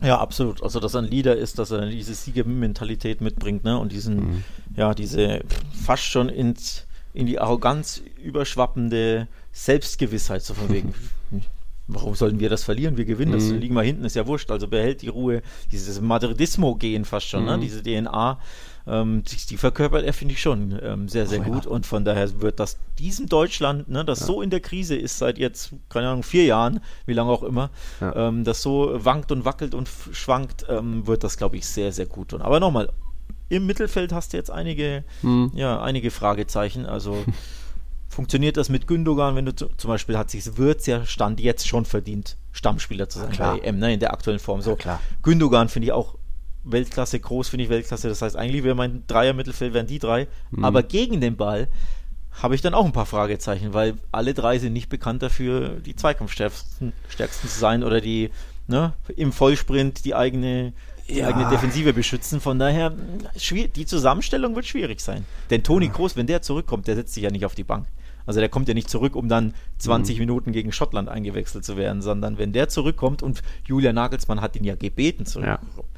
[0.00, 0.62] Ja, absolut.
[0.62, 3.78] Also, dass er ein Leader ist, dass er diese Siegermentalität mitbringt, ne?
[3.78, 4.44] Und diesen, mhm.
[4.76, 5.42] ja, diese
[5.84, 10.94] fast schon ins, in die Arroganz überschwappende Selbstgewissheit, so von wegen,
[11.88, 12.96] warum sollten wir das verlieren?
[12.96, 13.58] Wir gewinnen das, mhm.
[13.58, 14.50] liegen wir hinten, ist ja wurscht.
[14.50, 17.56] Also behält die Ruhe, dieses Madridismo-Gehen fast schon, ne?
[17.56, 17.60] mhm.
[17.60, 17.66] ne?
[17.66, 18.38] diese DNA,
[18.86, 21.64] ähm, die, die, verkörpert er, finde ich schon ähm, sehr, sehr oh, gut.
[21.64, 21.70] Ja.
[21.70, 24.26] Und von daher wird das diesem Deutschland, ne, das ja.
[24.26, 27.70] so in der Krise ist seit jetzt, keine Ahnung, vier Jahren, wie lange auch immer,
[28.00, 28.28] ja.
[28.28, 32.06] ähm, das so wankt und wackelt und schwankt, ähm, wird das, glaube ich, sehr, sehr
[32.06, 32.42] gut tun.
[32.42, 32.90] Aber nochmal,
[33.48, 35.52] im Mittelfeld hast du jetzt einige, mhm.
[35.54, 36.84] ja, einige Fragezeichen.
[36.84, 37.24] Also
[38.18, 41.84] funktioniert das mit Gündogan, wenn du zum Beispiel hat sich Wirtz ja Stand jetzt schon
[41.84, 43.58] verdient, Stammspieler zu sein klar.
[43.58, 44.60] bei EM, ne, in der aktuellen Form.
[44.60, 45.00] So, klar.
[45.22, 46.16] Gündogan finde ich auch
[46.64, 48.08] Weltklasse, groß finde ich Weltklasse.
[48.08, 50.26] Das heißt, eigentlich wäre mein Dreier-Mittelfeld, wären die drei.
[50.50, 50.64] Mhm.
[50.64, 51.68] Aber gegen den Ball
[52.32, 55.94] habe ich dann auch ein paar Fragezeichen, weil alle drei sind nicht bekannt dafür, die
[55.94, 58.30] Zweikampfstärksten stärksten zu sein oder die
[58.66, 60.72] ne, im Vollsprint die eigene,
[61.08, 61.28] die Ja.
[61.28, 62.40] eigene Defensive beschützen.
[62.40, 62.92] Von daher,
[63.76, 65.24] die Zusammenstellung wird schwierig sein.
[65.50, 67.86] Denn Toni Kroos, wenn der zurückkommt, der setzt sich ja nicht auf die Bank.
[68.28, 70.20] Also der kommt ja nicht zurück, um dann 20 Mhm.
[70.20, 74.64] Minuten gegen Schottland eingewechselt zu werden, sondern wenn der zurückkommt und Julia Nagelsmann hat ihn
[74.64, 75.88] ja gebeten zurückzukommen,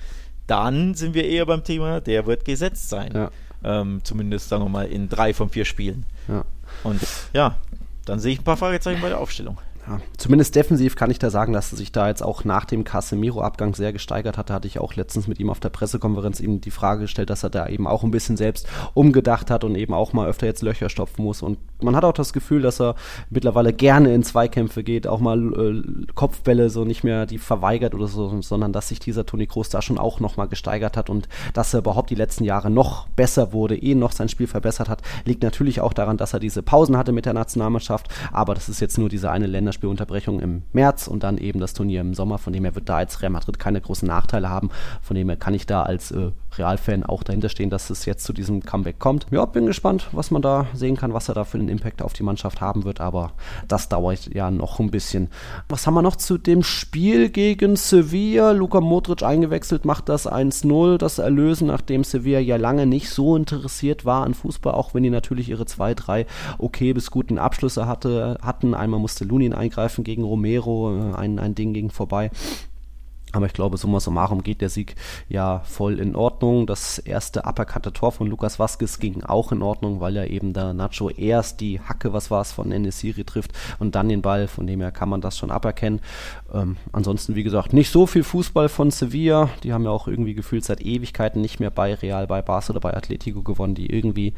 [0.46, 3.12] dann sind wir eher beim Thema, der wird gesetzt sein.
[3.14, 3.30] Ja.
[3.64, 6.06] Ähm, zumindest, sagen wir mal, in drei von vier Spielen.
[6.28, 6.44] Ja.
[6.84, 7.00] Und
[7.32, 7.56] ja,
[8.04, 9.58] dann sehe ich ein paar Fragezeichen bei der Aufstellung.
[9.86, 12.84] Ja, zumindest defensiv kann ich da sagen, dass er sich da jetzt auch nach dem
[12.84, 14.50] Casemiro-Abgang sehr gesteigert hat.
[14.50, 17.42] Da hatte ich auch letztens mit ihm auf der Pressekonferenz ihm die Frage gestellt, dass
[17.42, 20.62] er da eben auch ein bisschen selbst umgedacht hat und eben auch mal öfter jetzt
[20.62, 21.40] Löcher stopfen muss.
[21.40, 22.94] Und man hat auch das Gefühl, dass er
[23.30, 28.06] mittlerweile gerne in Zweikämpfe geht, auch mal äh, Kopfbälle so nicht mehr die verweigert oder
[28.06, 31.72] so, sondern dass sich dieser Toni Kroos da schon auch nochmal gesteigert hat und dass
[31.72, 35.42] er überhaupt die letzten Jahre noch besser wurde, eh noch sein Spiel verbessert hat, liegt
[35.42, 38.98] natürlich auch daran, dass er diese Pausen hatte mit der Nationalmannschaft, aber das ist jetzt
[38.98, 42.64] nur diese eine Länderspielunterbrechung im März und dann eben das Turnier im Sommer, von dem
[42.64, 45.66] her wird da jetzt Real Madrid keine großen Nachteile haben, von dem her kann ich
[45.66, 49.26] da als äh, Realfan auch dahinter stehen, dass es jetzt zu diesem Comeback kommt.
[49.30, 52.12] Ja, bin gespannt, was man da sehen kann, was er da für einen Impact auf
[52.12, 53.32] die Mannschaft haben wird, aber
[53.68, 55.28] das dauert ja noch ein bisschen.
[55.68, 58.52] Was haben wir noch zu dem Spiel gegen Sevilla?
[58.52, 64.04] Luka Modric eingewechselt, macht das 1-0, das Erlösen, nachdem Sevilla ja lange nicht so interessiert
[64.04, 66.26] war an Fußball, auch wenn die natürlich ihre zwei, drei
[66.58, 68.74] okay bis guten Abschlüsse hatte, hatten.
[68.74, 72.30] Einmal musste Lunin eingreifen gegen Romero, äh, ein, ein Ding ging vorbei.
[73.32, 74.96] Aber ich glaube, summa summarum geht der Sieg
[75.28, 76.66] ja voll in Ordnung.
[76.66, 80.72] Das erste uppercutte Tor von Lukas Vazquez ging auch in Ordnung, weil ja eben der
[80.72, 84.48] Nacho erst die Hacke, was war es, von Enesiri trifft und dann den Ball.
[84.48, 86.00] Von dem her kann man das schon aberkennen.
[86.52, 89.50] Ähm, ansonsten, wie gesagt, nicht so viel Fußball von Sevilla.
[89.62, 92.80] Die haben ja auch irgendwie gefühlt seit Ewigkeiten nicht mehr bei Real, bei Barca oder
[92.80, 93.74] bei Atletico gewonnen.
[93.74, 94.34] Die irgendwie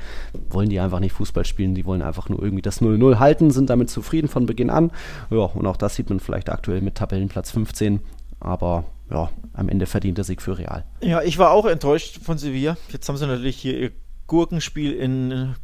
[0.50, 1.74] wollen die einfach nicht Fußball spielen.
[1.74, 4.90] Die wollen einfach nur irgendwie das 0-0 halten, sind damit zufrieden von Beginn an.
[5.30, 8.00] Ja, und auch das sieht man vielleicht aktuell mit Tabellenplatz 15
[8.42, 10.84] aber ja, am Ende verdient der Sieg für Real.
[11.00, 12.76] Ja, ich war auch enttäuscht von Sevilla.
[12.90, 13.90] Jetzt haben sie natürlich hier ihr
[14.26, 15.54] Gurkenspiel in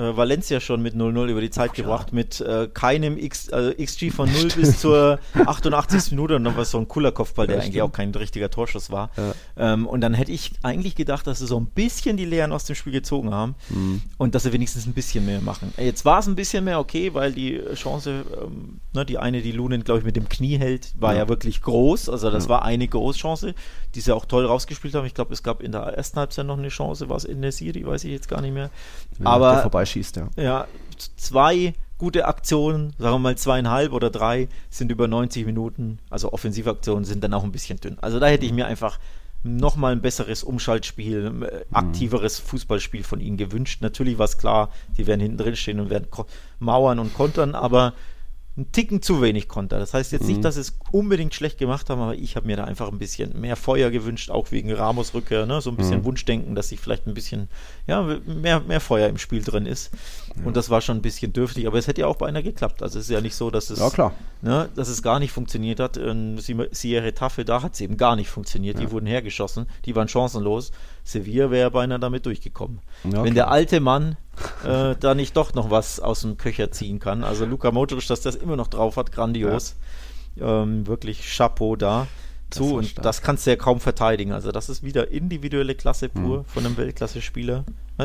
[0.00, 4.10] äh, Valencia schon mit 0-0 über die Zeit gebracht, mit äh, keinem X, also XG
[4.10, 6.10] von 0 bis zur 88.
[6.12, 8.50] Minute und dann war es so ein cooler Kopfball, der Ja, eigentlich auch kein richtiger
[8.50, 9.10] Torschuss war.
[9.16, 9.34] Ja.
[9.74, 12.64] Ähm, und dann hätte ich eigentlich gedacht, dass sie so ein bisschen die Lehren aus
[12.64, 14.02] dem Spiel gezogen haben Mhm.
[14.18, 15.72] und dass sie wenigstens ein bisschen mehr machen.
[15.76, 19.42] Äh, Jetzt war es ein bisschen mehr okay, weil die Chance, ähm, ne, die eine,
[19.42, 21.28] die Lunin, glaube ich, mit dem Knie hält, war ja, Ja.
[21.28, 22.08] wirklich groß.
[22.08, 22.48] Also das Ja.
[22.50, 23.54] war eine Großchance,
[23.94, 25.06] die sie auch toll rausgespielt haben.
[25.06, 27.52] Ich glaube, es gab in der ersten Halbzeit noch eine Chance, war es in der
[27.52, 28.70] Serie, weiß ich jetzt gar nicht mehr.
[29.16, 30.28] Wenn der Aber vorbeischießt, ja.
[30.36, 30.66] ja,
[31.16, 35.98] zwei gute Aktionen, sagen wir mal zweieinhalb oder drei, sind über 90 Minuten.
[36.08, 37.98] Also Offensivaktionen sind dann auch ein bisschen dünn.
[38.00, 38.98] Also da hätte ich mir einfach
[39.42, 41.42] nochmal ein besseres Umschaltspiel, Mhm.
[41.42, 43.80] äh, aktiveres Fußballspiel von ihnen gewünscht.
[43.82, 46.06] Natürlich war es klar, die werden hinten drin stehen und werden
[46.58, 47.94] mauern und kontern, aber
[48.56, 49.78] ein Ticken zu wenig Konter.
[49.78, 50.28] Das heißt jetzt Mhm.
[50.28, 52.98] nicht, dass sie es unbedingt schlecht gemacht haben, aber ich habe mir da einfach ein
[52.98, 55.60] bisschen mehr Feuer gewünscht, auch wegen Ramos Rückkehr, ne?
[55.60, 56.04] so ein bisschen Mhm.
[56.04, 57.48] Wunschdenken, dass sich vielleicht ein bisschen,
[57.86, 59.90] ja, mehr, mehr Feuer im Spiel drin ist.
[60.44, 62.82] Und das war schon ein bisschen dürftig, aber es hätte ja auch bei einer geklappt.
[62.82, 64.12] Also es ist ja nicht so, dass es, Ja, klar.
[64.42, 65.96] Ne, dass es gar nicht funktioniert hat.
[65.96, 68.78] Ähm, Sie- Sierra Tafel, da hat es eben gar nicht funktioniert.
[68.80, 70.72] Die wurden hergeschossen, die waren chancenlos.
[71.04, 72.80] Sevilla wäre beinahe damit durchgekommen.
[73.04, 73.46] Ja, Wenn klar.
[73.46, 74.16] der alte Mann
[74.64, 77.24] äh, da nicht doch noch was aus dem Köcher ziehen kann.
[77.24, 79.76] Also Luka Modric, dass das immer noch drauf hat, grandios.
[80.40, 82.06] Ähm, wirklich Chapeau da.
[82.50, 83.04] Zu, und stark.
[83.04, 84.32] das kannst du ja kaum verteidigen.
[84.32, 87.64] Also das ist wieder individuelle Klasse pur von einem Weltklasse-Spieler.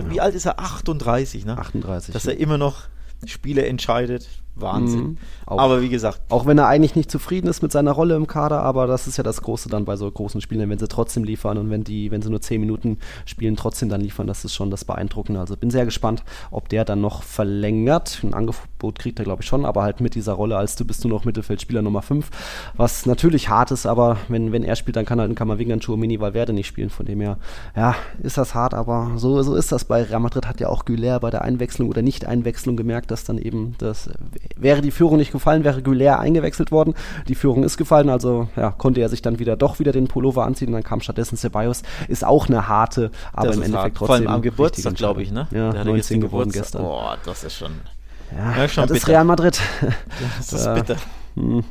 [0.10, 0.60] Wie alt ist er?
[0.60, 1.58] 38, ne?
[1.58, 2.14] 38.
[2.14, 2.84] Dass er immer noch
[3.26, 4.28] Spiele entscheidet.
[4.56, 5.00] Wahnsinn.
[5.02, 5.18] Mhm.
[5.46, 8.26] Auch- Aber wie gesagt, Auch wenn er eigentlich nicht zufrieden ist mit seiner Rolle im
[8.28, 11.24] Kader, aber das ist ja das Große dann bei so großen Spielen, wenn sie trotzdem
[11.24, 14.54] liefern und wenn die, wenn sie nur 10 Minuten spielen, trotzdem dann liefern, das ist
[14.54, 15.40] schon das Beeindruckende.
[15.40, 18.20] Also bin sehr gespannt, ob der dann noch verlängert.
[18.24, 21.04] Ein Angebot kriegt er, glaube ich, schon, aber halt mit dieser Rolle, als du bist
[21.04, 22.30] du noch Mittelfeldspieler Nummer 5,
[22.78, 25.82] was natürlich hart ist, aber wenn, wenn er spielt, dann kann halt ein Kamavinga, ein
[25.82, 26.90] Chouamini, Valverde nicht spielen.
[26.90, 27.38] Von dem her,
[27.76, 30.48] ja, ist das hart, aber so, so ist das bei Real Madrid.
[30.48, 34.10] Hat ja auch Güler bei der Einwechslung oder Nicht-Einwechslung gemerkt, dass dann eben das
[34.56, 36.94] wäre die Führung nicht gefallen, wäre Güler eingewechselt worden.
[37.28, 40.46] Die Führung ist gefallen, also ja, konnte er sich dann wieder doch wieder den Pullover
[40.46, 41.84] anziehen und dann kam stattdessen Ceballos.
[42.08, 43.98] Ist auch eine harte, aber das im ist Endeffekt hart.
[43.98, 44.08] trotzdem.
[44.08, 45.48] Vor allem am Geburtstag, glaube ich, ne?
[45.52, 46.64] Ja, Der hatte 19 gestern geworden Geburtstag.
[46.64, 46.82] gestern.
[46.84, 47.72] Boah, das ist schon.
[48.36, 49.14] Ja, Ja, schon das ist bitter.
[49.14, 49.60] Real Madrid.
[50.38, 50.96] Das ist bitter.
[51.36, 51.64] Hm.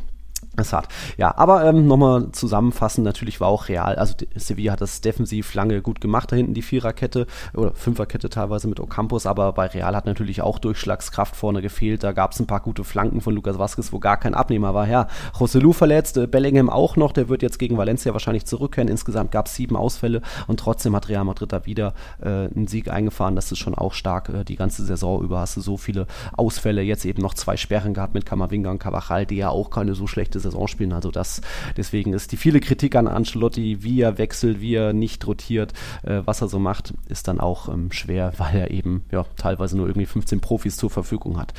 [0.57, 0.89] Das ist hart.
[1.17, 5.83] Ja, aber ähm, nochmal zusammenfassend, natürlich war auch real, also Sevilla hat das defensiv lange
[5.83, 10.07] gut gemacht, da hinten die Viererkette oder Fünferkette teilweise mit Ocampos, aber bei Real hat
[10.07, 12.03] natürlich auch Durchschlagskraft vorne gefehlt.
[12.03, 14.89] Da gab es ein paar gute Flanken von Lucas Vazquez, wo gar kein Abnehmer war.
[14.89, 18.89] Ja, Rossellou verletzt, äh, Bellingham auch noch, der wird jetzt gegen Valencia wahrscheinlich zurückkehren.
[18.89, 22.91] Insgesamt gab es sieben Ausfälle und trotzdem hat Real Madrid da wieder äh, einen Sieg
[22.91, 23.37] eingefahren.
[23.37, 24.29] Das ist schon auch stark.
[24.29, 27.95] Äh, die ganze Saison über hast du so viele Ausfälle, jetzt eben noch zwei Sperren
[27.95, 30.93] gehabt mit Kamavinga und Cavachal, die ja auch keine so schlechte Saison spielen.
[30.93, 31.41] Also das,
[31.77, 35.73] deswegen ist die viele Kritik an Ancelotti, wie er wechselt, wie er nicht rotiert,
[36.03, 39.77] äh, was er so macht, ist dann auch ähm, schwer, weil er eben ja teilweise
[39.77, 41.55] nur irgendwie 15 Profis zur Verfügung hat.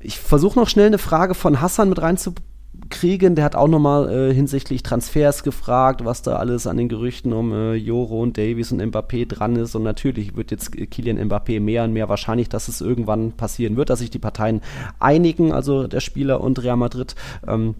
[0.00, 3.34] Ich versuche noch schnell eine Frage von Hassan mit reinzukriegen.
[3.34, 7.52] Der hat auch nochmal äh, hinsichtlich Transfers gefragt, was da alles an den Gerüchten um
[7.52, 9.74] äh, Joro und Davies und Mbappé dran ist.
[9.74, 13.90] Und natürlich wird jetzt Kilian Mbappé mehr und mehr wahrscheinlich, dass es irgendwann passieren wird,
[13.90, 14.60] dass sich die Parteien
[14.98, 17.14] einigen, also der Spieler und Real Madrid.
[17.46, 17.74] Ähm,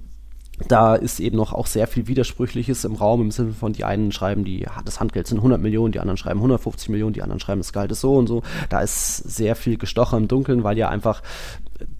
[0.68, 4.12] da ist eben noch auch sehr viel Widersprüchliches im Raum, im Sinne von, die einen
[4.12, 7.60] schreiben, die, das Handgeld sind 100 Millionen, die anderen schreiben 150 Millionen, die anderen schreiben,
[7.60, 8.42] das Gehalt ist so und so.
[8.68, 11.22] Da ist sehr viel Gestocher im Dunkeln, weil ja einfach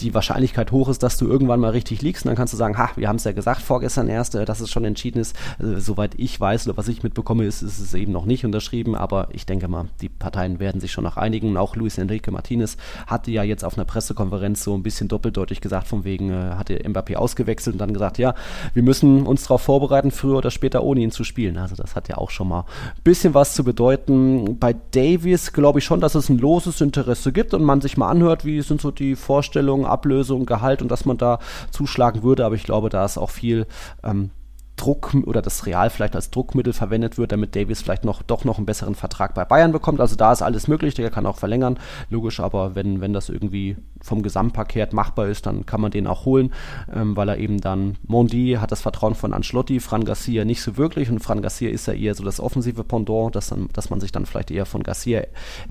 [0.01, 2.24] die Wahrscheinlichkeit hoch ist, dass du irgendwann mal richtig liegst.
[2.24, 4.61] Und dann kannst du sagen, ha, wir haben es ja gesagt vorgestern erst, äh, dass
[4.61, 5.36] es schon entschieden ist.
[5.59, 8.94] Äh, soweit ich weiß oder was ich mitbekomme, ist, ist es eben noch nicht unterschrieben.
[8.94, 11.57] Aber ich denke mal, die Parteien werden sich schon noch einigen.
[11.57, 12.77] Auch Luis Enrique Martinez
[13.07, 16.78] hatte ja jetzt auf einer Pressekonferenz so ein bisschen doppeldeutig gesagt, von wegen, äh, hatte
[16.78, 18.35] Mbappé ausgewechselt und dann gesagt, ja,
[18.74, 21.59] wir müssen uns darauf vorbereiten, früher oder später ohne ihn zu spielen.
[21.59, 24.59] Also das hat ja auch schon mal ein bisschen was zu bedeuten.
[24.59, 28.09] Bei Davies glaube ich schon, dass es ein loses Interesse gibt und man sich mal
[28.09, 31.38] anhört, wie sind so die Vorstellungen Ablösung, Gehalt und dass man da
[31.70, 32.44] zuschlagen würde.
[32.44, 33.66] Aber ich glaube, da ist auch viel
[34.02, 34.30] ähm,
[34.77, 38.59] Druck oder das Real vielleicht als Druckmittel verwendet wird, damit Davis vielleicht noch doch noch
[38.59, 40.01] einen besseren Vertrag bei Bayern bekommt.
[40.01, 41.78] Also da ist alles möglich, der kann auch verlängern,
[42.11, 46.24] logisch, aber wenn, wenn das irgendwie vom Gesamtpaket machbar ist, dann kann man den auch
[46.24, 46.53] holen,
[46.94, 50.77] ähm, weil er eben dann, Mondi hat das Vertrauen von Ancelotti, Fran Garcia nicht so
[50.77, 54.01] wirklich und Fran Garcia ist ja eher so das offensive Pendant, dass, dann, dass man
[54.01, 55.23] sich dann vielleicht eher von Garcia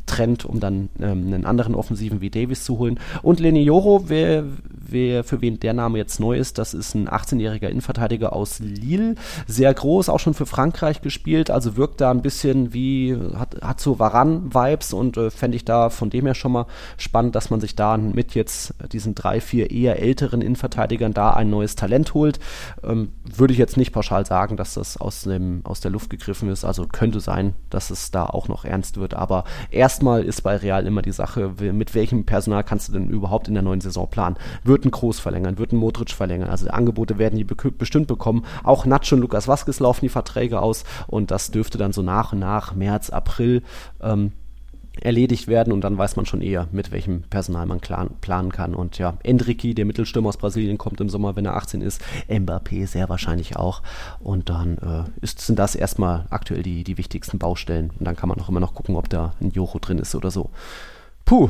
[0.05, 2.99] trennt, um dann ähm, einen anderen Offensiven wie Davis zu holen.
[3.21, 7.07] Und Leni Joro, wer, wer, für wen der Name jetzt neu ist, das ist ein
[7.07, 8.94] 18-jähriger Innenverteidiger aus Lille,
[9.47, 13.79] sehr groß, auch schon für Frankreich gespielt, also wirkt da ein bisschen wie, hat, hat
[13.79, 16.65] so Varan-Vibes und äh, fände ich da von dem her schon mal
[16.97, 21.49] spannend, dass man sich da mit jetzt diesen drei, vier eher älteren Innenverteidigern da ein
[21.49, 22.39] neues Talent holt.
[22.83, 26.49] Ähm, würde ich jetzt nicht pauschal sagen, dass das aus, dem, aus der Luft gegriffen
[26.49, 30.55] ist, also könnte sein, dass es da auch noch ernst wird, aber erstmal ist bei
[30.55, 34.09] Real immer die Sache, mit welchem Personal kannst du denn überhaupt in der neuen Saison
[34.09, 34.37] planen?
[34.63, 36.49] Wird ein Groß verlängern, wird ein Modric verlängern.
[36.49, 38.45] Also Angebote werden die bestimmt bekommen.
[38.63, 42.33] Auch Nacho und Lukas Vazquez laufen die Verträge aus und das dürfte dann so nach
[42.33, 43.63] und nach, März, April,
[44.01, 44.31] ähm,
[45.01, 48.75] erledigt werden und dann weiß man schon eher, mit welchem Personal man planen kann.
[48.75, 52.01] Und ja, Endriki, der Mittelstürmer aus Brasilien, kommt im Sommer, wenn er 18 ist.
[52.29, 53.81] Mbappé sehr wahrscheinlich auch.
[54.19, 57.91] Und dann äh, ist, sind das erstmal aktuell die, die wichtigsten Baustellen.
[57.99, 60.31] Und dann kann man auch immer noch gucken, ob da ein Jocho drin ist oder
[60.31, 60.49] so.
[61.25, 61.49] Puh,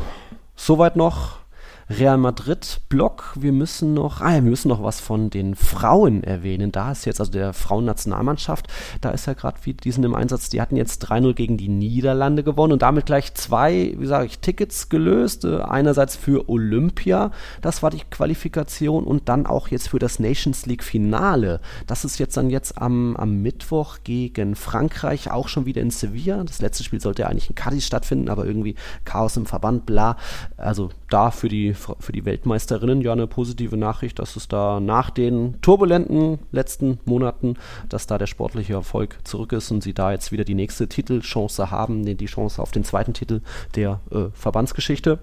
[0.56, 1.45] soweit noch
[1.90, 3.34] Real Madrid-Block.
[3.36, 6.72] Wir müssen noch, ah wir müssen noch was von den Frauen erwähnen.
[6.72, 8.68] Da ist jetzt, also der Frauennationalmannschaft,
[9.02, 11.70] da ist ja gerade, wie die sind im Einsatz, die hatten jetzt 3-0 gegen die
[11.70, 15.46] Niederlande gewonnen und damit gleich zwei, wie sage ich, Tickets gelöst.
[15.46, 17.32] Äh, einerseits für Olympia,
[17.62, 21.62] das war die Qualifikation und dann auch jetzt für das Nations League Finale.
[21.86, 26.44] Das ist jetzt dann jetzt am, am Mittwoch gegen Frankreich, auch schon wieder in Sevilla.
[26.44, 30.18] Das letzte Spiel sollte ja eigentlich in Cadiz stattfinden, aber irgendwie Chaos im Verband, bla.
[30.58, 35.10] Also da für die für die Weltmeisterinnen ja eine positive Nachricht, dass es da nach
[35.10, 37.56] den turbulenten letzten Monaten,
[37.88, 41.72] dass da der sportliche Erfolg zurück ist und sie da jetzt wieder die nächste Titelchance
[41.72, 43.40] haben, die Chance auf den zweiten Titel
[43.76, 45.20] der äh, Verbandsgeschichte,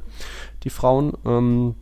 [0.64, 1.12] die Frauen.
[1.26, 1.74] Ähm,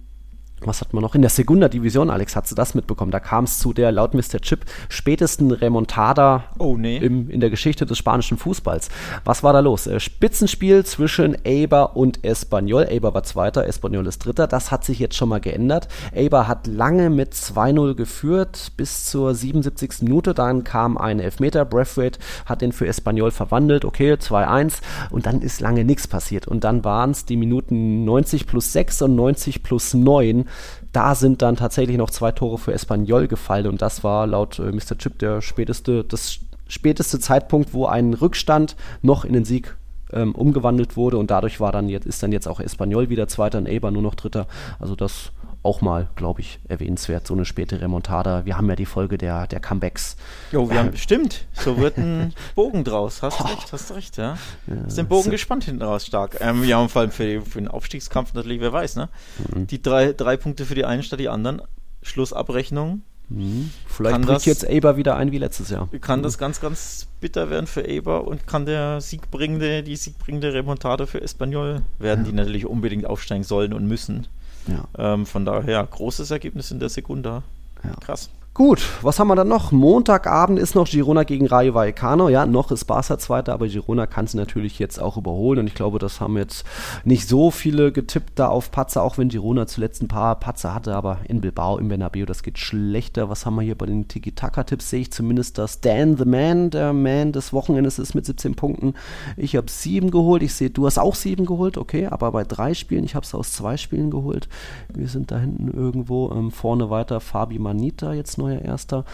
[0.66, 3.10] was hat man noch in der Segunda Division, Alex, hast du das mitbekommen?
[3.10, 4.40] Da kam es zu der laut Mr.
[4.40, 6.98] Chip spätesten Remontada oh, nee.
[6.98, 8.90] im, in der Geschichte des spanischen Fußballs.
[9.24, 9.86] Was war da los?
[9.86, 12.86] Äh, Spitzenspiel zwischen Eibar und Espanyol.
[12.90, 14.46] Eibar war Zweiter, Espanyol ist Dritter.
[14.46, 15.88] Das hat sich jetzt schon mal geändert.
[16.14, 20.02] Eibar hat lange mit 2-0 geführt bis zur 77.
[20.02, 20.34] Minute.
[20.34, 21.64] Dann kam ein Elfmeter.
[21.64, 23.84] Braithwaite hat den für Espanyol verwandelt.
[23.84, 24.80] Okay, 2-1.
[25.10, 26.46] Und dann ist lange nichts passiert.
[26.46, 30.49] Und dann waren es die Minuten 90 plus 6 und 90 plus 9
[30.92, 34.72] da sind dann tatsächlich noch zwei Tore für Espanyol gefallen und das war laut äh,
[34.72, 34.98] Mr.
[34.98, 39.76] Chip der späteste, das späteste Zeitpunkt, wo ein Rückstand noch in den Sieg
[40.12, 43.58] ähm, umgewandelt wurde und dadurch war dann jetzt, ist dann jetzt auch Espanyol wieder Zweiter
[43.58, 44.46] und Eibar nur noch Dritter.
[44.78, 48.46] Also das auch mal, glaube ich, erwähnenswert, so eine späte Remontada.
[48.46, 50.16] Wir haben ja die Folge der, der Comebacks.
[50.52, 53.22] Jo, wir haben, stimmt, so wird ein Bogen draus.
[53.22, 53.44] Hast oh.
[53.44, 54.38] recht, hast recht, ja.
[54.66, 55.30] ja ist den Bogen so.
[55.30, 56.38] gespannt hinten raus stark.
[56.40, 59.08] Ähm, ja, vor allem für, für den Aufstiegskampf natürlich, wer weiß, ne?
[59.54, 59.66] Mhm.
[59.66, 61.62] Die drei, drei Punkte für die einen statt die anderen.
[62.02, 63.70] Schlussabrechnung Mhm.
[63.86, 65.88] Vielleicht bricht jetzt Eber wieder ein wie letztes Jahr.
[66.00, 66.24] Kann mhm.
[66.24, 71.20] das ganz, ganz bitter werden für Eber und kann der siegbringende, die siegbringende Remontada für
[71.20, 72.30] Espanyol werden, ja.
[72.30, 74.26] die natürlich unbedingt aufsteigen sollen und müssen.
[74.66, 75.14] Ja.
[75.14, 77.42] Ähm, von daher großes Ergebnis in der Sekunde.
[77.82, 77.94] Ja.
[78.00, 78.30] Krass.
[78.60, 79.72] Gut, was haben wir dann noch?
[79.72, 82.28] Montagabend ist noch Girona gegen Rayo Vallecano.
[82.28, 85.60] Ja, noch ist Barca Zweiter, aber Girona kann sie natürlich jetzt auch überholen.
[85.60, 86.66] Und ich glaube, das haben jetzt
[87.04, 90.94] nicht so viele getippt da auf Patzer, auch wenn Girona zuletzt ein paar Patzer hatte.
[90.94, 93.30] Aber in Bilbao, im Bernabeu, das geht schlechter.
[93.30, 94.90] Was haben wir hier bei den Tiki-Taka-Tipps?
[94.90, 98.92] Sehe ich zumindest, dass Dan the Man, der Man des Wochenendes ist mit 17 Punkten.
[99.38, 100.42] Ich habe sieben geholt.
[100.42, 102.08] Ich sehe, du hast auch sieben geholt, okay.
[102.08, 104.50] Aber bei drei Spielen, ich habe es aus zwei Spielen geholt.
[104.92, 107.20] Wir sind da hinten irgendwo ähm, vorne weiter.
[107.20, 109.04] Fabi Manita jetzt neuer Erster.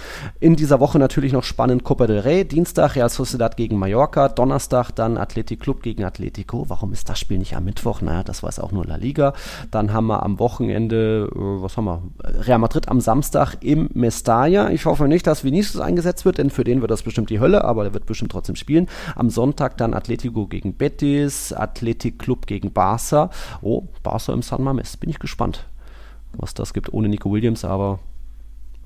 [0.41, 2.45] In dieser Woche natürlich noch spannend Copa del Rey.
[2.45, 4.29] Dienstag Real Sociedad gegen Mallorca.
[4.29, 6.65] Donnerstag dann Athletic Club gegen Atletico.
[6.69, 8.01] Warum ist das Spiel nicht am Mittwoch?
[8.01, 9.33] Naja, das weiß auch nur La Liga.
[9.71, 12.03] Dann haben wir am Wochenende, äh, was haben wir?
[12.25, 14.71] Real Madrid am Samstag im Mestalla.
[14.71, 17.65] Ich hoffe nicht, dass Vinicius eingesetzt wird, denn für den wird das bestimmt die Hölle,
[17.65, 18.89] aber er wird bestimmt trotzdem spielen.
[19.15, 23.31] Am Sonntag dann Atletico gegen Betis, Athletic Club gegen Barca.
[23.63, 24.97] Oh, Barca im San Mames.
[24.97, 25.67] Bin ich gespannt,
[26.37, 27.99] was das gibt ohne Nico Williams, aber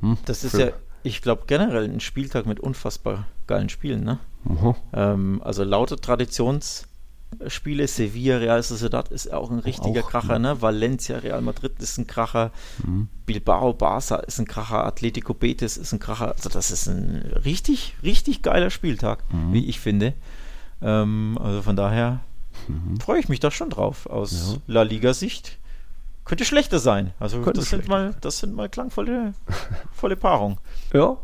[0.00, 0.18] hm?
[0.24, 0.70] Das ist ja,
[1.02, 4.04] ich glaube, generell ein Spieltag mit unfassbar geilen Spielen.
[4.04, 4.18] Ne?
[4.44, 4.74] Mhm.
[4.92, 10.38] Ähm, also laute Traditionsspiele, Sevilla, Real Sociedad ist auch ein richtiger auch, Kracher.
[10.38, 10.60] Ne?
[10.60, 12.52] Valencia, Real Madrid ist ein Kracher.
[12.84, 13.08] Mhm.
[13.26, 14.84] Bilbao, Barca ist ein Kracher.
[14.84, 16.32] Atletico Betis ist ein Kracher.
[16.32, 19.52] Also das ist ein richtig, richtig geiler Spieltag, mhm.
[19.52, 20.14] wie ich finde.
[20.82, 22.20] Ähm, also von daher
[22.68, 23.00] mhm.
[23.00, 24.74] freue ich mich da schon drauf aus ja.
[24.74, 25.59] La Liga-Sicht
[26.30, 27.12] könnte schlechter sein.
[27.18, 29.34] Also könnte das sind mal, das sind mal klangvolle
[29.92, 30.58] volle Paarungen.
[30.92, 31.16] Ja,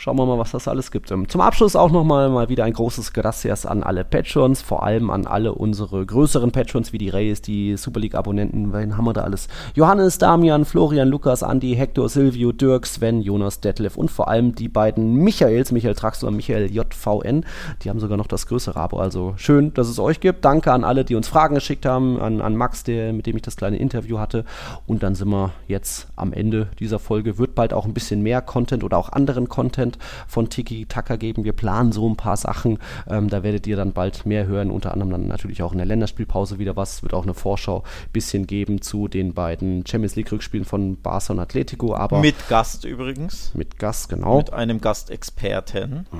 [0.00, 1.10] Schauen wir mal, was das alles gibt.
[1.10, 5.10] Ähm, zum Abschluss auch nochmal mal wieder ein großes Gracias an alle Patrons, vor allem
[5.10, 8.72] an alle unsere größeren Patrons wie die Reyes, die Super League-Abonnenten.
[8.72, 9.48] Wen haben wir da alles?
[9.74, 14.68] Johannes, Damian, Florian, Lukas, Andi, Hector, Silvio, Dirk, Sven, Jonas, Detlef und vor allem die
[14.68, 17.44] beiden Michaels, Michael Traxler und Michael JVN.
[17.82, 19.00] Die haben sogar noch das größere Abo.
[19.00, 20.44] Also schön, dass es euch gibt.
[20.44, 23.42] Danke an alle, die uns Fragen geschickt haben, an, an Max, der, mit dem ich
[23.42, 24.44] das kleine Interview hatte.
[24.86, 27.36] Und dann sind wir jetzt am Ende dieser Folge.
[27.36, 31.16] Wird bald auch ein bisschen mehr Content oder auch anderen Content Content von Tiki Taka
[31.16, 31.44] geben.
[31.44, 32.78] Wir planen so ein paar Sachen.
[33.08, 34.70] Ähm, da werdet ihr dann bald mehr hören.
[34.70, 36.94] Unter anderem dann natürlich auch in der Länderspielpause wieder was.
[36.94, 41.00] Es Wird auch eine Vorschau ein bisschen geben zu den beiden Champions League Rückspielen von
[41.00, 41.94] Barca und Atletico.
[41.94, 43.52] Aber mit Gast übrigens.
[43.54, 44.38] Mit Gast, genau.
[44.38, 46.06] Mit einem Gastexperten.
[46.10, 46.18] Hm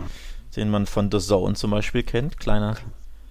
[0.56, 2.40] den man von The Zone zum Beispiel kennt.
[2.40, 2.74] Kleiner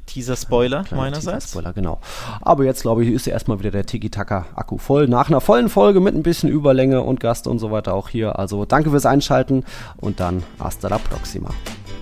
[0.08, 1.46] Teaser-Spoiler meinerseits.
[1.46, 2.00] Teaser-Spoiler, genau.
[2.42, 5.08] Aber jetzt, glaube ich, ist ja erstmal wieder der Tiki-Taka-Akku voll.
[5.08, 8.40] Nach einer vollen Folge mit ein bisschen Überlänge und Gast und so weiter auch hier.
[8.40, 9.64] Also danke fürs Einschalten
[9.98, 11.50] und dann hasta la próxima.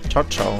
[0.08, 0.54] Ciao, ciao.